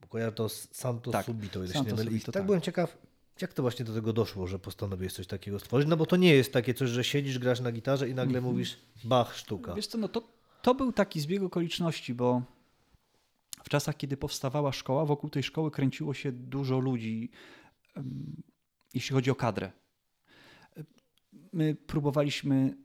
Bo 0.00 0.08
kojarzę 0.08 0.32
to 0.32 0.48
Santo 0.48 1.10
tak, 1.10 1.26
Subito, 1.26 1.64
ile 1.64 1.72
Santo 1.72 1.90
się 1.90 1.96
nie 1.96 2.04
myli. 2.04 2.20
tak, 2.20 2.34
tak 2.34 2.46
byłem 2.46 2.60
ciekaw, 2.60 2.98
jak 3.40 3.52
to 3.52 3.62
właśnie 3.62 3.84
do 3.84 3.94
tego 3.94 4.12
doszło, 4.12 4.46
że 4.46 4.58
postanowiłeś 4.58 5.12
coś 5.12 5.26
takiego 5.26 5.58
stworzyć? 5.58 5.88
No 5.88 5.96
bo 5.96 6.06
to 6.06 6.16
nie 6.16 6.34
jest 6.34 6.52
takie 6.52 6.74
coś, 6.74 6.90
że 6.90 7.04
siedzisz, 7.04 7.38
grasz 7.38 7.60
na 7.60 7.72
gitarze 7.72 8.08
i 8.08 8.14
nagle 8.14 8.38
mhm. 8.38 8.54
mówisz 8.54 8.78
bach, 9.04 9.36
sztuka. 9.36 9.74
Wiesz 9.74 9.86
co, 9.86 9.98
no 9.98 10.08
to, 10.08 10.22
to 10.62 10.74
był 10.74 10.92
taki 10.92 11.20
zbieg 11.20 11.42
okoliczności, 11.42 12.14
bo 12.14 12.42
w 13.64 13.68
czasach, 13.68 13.96
kiedy 13.96 14.16
powstawała 14.16 14.72
szkoła, 14.72 15.04
wokół 15.04 15.30
tej 15.30 15.42
szkoły 15.42 15.70
kręciło 15.70 16.14
się 16.14 16.32
dużo 16.32 16.78
ludzi, 16.78 17.30
jeśli 18.94 19.14
chodzi 19.14 19.30
o 19.30 19.34
kadrę. 19.34 19.72
My 21.52 21.74
próbowaliśmy 21.74 22.76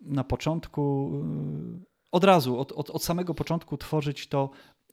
na 0.00 0.24
początku, 0.24 1.12
e, 1.14 1.84
od 2.10 2.24
razu, 2.24 2.58
od, 2.58 2.72
od, 2.72 2.90
od 2.90 3.04
samego 3.04 3.34
początku 3.34 3.76
tworzyć 3.76 4.26
to 4.26 4.50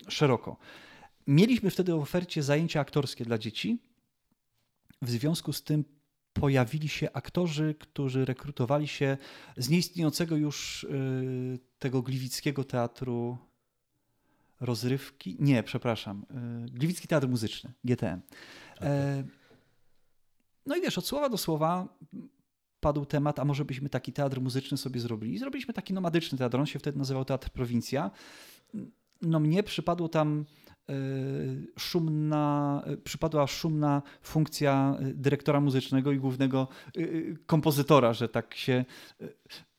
szeroko. 0.08 0.56
Mieliśmy 1.26 1.70
wtedy 1.70 1.92
w 1.92 2.00
ofercie 2.00 2.42
zajęcia 2.42 2.80
aktorskie 2.80 3.24
dla 3.24 3.38
dzieci. 3.38 3.82
W 5.02 5.10
związku 5.10 5.52
z 5.52 5.62
tym 5.62 5.84
pojawili 6.32 6.88
się 6.88 7.12
aktorzy, 7.12 7.74
którzy 7.78 8.24
rekrutowali 8.24 8.88
się 8.88 9.16
z 9.56 9.68
nieistniejącego 9.68 10.36
już 10.36 10.84
e, 10.84 10.88
tego 11.78 12.02
gliwickiego 12.02 12.64
teatru 12.64 13.38
rozrywki. 14.60 15.36
Nie, 15.40 15.62
przepraszam. 15.62 16.26
Y, 16.66 16.70
Gliwicki 16.70 17.08
Teatr 17.08 17.28
Muzyczny, 17.28 17.72
GTM. 17.84 18.20
Okay. 18.76 18.88
E, 18.88 19.24
no 20.66 20.76
i 20.76 20.80
wiesz, 20.80 20.98
od 20.98 21.06
słowa 21.06 21.28
do 21.28 21.38
słowa 21.38 21.88
padł 22.80 23.04
temat, 23.04 23.38
a 23.38 23.44
może 23.44 23.64
byśmy 23.64 23.88
taki 23.88 24.12
teatr 24.12 24.40
muzyczny 24.40 24.76
sobie 24.76 25.00
zrobili. 25.00 25.34
I 25.34 25.38
zrobiliśmy 25.38 25.74
taki 25.74 25.94
nomadyczny 25.94 26.38
teatr. 26.38 26.56
On 26.56 26.66
się 26.66 26.78
wtedy 26.78 26.98
nazywał 26.98 27.24
Teatr 27.24 27.50
Prowincja. 27.50 28.10
No 29.22 29.40
mnie 29.40 29.62
przypadło 29.62 30.08
tam 30.08 30.44
szumna, 31.78 32.82
e, 32.86 32.96
przypadła 32.96 33.46
szumna 33.46 34.02
funkcja 34.22 34.96
dyrektora 35.00 35.60
muzycznego 35.60 36.12
i 36.12 36.18
głównego 36.18 36.68
kompozytora, 37.46 38.12
że 38.12 38.28
tak 38.28 38.54
się 38.54 38.84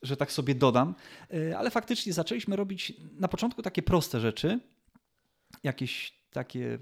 że 0.01 0.17
tak 0.17 0.31
sobie 0.31 0.55
dodam. 0.55 0.95
E, 1.33 1.57
ale 1.57 1.71
faktycznie 1.71 2.13
zaczęliśmy 2.13 2.55
robić 2.55 2.93
na 3.13 3.27
początku 3.27 3.61
takie 3.61 3.81
proste 3.81 4.19
rzeczy, 4.19 4.59
jakieś 5.63 6.19
takie 6.31 6.79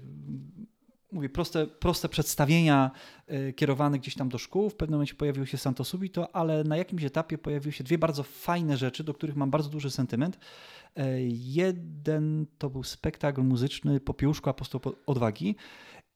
mówię, 1.12 1.28
proste, 1.28 1.66
proste 1.66 2.08
przedstawienia 2.08 2.90
e, 3.26 3.52
kierowane 3.52 3.98
gdzieś 3.98 4.14
tam 4.14 4.28
do 4.28 4.38
szkół. 4.38 4.70
W 4.70 4.74
pewnym 4.74 4.96
momencie 4.96 5.14
pojawił 5.14 5.46
się 5.46 5.58
Santo 5.58 5.84
Subito, 5.84 6.36
ale 6.36 6.64
na 6.64 6.76
jakimś 6.76 7.04
etapie 7.04 7.38
pojawiły 7.38 7.72
się 7.72 7.84
dwie 7.84 7.98
bardzo 7.98 8.22
fajne 8.22 8.76
rzeczy, 8.76 9.04
do 9.04 9.14
których 9.14 9.36
mam 9.36 9.50
bardzo 9.50 9.70
duży 9.70 9.90
sentyment. 9.90 10.38
E, 10.96 11.20
jeden 11.30 12.46
to 12.58 12.70
był 12.70 12.82
spektakl 12.82 13.42
muzyczny 13.42 14.00
Popiełuszko 14.00 14.50
Apostoł 14.50 14.80
Odwagi. 15.06 15.56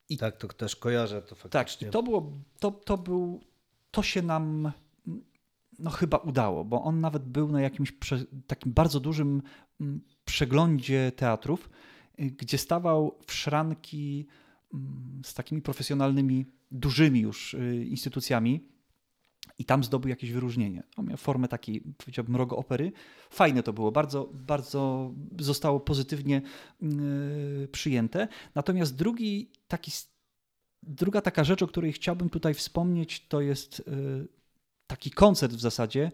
I 0.09 0.19
tak, 0.19 0.37
to 0.37 0.49
też 0.49 0.77
kojarzę 0.77 1.23
to 1.23 1.35
faktycznie. 1.35 1.87
Tak, 1.87 1.93
to 1.93 2.03
było, 2.03 2.33
to, 2.61 2.71
to 2.71 2.99
był, 2.99 3.41
to 3.91 4.03
się 4.03 4.23
nam 4.23 4.73
no 5.79 5.91
chyba 5.91 6.17
udało, 6.17 6.65
bo 6.65 6.83
on 6.83 7.01
nawet 7.01 7.23
był 7.25 7.49
na 7.49 7.61
jakimś 7.61 7.93
prze, 7.93 8.25
takim 8.47 8.73
bardzo 8.73 9.01
dużym 9.01 9.43
mm, 9.81 10.01
przeglądzie 10.25 11.13
teatrów, 11.17 11.71
y, 12.21 12.31
gdzie 12.31 12.59
stawał 12.59 13.19
w 13.27 13.33
szranki 13.33 14.27
z 15.25 15.35
takimi 15.35 15.63
profesjonalnymi, 15.63 16.47
dużymi 16.71 17.21
już 17.21 17.55
y, 17.55 17.87
instytucjami. 17.89 18.73
i 19.59 19.65
tam 19.65 19.85
zdobył 19.85 20.09
jakieś 20.09 20.31
wyróżnienie. 20.33 20.83
On 20.97 21.07
miał 21.07 21.17
formę 21.17 21.49
takiej, 21.49 21.81
powiedziałbym, 21.99 22.37
rogo 22.37 22.57
opery. 22.57 22.93
Fajne 23.31 23.63
to 23.63 23.73
było, 23.73 23.93
bardzo, 23.93 24.31
bardzo 24.33 25.13
zostało 25.39 25.81
pozytywnie 25.81 26.43
yy, 26.83 27.69
przyjęte. 27.73 28.29
Natomiast 28.55 28.97
drugi 28.97 29.51
taki, 29.69 29.93
druga 30.83 31.21
taka 31.21 31.45
rzecz, 31.45 31.63
o 31.63 31.67
której 31.67 31.93
chciałbym 31.93 32.31
tutaj 32.31 32.55
wspomnieć, 32.55 33.27
to 33.29 33.41
jest 33.41 33.83
yy, 33.87 34.29
taki 34.87 35.11
koncert 35.11 35.53
w 35.53 35.61
zasadzie, 35.61 36.13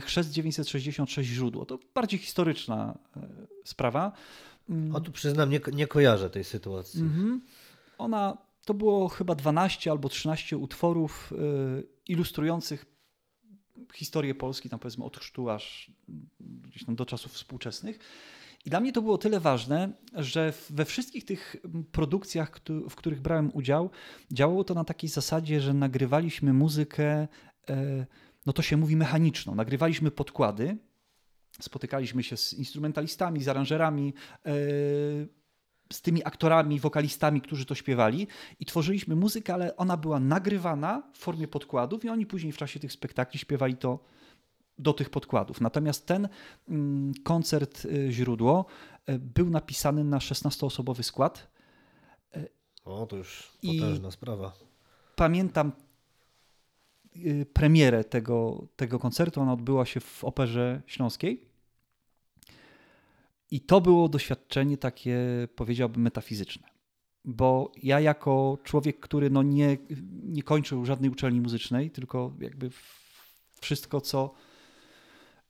Chrzest 0.00 0.30
966 0.30 1.30
źródło. 1.30 1.66
To 1.66 1.78
bardziej 1.94 2.20
historyczna 2.20 2.98
sprawa. 3.64 4.12
O 4.92 5.00
tu 5.00 5.12
przyznam, 5.12 5.50
nie, 5.50 5.60
nie 5.72 5.86
kojarzę 5.86 6.30
tej 6.30 6.44
sytuacji. 6.44 7.00
Mhm. 7.00 7.40
Ona, 7.98 8.38
to 8.64 8.74
było 8.74 9.08
chyba 9.08 9.34
12 9.34 9.90
albo 9.90 10.08
13 10.08 10.56
utworów 10.56 11.32
y, 11.32 11.88
ilustrujących 12.06 12.86
historię 13.94 14.34
Polski, 14.34 14.68
tam 14.68 14.78
powiedzmy 14.78 15.04
od 15.04 15.16
chrztu 15.16 15.50
aż 15.50 15.90
gdzieś 16.38 16.84
tam 16.84 16.96
do 16.96 17.06
czasów 17.06 17.32
współczesnych. 17.32 17.98
I 18.64 18.70
dla 18.70 18.80
mnie 18.80 18.92
to 18.92 19.02
było 19.02 19.18
tyle 19.18 19.40
ważne, 19.40 19.92
że 20.14 20.52
we 20.70 20.84
wszystkich 20.84 21.24
tych 21.24 21.56
produkcjach, 21.92 22.60
w 22.90 22.94
których 22.94 23.20
brałem 23.20 23.50
udział, 23.54 23.90
działało 24.32 24.64
to 24.64 24.74
na 24.74 24.84
takiej 24.84 25.10
zasadzie, 25.10 25.60
że 25.60 25.74
nagrywaliśmy 25.74 26.52
muzykę, 26.52 27.28
e, 27.68 28.06
no 28.46 28.52
to 28.52 28.62
się 28.62 28.76
mówi 28.76 28.96
mechaniczną. 28.96 29.54
Nagrywaliśmy 29.54 30.10
podkłady, 30.10 30.76
spotykaliśmy 31.60 32.22
się 32.22 32.36
z 32.36 32.54
instrumentalistami, 32.54 33.42
z 33.42 33.48
aranżerami, 33.48 34.14
e, 34.46 34.52
z 35.92 36.02
tymi 36.02 36.24
aktorami, 36.24 36.80
wokalistami, 36.80 37.40
którzy 37.40 37.66
to 37.66 37.74
śpiewali 37.74 38.26
i 38.60 38.66
tworzyliśmy 38.66 39.16
muzykę, 39.16 39.54
ale 39.54 39.76
ona 39.76 39.96
była 39.96 40.20
nagrywana 40.20 41.02
w 41.12 41.18
formie 41.18 41.48
podkładów 41.48 42.04
i 42.04 42.08
oni 42.08 42.26
później 42.26 42.52
w 42.52 42.56
czasie 42.56 42.80
tych 42.80 42.92
spektakli 42.92 43.38
śpiewali 43.38 43.76
to 43.76 43.98
do 44.78 44.92
tych 44.92 45.10
podkładów. 45.10 45.60
Natomiast 45.60 46.06
ten 46.06 46.28
mm, 46.68 47.12
koncert 47.24 47.84
y, 47.84 48.08
źródło 48.12 48.66
y, 49.08 49.18
był 49.18 49.50
napisany 49.50 50.04
na 50.04 50.18
16-osobowy 50.18 51.02
skład. 51.02 51.56
O, 52.84 53.06
to 53.06 53.16
już 53.16 53.52
potężna 53.62 54.08
I 54.08 54.12
sprawa. 54.12 54.52
Pamiętam 55.16 55.72
y, 57.16 57.46
premierę 57.52 58.04
tego, 58.04 58.66
tego 58.76 58.98
koncertu. 58.98 59.40
Ona 59.40 59.52
odbyła 59.52 59.86
się 59.86 60.00
w 60.00 60.24
Operze 60.24 60.82
Śląskiej. 60.86 61.48
I 63.50 63.60
to 63.60 63.80
było 63.80 64.08
doświadczenie 64.08 64.78
takie, 64.78 65.18
powiedziałbym, 65.56 66.02
metafizyczne. 66.02 66.68
Bo 67.24 67.72
ja, 67.82 68.00
jako 68.00 68.58
człowiek, 68.64 69.00
który 69.00 69.30
no 69.30 69.42
nie, 69.42 69.78
nie 70.22 70.42
kończył 70.42 70.86
żadnej 70.86 71.10
uczelni 71.10 71.40
muzycznej, 71.40 71.90
tylko 71.90 72.32
jakby 72.40 72.70
wszystko, 73.60 74.00
co 74.00 74.34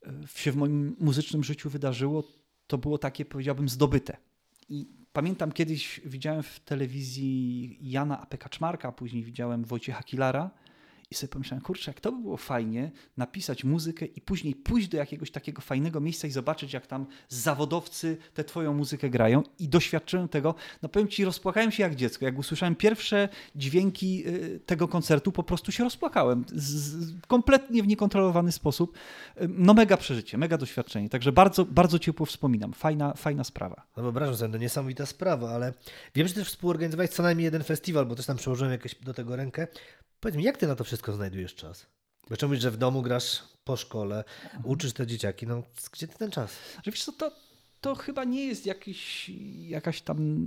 e, 0.06 0.12
się 0.34 0.52
w 0.52 0.56
moim 0.56 0.96
muzycznym 1.00 1.44
życiu 1.44 1.70
wydarzyło, 1.70 2.24
to 2.66 2.78
było 2.78 2.98
takie, 2.98 3.24
powiedziałbym, 3.24 3.68
zdobyte. 3.68 4.16
I 4.68 4.86
pamiętam 5.12 5.52
kiedyś 5.52 6.00
widziałem 6.04 6.42
w 6.42 6.60
telewizji 6.60 7.78
Jana 7.82 8.20
Apeka 8.20 8.44
Kaczmarka, 8.44 8.88
a 8.88 8.92
później 8.92 9.24
widziałem 9.24 9.64
Wojciecha 9.64 10.02
Kilara 10.02 10.50
i 11.10 11.14
sobie 11.14 11.32
pomyślałem, 11.32 11.62
kurczę, 11.64 11.90
jak 11.90 12.00
to 12.00 12.12
by 12.12 12.22
było 12.22 12.36
fajnie 12.36 12.90
napisać 13.16 13.64
muzykę 13.64 14.06
i 14.06 14.20
później 14.20 14.54
pójść 14.54 14.88
do 14.88 14.96
jakiegoś 14.96 15.30
takiego 15.30 15.62
fajnego 15.62 16.00
miejsca 16.00 16.28
i 16.28 16.30
zobaczyć, 16.30 16.72
jak 16.72 16.86
tam 16.86 17.06
zawodowcy 17.28 18.16
tę 18.34 18.44
twoją 18.44 18.74
muzykę 18.74 19.10
grają. 19.10 19.42
I 19.58 19.68
doświadczyłem 19.68 20.28
tego, 20.28 20.54
no 20.82 20.88
powiem 20.88 21.08
ci, 21.08 21.24
rozpłakałem 21.24 21.72
się 21.72 21.82
jak 21.82 21.94
dziecko. 21.94 22.24
Jak 22.24 22.38
usłyszałem 22.38 22.74
pierwsze 22.74 23.28
dźwięki 23.56 24.28
y, 24.28 24.60
tego 24.66 24.88
koncertu, 24.88 25.32
po 25.32 25.42
prostu 25.42 25.72
się 25.72 25.84
rozpłakałem. 25.84 26.44
Z, 26.52 27.12
kompletnie 27.26 27.82
w 27.82 27.86
niekontrolowany 27.86 28.52
sposób. 28.52 28.98
Y, 29.40 29.48
no 29.48 29.74
mega 29.74 29.96
przeżycie, 29.96 30.38
mega 30.38 30.58
doświadczenie. 30.58 31.08
Także 31.08 31.32
bardzo, 31.32 31.64
bardzo 31.64 31.98
ciepło 31.98 32.26
wspominam. 32.26 32.72
Fajna, 32.72 33.14
fajna 33.14 33.44
sprawa. 33.44 33.86
No 33.96 34.02
wyobrażam 34.02 34.36
sobie, 34.36 34.52
to 34.52 34.58
niesamowita 34.58 35.06
sprawa, 35.06 35.50
ale 35.50 35.72
wiem, 36.14 36.28
że 36.28 36.34
też 36.34 36.48
współorganizowałeś 36.48 37.10
co 37.10 37.22
najmniej 37.22 37.44
jeden 37.44 37.64
festiwal, 37.64 38.06
bo 38.06 38.14
też 38.14 38.26
tam 38.26 38.36
przełożyłem 38.36 38.72
jakieś 38.72 38.94
do 38.94 39.14
tego 39.14 39.36
rękę. 39.36 39.66
Powiedz 40.20 40.36
mi, 40.36 40.44
jak 40.44 40.56
ty 40.56 40.66
na 40.66 40.74
to 40.74 40.84
wszystko 40.84 41.05
znajdujesz 41.12 41.54
czas? 41.54 41.86
Czemu 42.38 42.50
mówisz, 42.50 42.62
że 42.62 42.70
w 42.70 42.76
domu 42.76 43.02
grasz 43.02 43.42
po 43.64 43.76
szkole, 43.76 44.24
uczysz 44.64 44.92
te 44.92 45.06
dzieciaki, 45.06 45.46
no 45.46 45.62
gdzie 45.92 46.08
ty 46.08 46.18
ten 46.18 46.30
czas? 46.30 46.50
Że 46.84 46.90
wiesz 46.90 47.04
co, 47.04 47.12
to, 47.12 47.32
to 47.80 47.94
chyba 47.94 48.24
nie 48.24 48.46
jest 48.46 48.66
jakiś, 48.66 49.28
jakaś 49.68 50.02
tam 50.02 50.46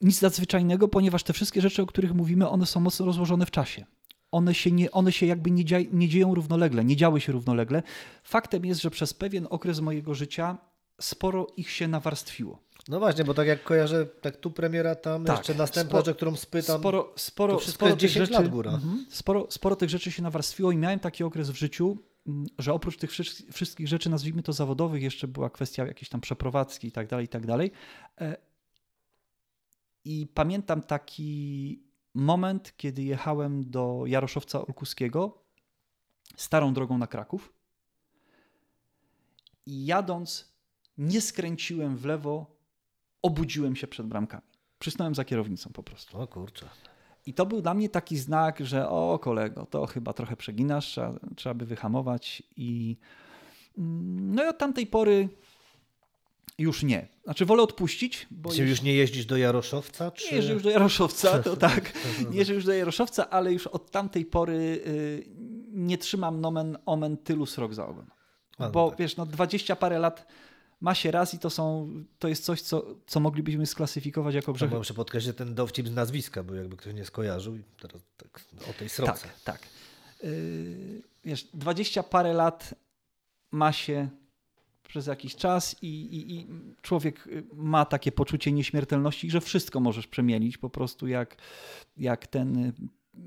nic 0.00 0.22
nadzwyczajnego, 0.22 0.88
ponieważ 0.88 1.22
te 1.22 1.32
wszystkie 1.32 1.60
rzeczy, 1.60 1.82
o 1.82 1.86
których 1.86 2.14
mówimy, 2.14 2.48
one 2.48 2.66
są 2.66 2.80
mocno 2.80 3.06
rozłożone 3.06 3.46
w 3.46 3.50
czasie. 3.50 3.86
One 4.32 4.54
się, 4.54 4.72
nie, 4.72 4.90
one 4.90 5.12
się 5.12 5.26
jakby 5.26 5.50
nie, 5.50 5.64
dzia, 5.64 5.78
nie 5.92 6.08
dzieją 6.08 6.34
równolegle, 6.34 6.84
nie 6.84 6.96
działy 6.96 7.20
się 7.20 7.32
równolegle. 7.32 7.82
Faktem 8.22 8.64
jest, 8.64 8.82
że 8.82 8.90
przez 8.90 9.14
pewien 9.14 9.46
okres 9.50 9.80
mojego 9.80 10.14
życia 10.14 10.58
sporo 11.00 11.46
ich 11.56 11.70
się 11.70 11.88
nawarstwiło. 11.88 12.65
No 12.88 12.98
właśnie, 12.98 13.24
bo 13.24 13.34
tak 13.34 13.46
jak 13.46 13.62
kojarzę, 13.62 14.06
tak 14.06 14.36
tu 14.36 14.50
premiera, 14.50 14.94
tam 14.94 15.24
tak, 15.24 15.36
jeszcze 15.38 15.54
następna 15.54 16.02
rzecz, 16.02 16.16
którą 16.16 16.36
spytam. 16.36 16.80
Sporo, 16.80 17.12
sporo, 17.16 17.60
sporo 17.60 17.96
tych 17.96 18.10
rzeczy, 18.10 18.32
lat 18.32 18.48
góra. 18.48 18.72
Mhm. 18.72 19.06
Sporo, 19.10 19.46
sporo 19.50 19.76
tych 19.76 19.90
rzeczy 19.90 20.12
się 20.12 20.22
nawarstwiło 20.22 20.72
i 20.72 20.76
miałem 20.76 20.98
taki 20.98 21.24
okres 21.24 21.50
w 21.50 21.56
życiu, 21.56 21.98
że 22.58 22.72
oprócz 22.72 22.96
tych 22.96 23.10
wszystkich 23.52 23.88
rzeczy, 23.88 24.10
nazwijmy 24.10 24.42
to 24.42 24.52
zawodowych, 24.52 25.02
jeszcze 25.02 25.28
była 25.28 25.50
kwestia 25.50 25.86
jakiejś 25.86 26.08
tam 26.08 26.20
przeprowadzki 26.20 26.88
i 26.88 26.92
tak 26.92 27.06
dalej, 27.06 27.24
i 27.24 27.28
tak 27.28 27.46
dalej. 27.46 27.72
E, 28.20 28.36
I 30.04 30.26
pamiętam 30.34 30.82
taki 30.82 31.82
moment, 32.14 32.72
kiedy 32.76 33.02
jechałem 33.02 33.70
do 33.70 34.02
Jaroszowca 34.06 34.66
Olkuskiego 34.66 35.42
starą 36.36 36.74
drogą 36.74 36.98
na 36.98 37.06
Kraków 37.06 37.52
i 39.66 39.86
jadąc 39.86 40.52
nie 40.98 41.20
skręciłem 41.20 41.96
w 41.96 42.04
lewo 42.04 42.55
obudziłem 43.26 43.76
się 43.76 43.86
przed 43.86 44.06
bramkami. 44.06 44.42
Przysnąłem 44.78 45.14
za 45.14 45.24
kierownicą 45.24 45.70
po 45.72 45.82
prostu. 45.82 46.20
O 46.20 46.26
kurczę. 46.26 46.68
I 47.26 47.34
to 47.34 47.46
był 47.46 47.62
dla 47.62 47.74
mnie 47.74 47.88
taki 47.88 48.18
znak, 48.18 48.60
że 48.60 48.88
o 48.88 49.18
kolego, 49.18 49.66
to 49.70 49.86
chyba 49.86 50.12
trochę 50.12 50.36
przeginasz, 50.36 50.86
trzeba, 50.86 51.14
trzeba 51.36 51.54
by 51.54 51.66
wyhamować 51.66 52.42
i 52.56 52.96
mm, 53.78 54.34
no 54.34 54.44
i 54.44 54.48
od 54.48 54.58
tamtej 54.58 54.86
pory 54.86 55.28
już 56.58 56.82
nie. 56.82 57.08
Znaczy 57.24 57.46
wolę 57.46 57.62
odpuścić. 57.62 58.26
Bo 58.30 58.52
Czy 58.52 58.66
już 58.66 58.82
nie 58.82 58.94
jeździsz 58.94 59.26
do 59.26 59.36
Jaroszowca? 59.36 60.10
Czy... 60.10 60.30
Nie 60.30 60.36
jeżdżę 60.36 60.52
już 60.52 60.62
do 60.62 60.70
Jaroszowca, 60.70 61.42
to 61.42 61.56
tak. 61.68 61.92
Nie 62.30 62.38
jeżdżę 62.38 62.54
już 62.54 62.64
do 62.64 62.72
Jaroszowca, 62.72 63.30
ale 63.30 63.52
już 63.52 63.66
od 63.66 63.90
tamtej 63.90 64.24
pory 64.24 64.54
y, 64.86 65.26
nie 65.72 65.98
trzymam 65.98 66.40
nomen 66.40 66.78
omen 66.86 67.16
tylu 67.16 67.46
srok 67.46 67.74
za 67.74 67.86
ogon. 67.86 68.06
No 68.58 68.70
bo 68.70 68.90
tak. 68.90 68.98
wiesz, 68.98 69.16
no 69.16 69.26
20 69.26 69.76
parę 69.76 69.98
lat 69.98 70.26
ma 70.80 70.94
się 70.94 71.10
raz 71.10 71.34
i 71.34 71.38
to, 71.38 71.50
są, 71.50 71.90
to 72.18 72.28
jest 72.28 72.44
coś, 72.44 72.62
co, 72.62 72.86
co 73.06 73.20
moglibyśmy 73.20 73.66
sklasyfikować 73.66 74.34
jako 74.34 74.52
grzech. 74.52 74.70
Tak, 74.70 74.78
muszę 74.78 74.94
podkreślić 74.94 75.36
ten 75.36 75.54
dowcip 75.54 75.88
z 75.88 75.94
nazwiska, 75.94 76.42
bo 76.42 76.54
jakby 76.54 76.76
ktoś 76.76 76.94
nie 76.94 77.04
skojarzył 77.04 77.56
i 77.56 77.62
teraz 77.80 78.02
tak, 78.16 78.40
o 78.70 78.72
tej 78.72 78.88
srodze. 78.88 79.12
Tak, 79.12 79.40
tak. 79.44 79.60
Yy, 80.22 81.02
wiesz, 81.24 81.44
dwadzieścia 81.54 82.02
parę 82.02 82.32
lat 82.32 82.74
ma 83.50 83.72
się 83.72 84.08
przez 84.88 85.06
jakiś 85.06 85.36
czas 85.36 85.76
i, 85.82 85.86
i, 85.86 86.36
i, 86.36 86.46
człowiek 86.82 87.28
ma 87.52 87.84
takie 87.84 88.12
poczucie 88.12 88.52
nieśmiertelności, 88.52 89.30
że 89.30 89.40
wszystko 89.40 89.80
możesz 89.80 90.06
przemienić 90.06 90.58
po 90.58 90.70
prostu 90.70 91.06
jak, 91.06 91.36
jak 91.96 92.26
ten 92.26 92.72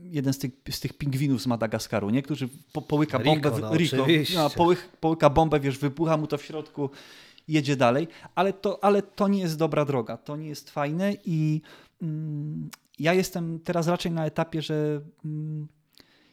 jeden 0.03 0.33
z 0.33 0.39
tych, 0.39 0.51
z 0.69 0.79
tych 0.79 0.93
pingwinów 0.93 1.41
z 1.41 1.47
Madagaskaru, 1.47 2.09
nie? 2.09 2.21
którzy 2.21 2.49
po, 2.73 2.81
połyka 2.81 3.19
bombę, 3.19 3.49
Rico, 3.49 3.59
no, 3.59 3.75
Rico, 3.75 4.05
no, 4.35 4.49
połyk, 4.49 4.89
połyka 4.99 5.29
bombę, 5.29 5.59
wiesz, 5.59 5.77
wybucha 5.77 6.17
mu 6.17 6.27
to 6.27 6.37
w 6.37 6.43
środku 6.43 6.89
jedzie 7.49 7.75
dalej, 7.75 8.07
ale 8.35 8.53
to, 8.53 8.83
ale 8.83 9.01
to 9.01 9.27
nie 9.27 9.39
jest 9.39 9.57
dobra 9.57 9.85
droga, 9.85 10.17
to 10.17 10.35
nie 10.35 10.47
jest 10.47 10.69
fajne 10.69 11.13
i 11.25 11.61
mm, 12.01 12.69
ja 12.99 13.13
jestem 13.13 13.59
teraz 13.59 13.87
raczej 13.87 14.11
na 14.11 14.25
etapie, 14.25 14.61
że 14.61 15.01
mm, 15.25 15.67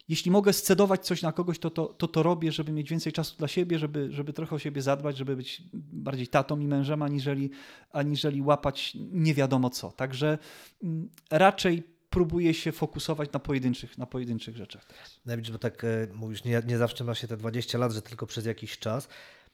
jeśli 0.08 0.30
mogę 0.30 0.52
scedować 0.52 1.06
coś 1.06 1.22
na 1.22 1.32
kogoś, 1.32 1.58
to 1.58 1.70
to, 1.70 1.86
to 1.86 2.08
to 2.08 2.22
robię, 2.22 2.52
żeby 2.52 2.72
mieć 2.72 2.90
więcej 2.90 3.12
czasu 3.12 3.36
dla 3.38 3.48
siebie, 3.48 3.78
żeby, 3.78 4.12
żeby 4.12 4.32
trochę 4.32 4.56
o 4.56 4.58
siebie 4.58 4.82
zadbać, 4.82 5.16
żeby 5.16 5.36
być 5.36 5.62
bardziej 5.92 6.28
tatą 6.28 6.58
i 6.58 6.66
mężem, 6.66 7.02
aniżeli, 7.02 7.50
aniżeli 7.92 8.42
łapać 8.42 8.92
nie 9.12 9.34
wiadomo 9.34 9.70
co. 9.70 9.90
Także 9.92 10.38
mm, 10.82 11.08
raczej 11.30 11.82
próbuję 12.10 12.54
się 12.54 12.72
fokusować 12.72 13.32
na 13.32 13.40
pojedynczych, 13.40 13.98
na 13.98 14.06
pojedynczych 14.06 14.56
rzeczach 14.56 14.84
teraz. 14.84 15.20
No 15.26 15.52
bo 15.52 15.58
tak 15.58 15.84
e, 15.84 16.08
mówisz, 16.14 16.44
nie, 16.44 16.62
nie 16.66 16.78
zawsze 16.78 17.04
ma 17.04 17.14
się 17.14 17.28
te 17.28 17.36
20 17.36 17.78
lat, 17.78 17.92
że 17.92 18.02
tylko 18.02 18.26
przez 18.26 18.46
jakiś 18.46 18.78
czas. 18.78 19.08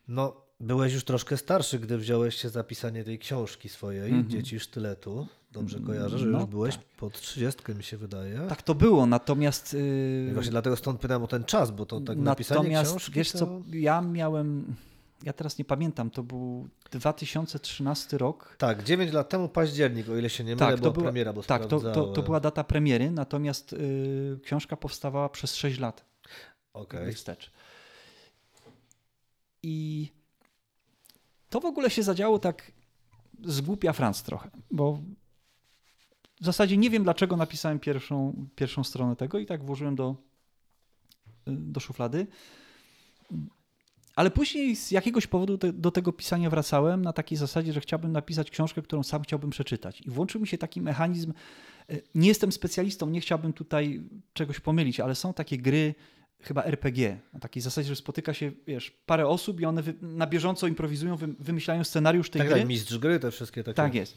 No, 0.09 0.42
byłeś 0.61 0.93
już 0.93 1.05
troszkę 1.05 1.37
starszy, 1.37 1.79
gdy 1.79 1.99
wziąłeś 1.99 2.35
się 2.35 2.49
za 2.49 2.65
pisanie 2.65 3.05
tej 3.05 3.19
książki 3.19 3.69
swojej, 3.69 4.11
mm 4.11 4.25
-hmm. 4.25 4.29
Dzieci 4.29 4.61
Sztyletu. 4.61 5.27
Dobrze 5.53 5.81
kojarzę, 5.81 6.19
że 6.19 6.27
no, 6.27 6.41
już 6.41 6.49
byłeś 6.49 6.77
tak. 6.77 6.85
pod 6.85 7.21
30, 7.21 7.63
mi 7.75 7.83
się 7.83 7.97
wydaje. 7.97 8.41
Tak 8.49 8.63
to 8.63 8.75
było, 8.75 9.07
natomiast... 9.07 9.75
Yy... 9.75 10.31
Właśnie 10.35 10.51
dlatego 10.51 10.77
stąd 10.77 11.01
pytam 11.01 11.23
o 11.23 11.27
ten 11.27 11.45
czas, 11.45 11.71
bo 11.71 11.87
to 11.87 12.01
tak 12.01 12.19
napisanie 12.19 12.83
książki 12.83 13.13
wiesz 13.13 13.33
to... 13.33 13.39
co, 13.39 13.63
ja 13.73 14.01
miałem... 14.01 14.77
ja 15.23 15.33
teraz 15.33 15.59
nie 15.59 15.65
pamiętam, 15.65 16.11
to 16.11 16.23
był 16.23 16.69
2013 16.91 18.19
rok. 18.19 18.57
Tak, 18.59 18.83
9 18.83 19.13
lat 19.13 19.29
temu 19.29 19.49
październik, 19.49 20.09
o 20.09 20.17
ile 20.17 20.31
się 20.31 20.45
nie 20.45 20.57
mylę, 20.57 20.67
Tak, 20.67 20.81
to 20.81 20.91
była 20.91 21.05
premiera, 21.05 21.33
bo 21.33 21.43
Tak, 21.43 21.67
to, 21.67 21.81
to, 21.81 22.07
to 22.07 22.23
była 22.23 22.41
data 22.41 22.65
premiery, 22.65 23.11
natomiast 23.11 23.73
y, 23.73 24.41
książka 24.45 24.77
powstawała 24.77 25.29
przez 25.29 25.55
6 25.55 25.79
lat 25.79 26.05
Okej. 26.73 27.13
wstecz. 27.13 27.53
I 29.63 30.09
to 31.53 31.61
w 31.61 31.65
ogóle 31.65 31.91
się 31.91 32.03
zadziało 32.03 32.39
tak 32.39 32.73
z 33.45 33.61
głupia 33.61 33.93
Franc 33.93 34.23
trochę, 34.23 34.51
bo 34.71 34.99
w 36.41 36.45
zasadzie 36.45 36.77
nie 36.77 36.91
wiem, 36.91 37.03
dlaczego 37.03 37.37
napisałem 37.37 37.79
pierwszą, 37.79 38.47
pierwszą 38.57 38.85
stronę 38.85 39.17
tego 39.17 39.39
i 39.39 39.47
tak 39.47 39.65
włożyłem 39.65 39.97
do, 39.97 40.17
do 41.47 41.81
szuflady. 41.81 42.27
Ale 44.17 44.31
później 44.31 44.77
z 44.77 44.91
jakiegoś 44.91 45.27
powodu 45.27 45.59
te, 45.59 45.73
do 45.73 45.91
tego 45.91 46.13
pisania 46.13 46.51
wracałem 46.51 47.03
na 47.03 47.13
takiej 47.13 47.39
zasadzie, 47.39 47.73
że 47.73 47.81
chciałbym 47.81 48.13
napisać 48.13 48.51
książkę, 48.51 48.83
którą 48.83 49.03
sam 49.03 49.23
chciałbym 49.23 49.51
przeczytać. 49.51 50.01
I 50.01 50.11
włączył 50.11 50.41
mi 50.41 50.47
się 50.47 50.59
taki 50.59 50.81
mechanizm. 50.81 51.33
e, 51.89 51.97
Nie 52.15 52.29
jestem 52.29 52.53
specjalistą, 52.53 53.11
nie 53.11 53.21
chciałbym 53.21 53.53
tutaj 53.53 54.03
czegoś 54.33 54.61
pomylić, 54.61 55.01
ale 55.01 55.15
są 55.15 55.35
takie 55.35 55.59
gry, 55.59 55.95
chyba 56.43 56.65
RPG, 56.65 57.19
na 57.33 57.41
takiej 57.41 57.63
zasadzie, 57.63 57.89
że 57.89 57.97
spotyka 57.97 58.35
się, 58.35 58.53
wiesz, 58.67 58.91
parę 59.07 59.29
osób 59.29 59.61
i 59.61 59.65
one 59.65 59.83
wy, 59.83 59.95
na 60.03 60.27
bieżąco 60.27 60.67
improwizują, 60.67 61.17
wy, 61.17 61.27
wymyślają 61.39 61.85
scenariusz 61.85 62.31
tej 62.31 62.41
Tak, 62.41 62.49
gry. 62.49 62.59
tak, 62.59 62.69
mistrz 62.69 62.99
gry, 62.99 63.19
te 63.21 63.31
wszystkie 63.31 63.63
takie. 63.65 63.75
Tak 63.77 63.95
jest. 63.95 64.17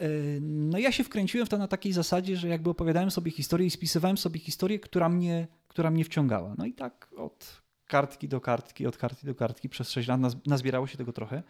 E, 0.00 0.08
No 0.40 0.78
ja 0.78 0.92
się 0.92 1.04
wkręciłem 1.04 1.46
w 1.46 1.50
to 1.50 1.58
na 1.58 1.68
takiej 1.68 1.92
zasadzie, 1.92 2.36
że 2.36 2.48
jakby 2.48 2.70
opowiadałem 2.70 3.10
sobie 3.10 3.30
historię 3.30 3.66
i 3.66 3.70
spisywałem 3.70 4.18
sobie 4.18 4.40
historię, 4.40 4.78
która 4.80 5.08
mnie, 5.08 5.46
która 5.68 5.90
mnie 5.90 6.04
wciągała. 6.04 6.54
No 6.58 6.66
i 6.66 6.72
tak 6.72 7.08
od 7.16 7.62
kartki 7.86 8.28
do 8.28 8.40
kartki, 8.40 8.86
od 8.86 8.96
kartki 8.96 9.26
do 9.26 9.34
kartki 9.34 9.68
przez 9.68 9.90
6 9.90 10.08
lat 10.08 10.20
naz- 10.20 10.36
nazbierało 10.46 10.86
się 10.86 10.98
tego 10.98 11.12
trochę. 11.12 11.42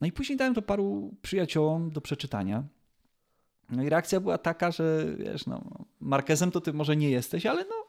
No 0.00 0.06
i 0.06 0.12
później 0.12 0.38
dałem 0.38 0.54
to 0.54 0.62
paru 0.62 1.14
przyjaciołom 1.22 1.90
do 1.90 2.00
przeczytania. 2.00 2.64
No 3.70 3.82
i 3.82 3.88
reakcja 3.88 4.20
była 4.20 4.38
taka, 4.38 4.70
że 4.70 5.06
wiesz, 5.18 5.46
no, 5.46 5.70
Markezem 6.00 6.50
to 6.50 6.60
ty 6.60 6.72
może 6.72 6.96
nie 6.96 7.10
jesteś, 7.10 7.46
ale 7.46 7.64
no, 7.64 7.83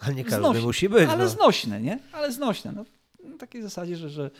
Ale 0.00 0.14
nie 0.14 0.24
każdy 0.24 0.48
Znosi- 0.48 0.62
musi 0.62 0.88
być. 0.88 1.08
ale 1.08 1.24
no. 1.24 1.30
znośne, 1.30 1.80
nie? 1.80 1.98
Ale 2.12 2.32
znośne. 2.32 2.72
No, 2.72 2.84
na 3.30 3.38
takiej 3.38 3.62
zasadzie, 3.62 3.96
że, 3.96 4.10
że 4.10 4.30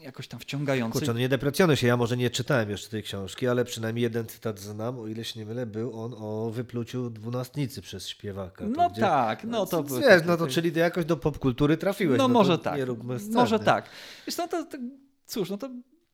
jakoś 0.00 0.28
tam 0.28 0.40
wciągający. 0.40 0.98
Kurczę, 0.98 1.12
no 1.12 1.18
nie 1.18 1.28
deprecjonuj 1.28 1.76
się, 1.76 1.86
ja 1.86 1.96
może 1.96 2.16
nie 2.16 2.30
czytałem 2.30 2.70
jeszcze 2.70 2.88
tej 2.90 3.02
książki, 3.02 3.48
ale 3.48 3.64
przynajmniej 3.64 4.02
jeden 4.02 4.26
cytat 4.26 4.60
znam, 4.60 4.98
o 4.98 5.06
ile 5.06 5.24
się 5.24 5.40
nie 5.40 5.46
mylę, 5.46 5.66
był 5.66 6.00
on 6.00 6.14
o 6.18 6.50
wypluciu 6.50 7.10
dwunastnicy 7.10 7.82
przez 7.82 8.08
śpiewaka. 8.08 8.64
No 8.76 8.90
gdzie- 8.90 9.00
tak, 9.00 9.44
no 9.44 9.66
to 9.66 9.82
były 9.82 10.00
Wiesz, 10.00 10.22
no 10.26 10.36
to 10.36 10.46
czyli 10.46 10.72
ty 10.72 10.80
jakoś 10.80 11.04
do 11.04 11.16
popkultury 11.16 11.76
trafiłeś. 11.76 12.18
No 12.18 12.24
to 12.24 12.28
może 12.28 12.58
tak. 12.58 12.76
Nie 12.76 12.84
róbmy 12.84 13.18
sceny. 13.18 13.34
Może 13.34 13.58
tak. 13.58 13.90
Wiesz, 14.26 14.36
no 14.36 14.48
to, 14.48 14.64
to 14.64 14.78
cóż, 15.26 15.50
no 15.50 15.58
to 15.58 15.70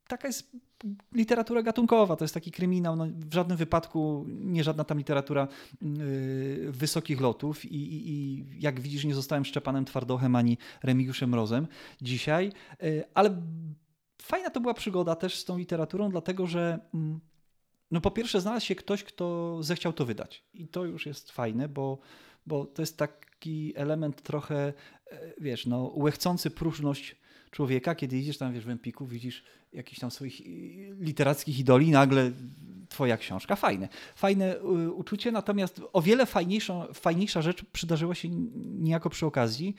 taka 0.08 0.28
jest 0.28 0.56
literatura 1.12 1.62
gatunkowa, 1.62 2.16
to 2.16 2.24
jest 2.24 2.34
taki 2.34 2.50
kryminał, 2.50 2.96
no 2.96 3.06
w 3.30 3.34
żadnym 3.34 3.56
wypadku 3.56 4.24
nie 4.28 4.64
żadna 4.64 4.84
tam 4.84 4.98
literatura 4.98 5.48
yy, 5.82 6.72
wysokich 6.72 7.20
lotów 7.20 7.64
i, 7.64 7.76
i, 7.76 8.10
i 8.10 8.44
jak 8.60 8.80
widzisz 8.80 9.04
nie 9.04 9.14
zostałem 9.14 9.44
Szczepanem 9.44 9.84
Twardochem 9.84 10.36
ani 10.36 10.58
Remigiuszem 10.82 11.30
Mrozem 11.30 11.66
dzisiaj, 12.02 12.52
yy, 12.82 13.04
ale 13.14 13.42
fajna 14.22 14.50
to 14.50 14.60
była 14.60 14.74
przygoda 14.74 15.16
też 15.16 15.38
z 15.38 15.44
tą 15.44 15.58
literaturą, 15.58 16.10
dlatego 16.10 16.46
że 16.46 16.78
mm, 16.94 17.20
no 17.90 18.00
po 18.00 18.10
pierwsze 18.10 18.40
znalazł 18.40 18.66
się 18.66 18.74
ktoś, 18.74 19.04
kto 19.04 19.58
zechciał 19.62 19.92
to 19.92 20.04
wydać 20.04 20.44
i 20.54 20.68
to 20.68 20.84
już 20.84 21.06
jest 21.06 21.32
fajne, 21.32 21.68
bo, 21.68 21.98
bo 22.46 22.64
to 22.64 22.82
jest 22.82 22.98
taki 22.98 23.72
element 23.76 24.22
trochę, 24.22 24.72
e, 25.10 25.34
wiesz, 25.40 25.66
no 25.66 25.92
łechcący 25.94 26.50
próżność 26.50 27.16
człowieka, 27.54 27.94
kiedy 27.94 28.18
idziesz 28.18 28.38
tam, 28.38 28.52
wiesz, 28.52 28.64
w 28.64 28.70
Empiku, 28.70 29.06
widzisz 29.06 29.44
jakichś 29.72 30.00
tam 30.00 30.10
swoich 30.10 30.40
y, 30.40 30.44
literackich 31.00 31.58
idoli, 31.58 31.90
nagle 31.90 32.30
twoja 32.88 33.16
książka. 33.16 33.56
Fajne. 33.56 33.88
Fajne 34.14 34.56
y, 34.56 34.92
uczucie, 34.92 35.32
natomiast 35.32 35.80
o 35.92 36.02
wiele 36.02 36.26
fajniejsza, 36.26 36.86
fajniejsza 36.94 37.42
rzecz 37.42 37.64
przydarzyła 37.64 38.14
się 38.14 38.28
niejako 38.54 39.10
przy 39.10 39.26
okazji, 39.26 39.74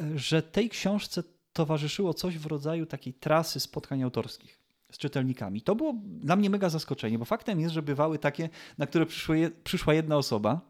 y, 0.00 0.18
że 0.18 0.42
tej 0.42 0.68
książce 0.68 1.22
towarzyszyło 1.52 2.14
coś 2.14 2.38
w 2.38 2.46
rodzaju 2.46 2.86
takiej 2.86 3.14
trasy 3.14 3.60
spotkań 3.60 4.02
autorskich 4.02 4.58
z 4.92 4.98
czytelnikami. 4.98 5.62
To 5.62 5.74
było 5.74 5.94
dla 6.04 6.36
mnie 6.36 6.50
mega 6.50 6.68
zaskoczenie, 6.68 7.18
bo 7.18 7.24
faktem 7.24 7.60
jest, 7.60 7.74
że 7.74 7.82
bywały 7.82 8.18
takie, 8.18 8.48
na 8.78 8.86
które 8.86 9.06
przyszła 9.64 9.94
jedna 9.94 10.16
osoba, 10.16 10.60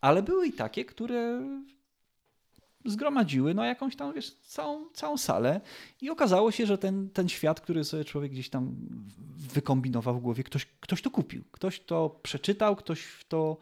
ale 0.00 0.22
były 0.22 0.46
i 0.46 0.52
takie, 0.52 0.84
które 0.84 1.42
zgromadziły 2.84 3.54
no 3.54 3.64
jakąś 3.64 3.96
tam, 3.96 4.12
wiesz, 4.12 4.34
całą, 4.34 4.90
całą 4.90 5.18
salę 5.18 5.60
i 6.00 6.10
okazało 6.10 6.50
się, 6.50 6.66
że 6.66 6.78
ten, 6.78 7.10
ten 7.10 7.28
świat, 7.28 7.60
który 7.60 7.84
sobie 7.84 8.04
człowiek 8.04 8.32
gdzieś 8.32 8.48
tam 8.48 8.76
wykombinował 9.54 10.14
w 10.14 10.20
głowie, 10.20 10.44
ktoś, 10.44 10.66
ktoś 10.80 11.02
to 11.02 11.10
kupił, 11.10 11.44
ktoś 11.52 11.80
to 11.80 12.20
przeczytał, 12.22 12.76
ktoś 12.76 13.24
to 13.28 13.56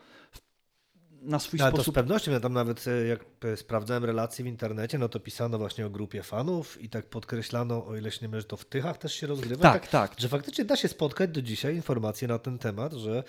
na 1.22 1.38
swój 1.38 1.60
Ale 1.60 1.70
to 1.70 1.76
z 1.76 1.80
sposób... 1.80 1.94
pewnością, 1.94 2.32
ja 2.32 2.40
tam 2.40 2.52
nawet 2.52 2.88
e, 2.88 3.06
jak 3.06 3.24
e, 3.44 3.56
sprawdzałem 3.56 4.04
relacje 4.04 4.44
w 4.44 4.48
internecie, 4.48 4.98
no 4.98 5.08
to 5.08 5.20
pisano 5.20 5.58
właśnie 5.58 5.86
o 5.86 5.90
grupie 5.90 6.22
fanów 6.22 6.82
i 6.82 6.88
tak 6.88 7.06
podkreślano, 7.06 7.86
o 7.86 7.96
ile 7.96 8.10
się 8.10 8.18
nie 8.22 8.28
mylę, 8.28 8.40
że 8.40 8.46
to 8.46 8.56
w 8.56 8.64
Tychach 8.64 8.98
też 8.98 9.14
się 9.14 9.26
rozgrywa. 9.26 9.62
Tak, 9.62 9.88
tak. 9.88 10.14
Że 10.18 10.28
faktycznie 10.28 10.64
da 10.64 10.76
się 10.76 10.88
spotkać 10.88 11.30
do 11.30 11.42
dzisiaj 11.42 11.76
informacje 11.76 12.28
na 12.28 12.38
ten 12.38 12.58
temat, 12.58 12.92
że 12.92 13.24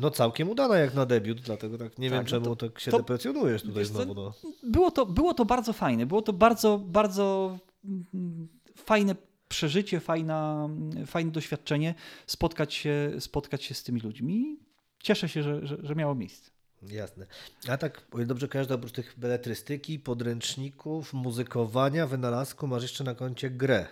no 0.00 0.10
całkiem 0.10 0.48
udana 0.48 0.76
jak 0.78 0.94
na 0.94 1.06
debiut, 1.06 1.40
dlatego 1.40 1.78
tak 1.78 1.98
nie 1.98 2.10
Tak, 2.10 2.18
wiem 2.18 2.24
no 2.24 2.30
czemu 2.30 2.56
to- 2.56 2.68
tak 2.68 2.80
się 2.80 2.90
to- 2.90 2.96
deprecjonujesz 2.98 3.62
tutaj 3.62 3.78
wiesz 3.78 3.88
znowu. 3.88 4.14
No. 4.14 4.32
było 4.62 4.90
to, 4.90 5.06
było 5.06 5.34
to 5.34 5.44
bardzo 5.44 5.72
fajne, 5.72 6.06
było 6.06 6.22
to 6.22 6.32
bardzo, 6.32 6.78
bardzo 6.78 7.58
mm, 7.84 8.48
fajne 8.76 9.16
przeżycie, 9.48 10.00
fajna, 10.00 10.68
fajne 11.06 11.30
doświadczenie 11.30 11.94
spotkać 12.26 12.74
się, 12.74 13.12
spotkać 13.18 13.64
się 13.64 13.74
z 13.74 13.82
tymi 13.82 14.00
ludźmi. 14.00 14.56
Cieszę 15.02 15.28
się, 15.28 15.42
że, 15.42 15.66
że, 15.66 15.76
że 15.82 15.94
miało 15.94 16.14
miejsce. 16.14 16.50
Jasne. 16.82 17.26
A 17.68 17.76
tak, 17.76 18.06
dobrze 18.26 18.48
to 18.48 18.74
oprócz 18.74 18.92
tych 18.92 19.14
beletrystyki, 19.18 19.98
podręczników, 19.98 21.12
muzykowania, 21.14 22.06
wynalazku, 22.06 22.66
masz 22.66 22.82
jeszcze 22.82 23.04
na 23.04 23.14
koncie 23.14 23.50
grę. 23.50 23.86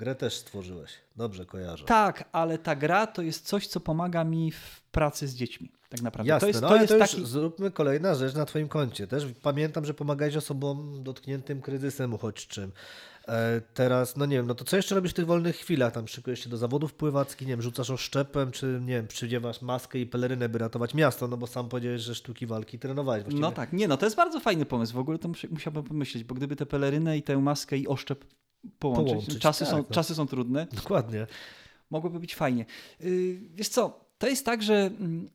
Grę 0.00 0.14
też 0.14 0.34
stworzyłeś. 0.34 0.90
Dobrze 1.16 1.46
kojarzę. 1.46 1.84
Tak, 1.84 2.28
ale 2.32 2.58
ta 2.58 2.76
gra 2.76 3.06
to 3.06 3.22
jest 3.22 3.46
coś, 3.46 3.66
co 3.66 3.80
pomaga 3.80 4.24
mi 4.24 4.52
w 4.52 4.82
pracy 4.92 5.28
z 5.28 5.34
dziećmi. 5.34 5.72
Tak 5.88 6.02
naprawdę. 6.02 6.28
Jasne, 6.28 6.40
to 6.40 6.48
jest, 6.48 6.62
no 6.62 6.68
to 6.68 6.76
jest 6.76 6.88
to 6.92 6.98
taki. 6.98 7.26
zróbmy 7.26 7.70
kolejna 7.70 8.14
rzecz 8.14 8.34
na 8.34 8.44
twoim 8.44 8.68
koncie. 8.68 9.06
Też 9.06 9.26
pamiętam, 9.42 9.84
że 9.84 9.94
pomagałeś 9.94 10.36
osobom 10.36 11.02
dotkniętym 11.02 11.60
kryzysem 11.60 12.14
uchodźczym. 12.14 12.72
E, 13.28 13.60
teraz, 13.74 14.16
no 14.16 14.26
nie 14.26 14.36
wiem, 14.36 14.46
no 14.46 14.54
to 14.54 14.64
co 14.64 14.76
jeszcze 14.76 14.94
robisz 14.94 15.12
w 15.12 15.14
tych 15.14 15.26
wolnych 15.26 15.56
chwilach? 15.56 15.92
Tam 15.92 16.08
szykujesz 16.08 16.40
się 16.40 16.50
do 16.50 16.56
zawodów 16.56 16.94
pływackich, 16.94 17.48
nie 17.48 17.52
wiem, 17.52 17.62
rzucasz 17.62 17.90
oszczepem, 17.90 18.50
czy 18.50 18.80
nie 18.80 18.94
wiem, 18.94 19.06
przydziewasz 19.06 19.62
maskę 19.62 19.98
i 19.98 20.06
pelerynę, 20.06 20.48
by 20.48 20.58
ratować 20.58 20.94
miasto, 20.94 21.28
no 21.28 21.36
bo 21.36 21.46
sam 21.46 21.68
powiedziałeś, 21.68 22.00
że 22.02 22.14
sztuki 22.14 22.46
walki 22.46 22.78
trenowałeś 22.78 23.22
właściwie. 23.22 23.40
No 23.40 23.52
tak, 23.52 23.72
nie, 23.72 23.88
no 23.88 23.96
to 23.96 24.06
jest 24.06 24.16
bardzo 24.16 24.40
fajny 24.40 24.66
pomysł. 24.66 24.94
W 24.94 24.98
ogóle 24.98 25.18
to 25.18 25.28
musi- 25.28 25.48
musiałbym 25.50 25.82
pomyśleć, 25.82 26.24
bo 26.24 26.34
gdyby 26.34 26.56
tę 26.56 26.66
pelerynę 26.66 27.18
i 27.18 27.22
tę 27.22 27.38
maskę 27.38 27.76
i 27.76 27.88
oszczep 27.88 28.24
połączyć, 28.78 29.12
Połączyć, 29.12 29.38
czasy, 29.38 29.64
tak, 29.64 29.70
są, 29.70 29.76
no. 29.76 29.84
czasy 29.84 30.14
są 30.14 30.26
trudne, 30.26 30.66
Dokładnie. 30.72 31.26
mogłoby 31.90 32.20
być 32.20 32.34
fajnie. 32.34 32.66
Yy, 33.00 33.40
wiesz 33.54 33.68
co, 33.68 34.04
to 34.18 34.28
jest 34.28 34.44
tak, 34.44 34.62
że 34.62 34.74
mm, 34.74 35.30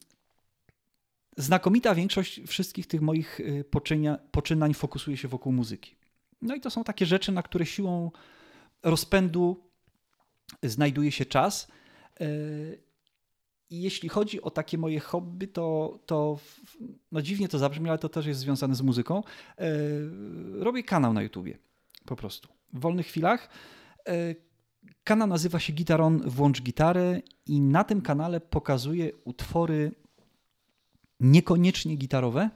znakomita 1.38 1.96
większość 1.96 2.42
wszystkich 2.48 2.88
tych 2.88 3.02
moich 3.02 3.40
y, 3.40 3.64
poczynia, 3.72 4.20
poczynań 4.32 4.74
fokusuje 4.74 5.18
się 5.18 5.28
wokół 5.28 5.52
muzyki. 5.52 5.96
No 6.42 6.56
i 6.56 6.62
to 6.62 6.70
są 6.70 6.84
takie 6.84 7.06
rzeczy, 7.06 7.32
na 7.32 7.44
które 7.44 7.66
siłą 7.66 8.12
rozpędu 8.84 9.64
znajduje 10.64 11.12
się 11.12 11.26
czas. 11.26 11.68
Yy, 12.20 12.86
I 13.70 13.82
jeśli 13.82 14.10
chodzi 14.10 14.42
o 14.42 14.52
takie 14.52 14.78
moje 14.78 15.00
hobby, 15.00 15.48
to, 15.48 16.00
to 16.06 16.40
no 17.12 17.22
dziwnie 17.22 17.48
to 17.48 17.60
zabrzmi, 17.60 17.90
ale 17.90 17.98
to 17.98 18.10
też 18.10 18.26
jest 18.26 18.40
związane 18.40 18.76
z 18.76 18.82
muzyką. 18.82 19.24
Robię 20.60 20.84
kanał 20.84 21.14
na 21.14 21.22
YouTubie, 21.22 21.58
po 22.06 22.16
prostu. 22.16 22.55
W 22.74 22.80
wolnych 22.80 23.08
chwilach. 23.08 23.50
Yy, 24.08 24.36
Kanał 25.04 25.28
nazywa 25.28 25.60
się 25.60 25.74
Gitaron 25.74 26.30
Włącz 26.30 26.62
Gitarę 26.62 27.22
i 27.46 27.62
na 27.62 27.84
tym 27.84 28.02
kanale 28.02 28.40
pokazuję 28.42 29.12
utwory 29.24 29.92
niekoniecznie 31.20 31.96
gitarowe, 31.96 32.50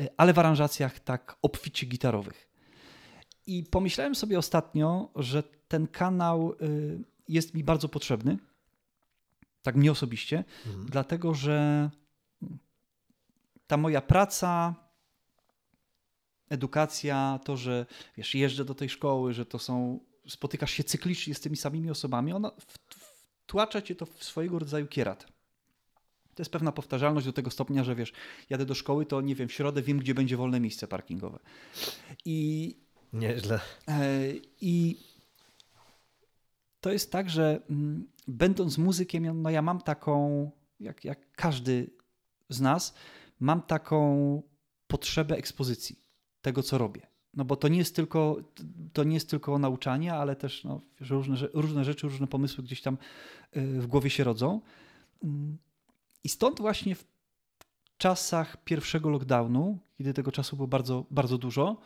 y, 0.00 0.08
ale 0.16 0.32
w 0.32 0.38
aranżacjach 0.38 1.00
tak 1.00 1.36
obficie 1.42 1.86
gitarowych. 1.86 2.48
I 3.46 3.64
pomyślałem 3.64 4.14
sobie 4.14 4.38
ostatnio, 4.38 5.10
że 5.16 5.42
ten 5.68 5.86
kanał 5.86 6.52
y, 6.62 7.04
jest 7.28 7.54
mi 7.54 7.64
bardzo 7.64 7.88
potrzebny, 7.88 8.38
tak 9.62 9.76
mnie 9.76 9.92
osobiście, 9.92 10.44
Mhm. 10.66 10.86
dlatego 10.86 11.34
że 11.34 11.90
ta 13.66 13.76
moja 13.76 14.00
praca, 14.00 14.74
edukacja, 16.52 17.40
to, 17.44 17.56
że 17.56 17.86
wiesz, 18.16 18.34
jeżdżę 18.34 18.64
do 18.64 18.74
tej 18.74 18.88
szkoły, 18.88 19.34
że 19.34 19.46
to 19.46 19.58
są, 19.58 20.00
spotykasz 20.28 20.70
się 20.70 20.84
cyklicznie 20.84 21.34
z 21.34 21.40
tymi 21.40 21.56
samymi 21.56 21.90
osobami, 21.90 22.32
ona 22.32 22.52
wtłacza 23.46 23.82
cię 23.82 23.94
to 23.94 24.06
w 24.06 24.24
swojego 24.24 24.58
rodzaju 24.58 24.86
kierat. 24.86 25.26
To 26.34 26.42
jest 26.42 26.52
pewna 26.52 26.72
powtarzalność 26.72 27.26
do 27.26 27.32
tego 27.32 27.50
stopnia, 27.50 27.84
że 27.84 27.94
wiesz, 27.94 28.12
jadę 28.50 28.66
do 28.66 28.74
szkoły, 28.74 29.06
to 29.06 29.20
nie 29.20 29.34
wiem, 29.34 29.48
w 29.48 29.52
środę 29.52 29.82
wiem, 29.82 29.98
gdzie 29.98 30.14
będzie 30.14 30.36
wolne 30.36 30.60
miejsce 30.60 30.88
parkingowe. 30.88 31.38
I 32.24 32.76
Nieźle. 33.12 33.60
E, 33.88 34.20
I 34.60 34.96
to 36.80 36.92
jest 36.92 37.12
tak, 37.12 37.30
że 37.30 37.60
mm, 37.70 38.08
będąc 38.28 38.78
muzykiem, 38.78 39.42
no 39.42 39.50
ja 39.50 39.62
mam 39.62 39.80
taką, 39.80 40.50
jak, 40.80 41.04
jak 41.04 41.32
każdy 41.32 41.90
z 42.48 42.60
nas, 42.60 42.94
mam 43.40 43.62
taką 43.62 44.42
potrzebę 44.86 45.36
ekspozycji 45.36 46.01
tego, 46.42 46.62
co 46.62 46.78
robię. 46.78 47.06
No 47.34 47.44
bo 47.44 47.56
to 47.56 47.68
nie 47.68 47.78
jest 47.78 47.96
tylko, 47.96 48.36
to 48.92 49.04
nie 49.04 49.14
jest 49.14 49.30
tylko 49.30 49.58
nauczanie, 49.58 50.14
ale 50.14 50.36
też 50.36 50.64
no, 50.64 50.80
różne, 51.00 51.36
różne 51.54 51.84
rzeczy, 51.84 52.08
różne 52.08 52.26
pomysły 52.26 52.64
gdzieś 52.64 52.82
tam 52.82 52.98
y, 53.56 53.80
w 53.80 53.86
głowie 53.86 54.10
się 54.10 54.24
rodzą. 54.24 54.60
I 56.24 56.28
stąd 56.28 56.60
właśnie 56.60 56.94
w 56.94 57.04
czasach 57.96 58.64
pierwszego 58.64 59.10
lockdownu, 59.10 59.78
kiedy 59.98 60.14
tego 60.14 60.32
czasu 60.32 60.56
było 60.56 60.68
bardzo, 60.68 61.06
bardzo 61.10 61.38
dużo, 61.38 61.76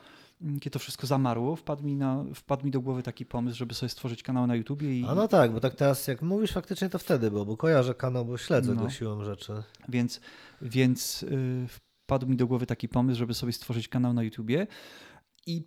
kiedy 0.41 0.71
to 0.71 0.79
wszystko 0.79 1.07
zamarło, 1.07 1.57
wpadł 1.57 1.85
mi, 1.85 1.97
na, 1.97 2.25
wpadł 2.35 2.65
mi 2.65 2.71
do 2.71 2.81
głowy 2.81 3.03
taki 3.03 3.27
pomysł, 3.27 3.57
żeby 3.57 3.75
sobie 3.75 3.91
stworzyć 3.91 4.23
kanał 4.23 4.47
na 4.47 4.57
YouTubie 4.57 5.01
i 5.01 5.05
A 5.09 5.15
no 5.15 5.29
tak, 5.29 5.53
bo 5.53 5.61
tak 5.61 5.75
teraz 5.75 6.07
jak 6.07 6.23
mówisz, 6.23 6.53
faktycznie 6.53 6.89
to 6.89 6.99
wtedy 6.99 7.31
było, 7.31 7.45
bo 7.45 7.57
kojarzę 7.57 7.95
kanał, 7.95 8.25
bo 8.25 8.39
śledzę 8.39 8.75
No. 8.75 8.83
go 8.83 8.91
siłą 8.91 9.25
rzeczy. 9.25 9.53
Więc, 9.89 10.21
więc 10.63 11.23
y, 11.23 11.67
wpadł 12.07 12.27
mi 12.27 12.37
do 12.37 12.47
głowy 12.47 12.67
taki 12.67 12.89
pomysł, 12.89 13.19
żeby 13.19 13.35
sobie 13.35 13.53
stworzyć 13.53 13.89
kanał 13.89 14.13
na 14.13 14.23
YouTubie. 14.23 14.67
I 15.47 15.63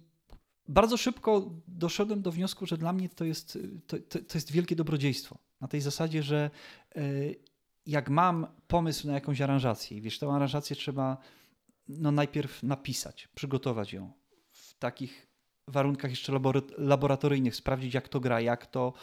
bardzo 0.68 0.98
szybko 0.98 1.52
doszedłem 1.68 2.22
do 2.22 2.32
wniosku, 2.32 2.66
że 2.66 2.78
dla 2.78 2.94
mnie 2.94 3.10
to 3.10 3.26
jest, 3.26 3.60
to, 3.88 3.98
to, 4.00 4.20
to 4.20 4.38
jest 4.38 4.52
wielkie 4.52 4.76
dobrodziejstwo. 4.76 5.38
Na 5.62 5.68
tej 5.68 5.82
zasadzie, 5.82 6.24
że 6.24 6.52
y, 6.98 7.36
jak 7.86 8.10
mam 8.10 8.48
pomysł 8.68 9.08
na 9.08 9.14
jakąś 9.14 9.42
aranżację, 9.42 10.02
wiesz, 10.02 10.20
tę 10.20 10.28
aranżację 10.28 10.76
trzeba 10.76 11.18
no, 11.88 12.12
najpierw 12.12 12.64
napisać, 12.64 13.28
przygotować 13.36 13.94
ją 13.94 14.12
w 14.52 14.74
takich 14.74 15.28
warunkach 15.68 16.12
jeszcze 16.12 16.34
labora- 16.34 16.72
laboratoryjnych, 16.78 17.56
sprawdzić 17.56 17.94
jak 17.94 18.10
to 18.10 18.20
gra, 18.20 18.42
jak 18.42 18.66
to 18.68 18.94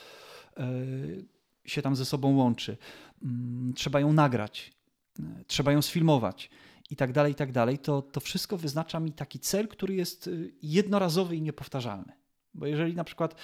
y, 0.59 1.27
się 1.65 1.83
tam 1.83 1.97
ze 1.97 2.05
sobą 2.05 2.37
łączy. 2.37 2.77
Mm, 3.23 3.73
Trzeba 3.75 4.01
ją 4.01 4.13
nagrać, 4.13 4.73
y, 5.21 5.45
trzeba 5.47 5.73
ją 5.73 5.83
sfilmować 5.83 6.51
i 6.91 6.97
tak 6.97 7.13
dalej, 7.13 7.33
i 7.33 7.35
tak 7.35 7.53
dalej, 7.53 7.79
to, 7.79 8.03
to 8.03 8.21
wszystko 8.21 8.57
wyznacza 8.57 9.01
mi 9.01 9.13
taki 9.13 9.39
cel, 9.39 9.69
który 9.69 9.95
jest 9.95 10.27
y, 10.27 10.55
jednorazowy 10.63 11.37
i 11.37 11.43
niepowtarzalny. 11.43 12.13
Bo 12.55 12.67
jeżeli 12.67 12.95
na 12.95 13.05
przykład 13.05 13.35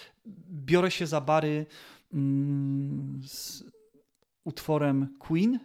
biorę 0.51 0.90
się 0.90 1.07
za 1.07 1.20
bary 1.20 1.66
mm, 2.12 3.20
z 3.26 3.64
utworem 4.45 5.16
Queen, 5.18 5.59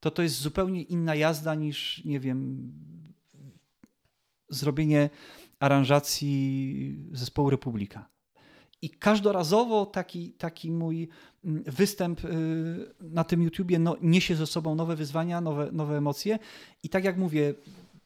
to 0.00 0.10
to 0.10 0.22
jest 0.22 0.36
zupełnie 0.36 0.82
inna 0.82 1.14
jazda 1.14 1.54
niż, 1.54 2.04
nie 2.04 2.20
wiem, 2.20 2.72
zrobienie 4.48 5.10
aranżacji 5.58 7.08
zespołu 7.12 7.50
Republika. 7.50 8.15
I 8.82 8.90
każdorazowo 8.90 9.86
taki, 9.86 10.32
taki 10.32 10.70
mój 10.70 11.08
mm, 11.44 11.62
występ 11.66 12.24
y, 12.24 12.94
na 13.00 13.24
tym 13.24 13.42
YouTubie 13.42 13.78
no, 13.78 13.96
niesie 14.02 14.36
ze 14.36 14.46
sobą 14.46 14.74
nowe 14.74 14.96
wyzwania, 14.96 15.40
nowe, 15.40 15.72
nowe 15.72 15.96
emocje. 15.96 16.38
I 16.82 16.88
tak 16.88 17.04
jak 17.04 17.16
mówię, 17.16 17.54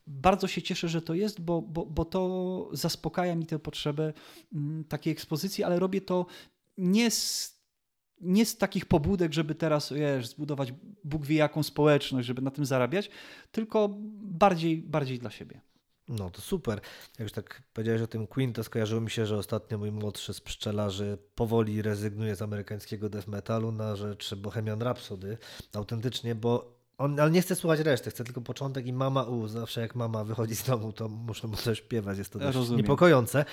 bardzo 0.07 0.49
się 0.49 0.63
cieszę, 0.63 0.89
że 0.89 1.03
to 1.03 1.15
jest, 1.15 1.41
bo, 1.41 1.63
bo, 1.63 1.87
bo 1.87 2.05
to 2.05 2.69
zaspokaja 2.73 3.35
mi 3.35 3.47
tę 3.47 3.59
potrzebę 3.59 4.13
mm, 4.53 4.85
takiej 4.85 5.13
ekspozycji, 5.13 5.65
ale 5.65 5.79
robię 5.79 6.01
to 6.01 6.27
nie 6.79 7.11
z, 7.11 7.55
nie 8.21 8.47
z 8.47 8.57
takich 8.57 8.87
pobudek, 8.87 9.33
żeby 9.33 9.55
teraz 9.55 9.93
wiesz, 9.93 10.27
zbudować 10.27 10.73
Bóg 11.05 11.27
wie 11.27 11.37
jaką 11.37 11.63
społeczność, 11.63 12.27
żeby 12.27 12.43
na 12.43 12.51
tym 12.51 12.65
zarabiać, 12.65 13.11
tylko 13.53 13.89
bardziej, 14.23 14.79
bardziej 14.79 15.19
dla 15.19 15.31
siebie. 15.31 15.61
No 16.11 16.31
to 16.31 16.41
super. 16.41 16.81
Jak 17.11 17.21
już 17.21 17.33
tak 17.33 17.63
powiedziałeś 17.75 18.03
o 18.03 18.07
tym 18.07 18.27
Queen, 18.27 18.53
to 18.53 18.65
skojarzyło 18.65 19.01
mi 19.01 19.11
się, 19.11 19.27
że 19.27 19.37
ostatnio 19.37 19.79
mój 19.79 19.93
młodszy 19.93 20.35
z 20.35 20.41
pszczelarzy 20.41 21.19
powoli 21.35 21.83
rezygnuje 21.83 22.37
z 22.37 22.43
amerykańskiego 22.43 23.09
death 23.09 23.29
metalu 23.29 23.73
na 23.73 23.97
rzecz 23.97 24.35
Bohemian 24.35 24.83
Rhapsody. 24.83 25.39
Autentycznie, 25.75 26.35
bo 26.35 26.81
on, 26.99 27.21
ale 27.21 27.31
nie 27.31 27.43
chce 27.43 27.57
słuchać 27.57 27.81
reszty, 27.81 28.11
chce 28.11 28.25
tylko 28.25 28.41
początek 28.41 28.87
i 28.87 28.93
mama 28.93 29.23
u. 29.23 29.49
Zawsze 29.49 29.81
jak 29.81 29.95
mama 29.95 30.25
wychodzi 30.25 30.57
z 30.57 30.65
domu, 30.65 30.93
to 30.93 31.09
muszę 31.09 31.49
mu 31.49 31.57
coś 31.57 31.79
śpiewać. 31.79 32.19
Jest 32.19 32.33
to 32.33 32.39
dość 32.39 32.57
Rozumiem. 32.57 32.81
niepokojące. 32.81 33.45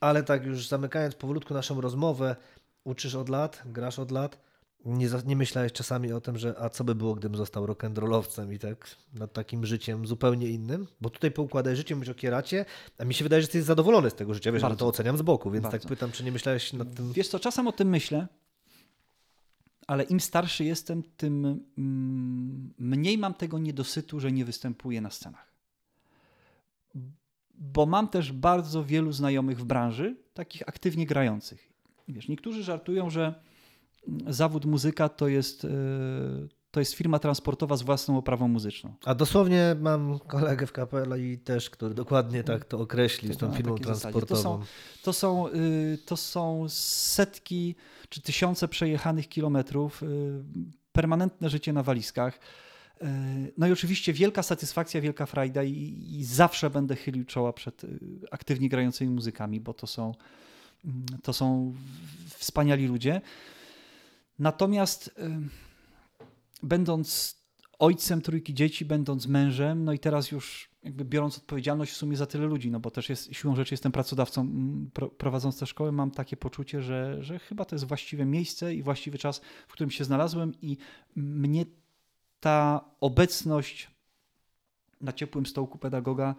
Ale 0.00 0.22
tak 0.22 0.44
już 0.44 0.68
zamykając 0.68 1.14
powolutku 1.14 1.54
naszą 1.54 1.80
rozmowę, 1.80 2.36
uczysz 2.84 3.14
od 3.14 3.28
lat, 3.28 3.62
grasz 3.66 3.98
od 3.98 4.10
lat. 4.10 4.49
Nie, 4.84 5.08
nie 5.26 5.36
myślałeś 5.36 5.72
czasami 5.72 6.12
o 6.12 6.20
tym, 6.20 6.38
że 6.38 6.54
a 6.58 6.68
co 6.70 6.84
by 6.84 6.94
było, 6.94 7.14
gdybym 7.14 7.36
został 7.36 7.66
rock'n'rollowcem 7.66 8.52
i 8.52 8.58
tak 8.58 8.96
nad 9.14 9.32
takim 9.32 9.66
życiem 9.66 10.06
zupełnie 10.06 10.46
innym? 10.46 10.86
Bo 11.00 11.10
tutaj 11.10 11.30
poukładaj 11.30 11.76
życie, 11.76 11.94
mówisz 11.94 12.08
o 12.08 12.14
kieracie, 12.14 12.64
a 12.98 13.04
mi 13.04 13.14
się 13.14 13.24
wydaje, 13.24 13.42
że 13.42 13.44
jesteś 13.44 13.62
zadowolony 13.62 14.10
z 14.10 14.14
tego 14.14 14.34
życia, 14.34 14.52
wiesz, 14.52 14.64
ale 14.64 14.76
to 14.76 14.86
oceniam 14.86 15.16
z 15.16 15.22
boku, 15.22 15.50
więc 15.50 15.62
tak 15.62 15.72
Bardzo. 15.72 15.88
pytam, 15.88 16.12
czy 16.12 16.24
nie 16.24 16.32
myślałeś 16.32 16.72
nad 16.72 16.94
tym... 16.94 17.12
Wiesz 17.12 17.28
co, 17.28 17.38
czasem 17.38 17.66
o 17.66 17.72
tym 17.72 17.88
myślę, 17.88 18.26
ale 19.86 20.04
im 20.04 20.20
starszy 20.20 20.64
jestem, 20.64 21.02
tym 21.16 21.64
mm, 21.78 22.74
mniej 22.78 23.18
mam 23.18 23.34
tego 23.34 23.58
niedosytu, 23.58 24.20
że 24.20 24.32
nie 24.32 24.44
występuję 24.44 25.00
na 25.00 25.10
scenach. 25.10 25.52
Bo 27.54 27.86
mam 27.86 28.08
też 28.08 28.32
bardzo 28.32 28.84
wielu 28.84 29.12
znajomych 29.12 29.58
w 29.58 29.64
branży, 29.64 30.16
takich 30.34 30.68
aktywnie 30.68 31.06
grających. 31.06 31.72
Wiesz, 32.08 32.28
niektórzy 32.28 32.62
żartują, 32.62 33.10
że 33.10 33.49
zawód 34.26 34.64
muzyka 34.64 35.08
to 35.08 35.28
jest, 35.28 35.64
e, 35.64 35.68
to 36.70 36.80
jest 36.80 36.94
firma 36.94 37.18
transportowa 37.18 37.76
z 37.76 37.82
własną 37.82 38.18
oprawą 38.18 38.48
muzyczną. 38.48 38.94
A 39.04 39.14
dosłownie 39.14 39.76
mam 39.80 40.18
kolegę 40.18 40.66
w 40.66 40.72
kapele 40.72 41.20
i 41.20 41.38
też, 41.38 41.70
który 41.70 41.94
dokładnie 41.94 42.44
tak 42.44 42.64
to 42.64 42.78
określił 42.78 43.32
To 43.32 43.38
tą 43.38 43.48
na 43.48 43.56
firmą. 43.56 43.74
To 43.74 43.84
transportową. 43.84 44.60
To 45.02 45.12
są, 45.12 45.48
y, 45.48 45.98
to 46.06 46.16
są 46.16 46.66
setki 46.68 47.74
czy 48.08 48.22
tysiące 48.22 48.68
przejechanych 48.68 49.28
kilometrów, 49.28 50.02
y, 50.02 50.06
permanentne 50.92 51.50
życie 51.50 51.72
na 51.72 51.82
walizkach. 51.82 52.34
Y, 53.02 53.52
No 53.58 53.66
i 53.66 53.72
oczywiście 53.72 54.12
wielka 54.12 54.42
satysfakcja, 54.42 55.00
wielka 55.00 55.26
frajda 55.26 55.62
i, 55.62 56.06
i 56.12 56.24
zawsze 56.24 56.70
będę 56.70 56.96
chylił 56.96 57.24
czoła 57.24 57.52
przed 57.52 57.84
y, 57.84 57.98
aktywnie 58.30 58.68
grającymi 58.68 59.10
muzykami, 59.14 59.60
bo 59.60 59.74
to 59.74 59.86
są, 59.86 60.14
mm, 60.84 61.04
to 61.22 61.32
są 61.32 61.74
wspaniali 62.28 62.86
ludzie. 62.86 63.20
Natomiast 64.40 65.08
y, 65.08 65.12
będąc 66.62 67.36
ojcem 67.78 68.22
trójki 68.22 68.54
dzieci, 68.54 68.84
będąc 68.84 69.26
mężem, 69.26 69.84
no 69.84 69.92
i 69.92 69.98
teraz 69.98 70.30
już 70.30 70.70
jakby 70.82 71.04
biorąc 71.04 71.38
odpowiedzialność 71.38 71.92
w 71.92 71.96
sumie 71.96 72.16
za 72.16 72.26
tyle 72.26 72.46
ludzi, 72.46 72.70
no 72.70 72.80
bo 72.80 72.90
też 72.90 73.08
jest, 73.08 73.34
siłą 73.34 73.56
rzeczy 73.56 73.74
jestem 73.74 73.92
pracodawcą 73.92 74.48
pro, 74.94 75.08
prowadząc 75.08 75.58
tę 75.58 75.66
szkołę, 75.66 75.92
mam 75.92 76.10
takie 76.10 76.36
poczucie, 76.36 76.82
że, 76.82 77.22
że 77.24 77.38
chyba 77.38 77.64
to 77.64 77.74
jest 77.74 77.84
właściwe 77.84 78.24
miejsce 78.24 78.74
i 78.74 78.82
właściwy 78.82 79.18
czas, 79.18 79.40
w 79.68 79.72
którym 79.72 79.90
się 79.90 80.04
znalazłem 80.04 80.54
i 80.62 80.76
mnie 81.16 81.64
ta 82.40 82.84
obecność 83.00 83.90
na 85.00 85.12
ciepłym 85.12 85.46
stołku 85.46 85.78
pedagoga 85.78 86.34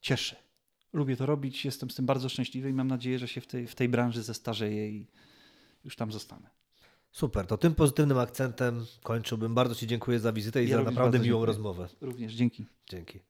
cieszy. 0.00 0.36
Lubię 0.92 1.16
to 1.16 1.26
robić, 1.26 1.64
jestem 1.64 1.90
z 1.90 1.94
tym 1.94 2.06
bardzo 2.06 2.28
szczęśliwy 2.28 2.70
i 2.70 2.72
mam 2.72 2.88
nadzieję, 2.88 3.18
że 3.18 3.28
się 3.28 3.40
w 3.40 3.46
tej, 3.46 3.66
w 3.66 3.74
tej 3.74 3.88
branży 3.88 4.22
zestarzeję 4.22 4.90
i 4.90 5.06
już 5.84 5.96
tam 5.96 6.12
zostanę. 6.12 6.56
Super, 7.16 7.46
to 7.46 7.58
tym 7.58 7.74
pozytywnym 7.74 8.18
akcentem 8.18 8.86
kończyłbym. 9.02 9.54
Bardzo 9.54 9.74
Ci 9.74 9.86
dziękuję 9.86 10.18
za 10.20 10.32
wizytę 10.32 10.64
i 10.64 10.68
Ja 10.68 10.76
za 10.76 10.82
naprawdę 10.82 11.18
miłą 11.18 11.26
dziękuję. 11.26 11.46
rozmowę. 11.46 11.88
Również 12.00 12.32
dzięki. 12.32 12.66
Dzięki. 12.90 13.20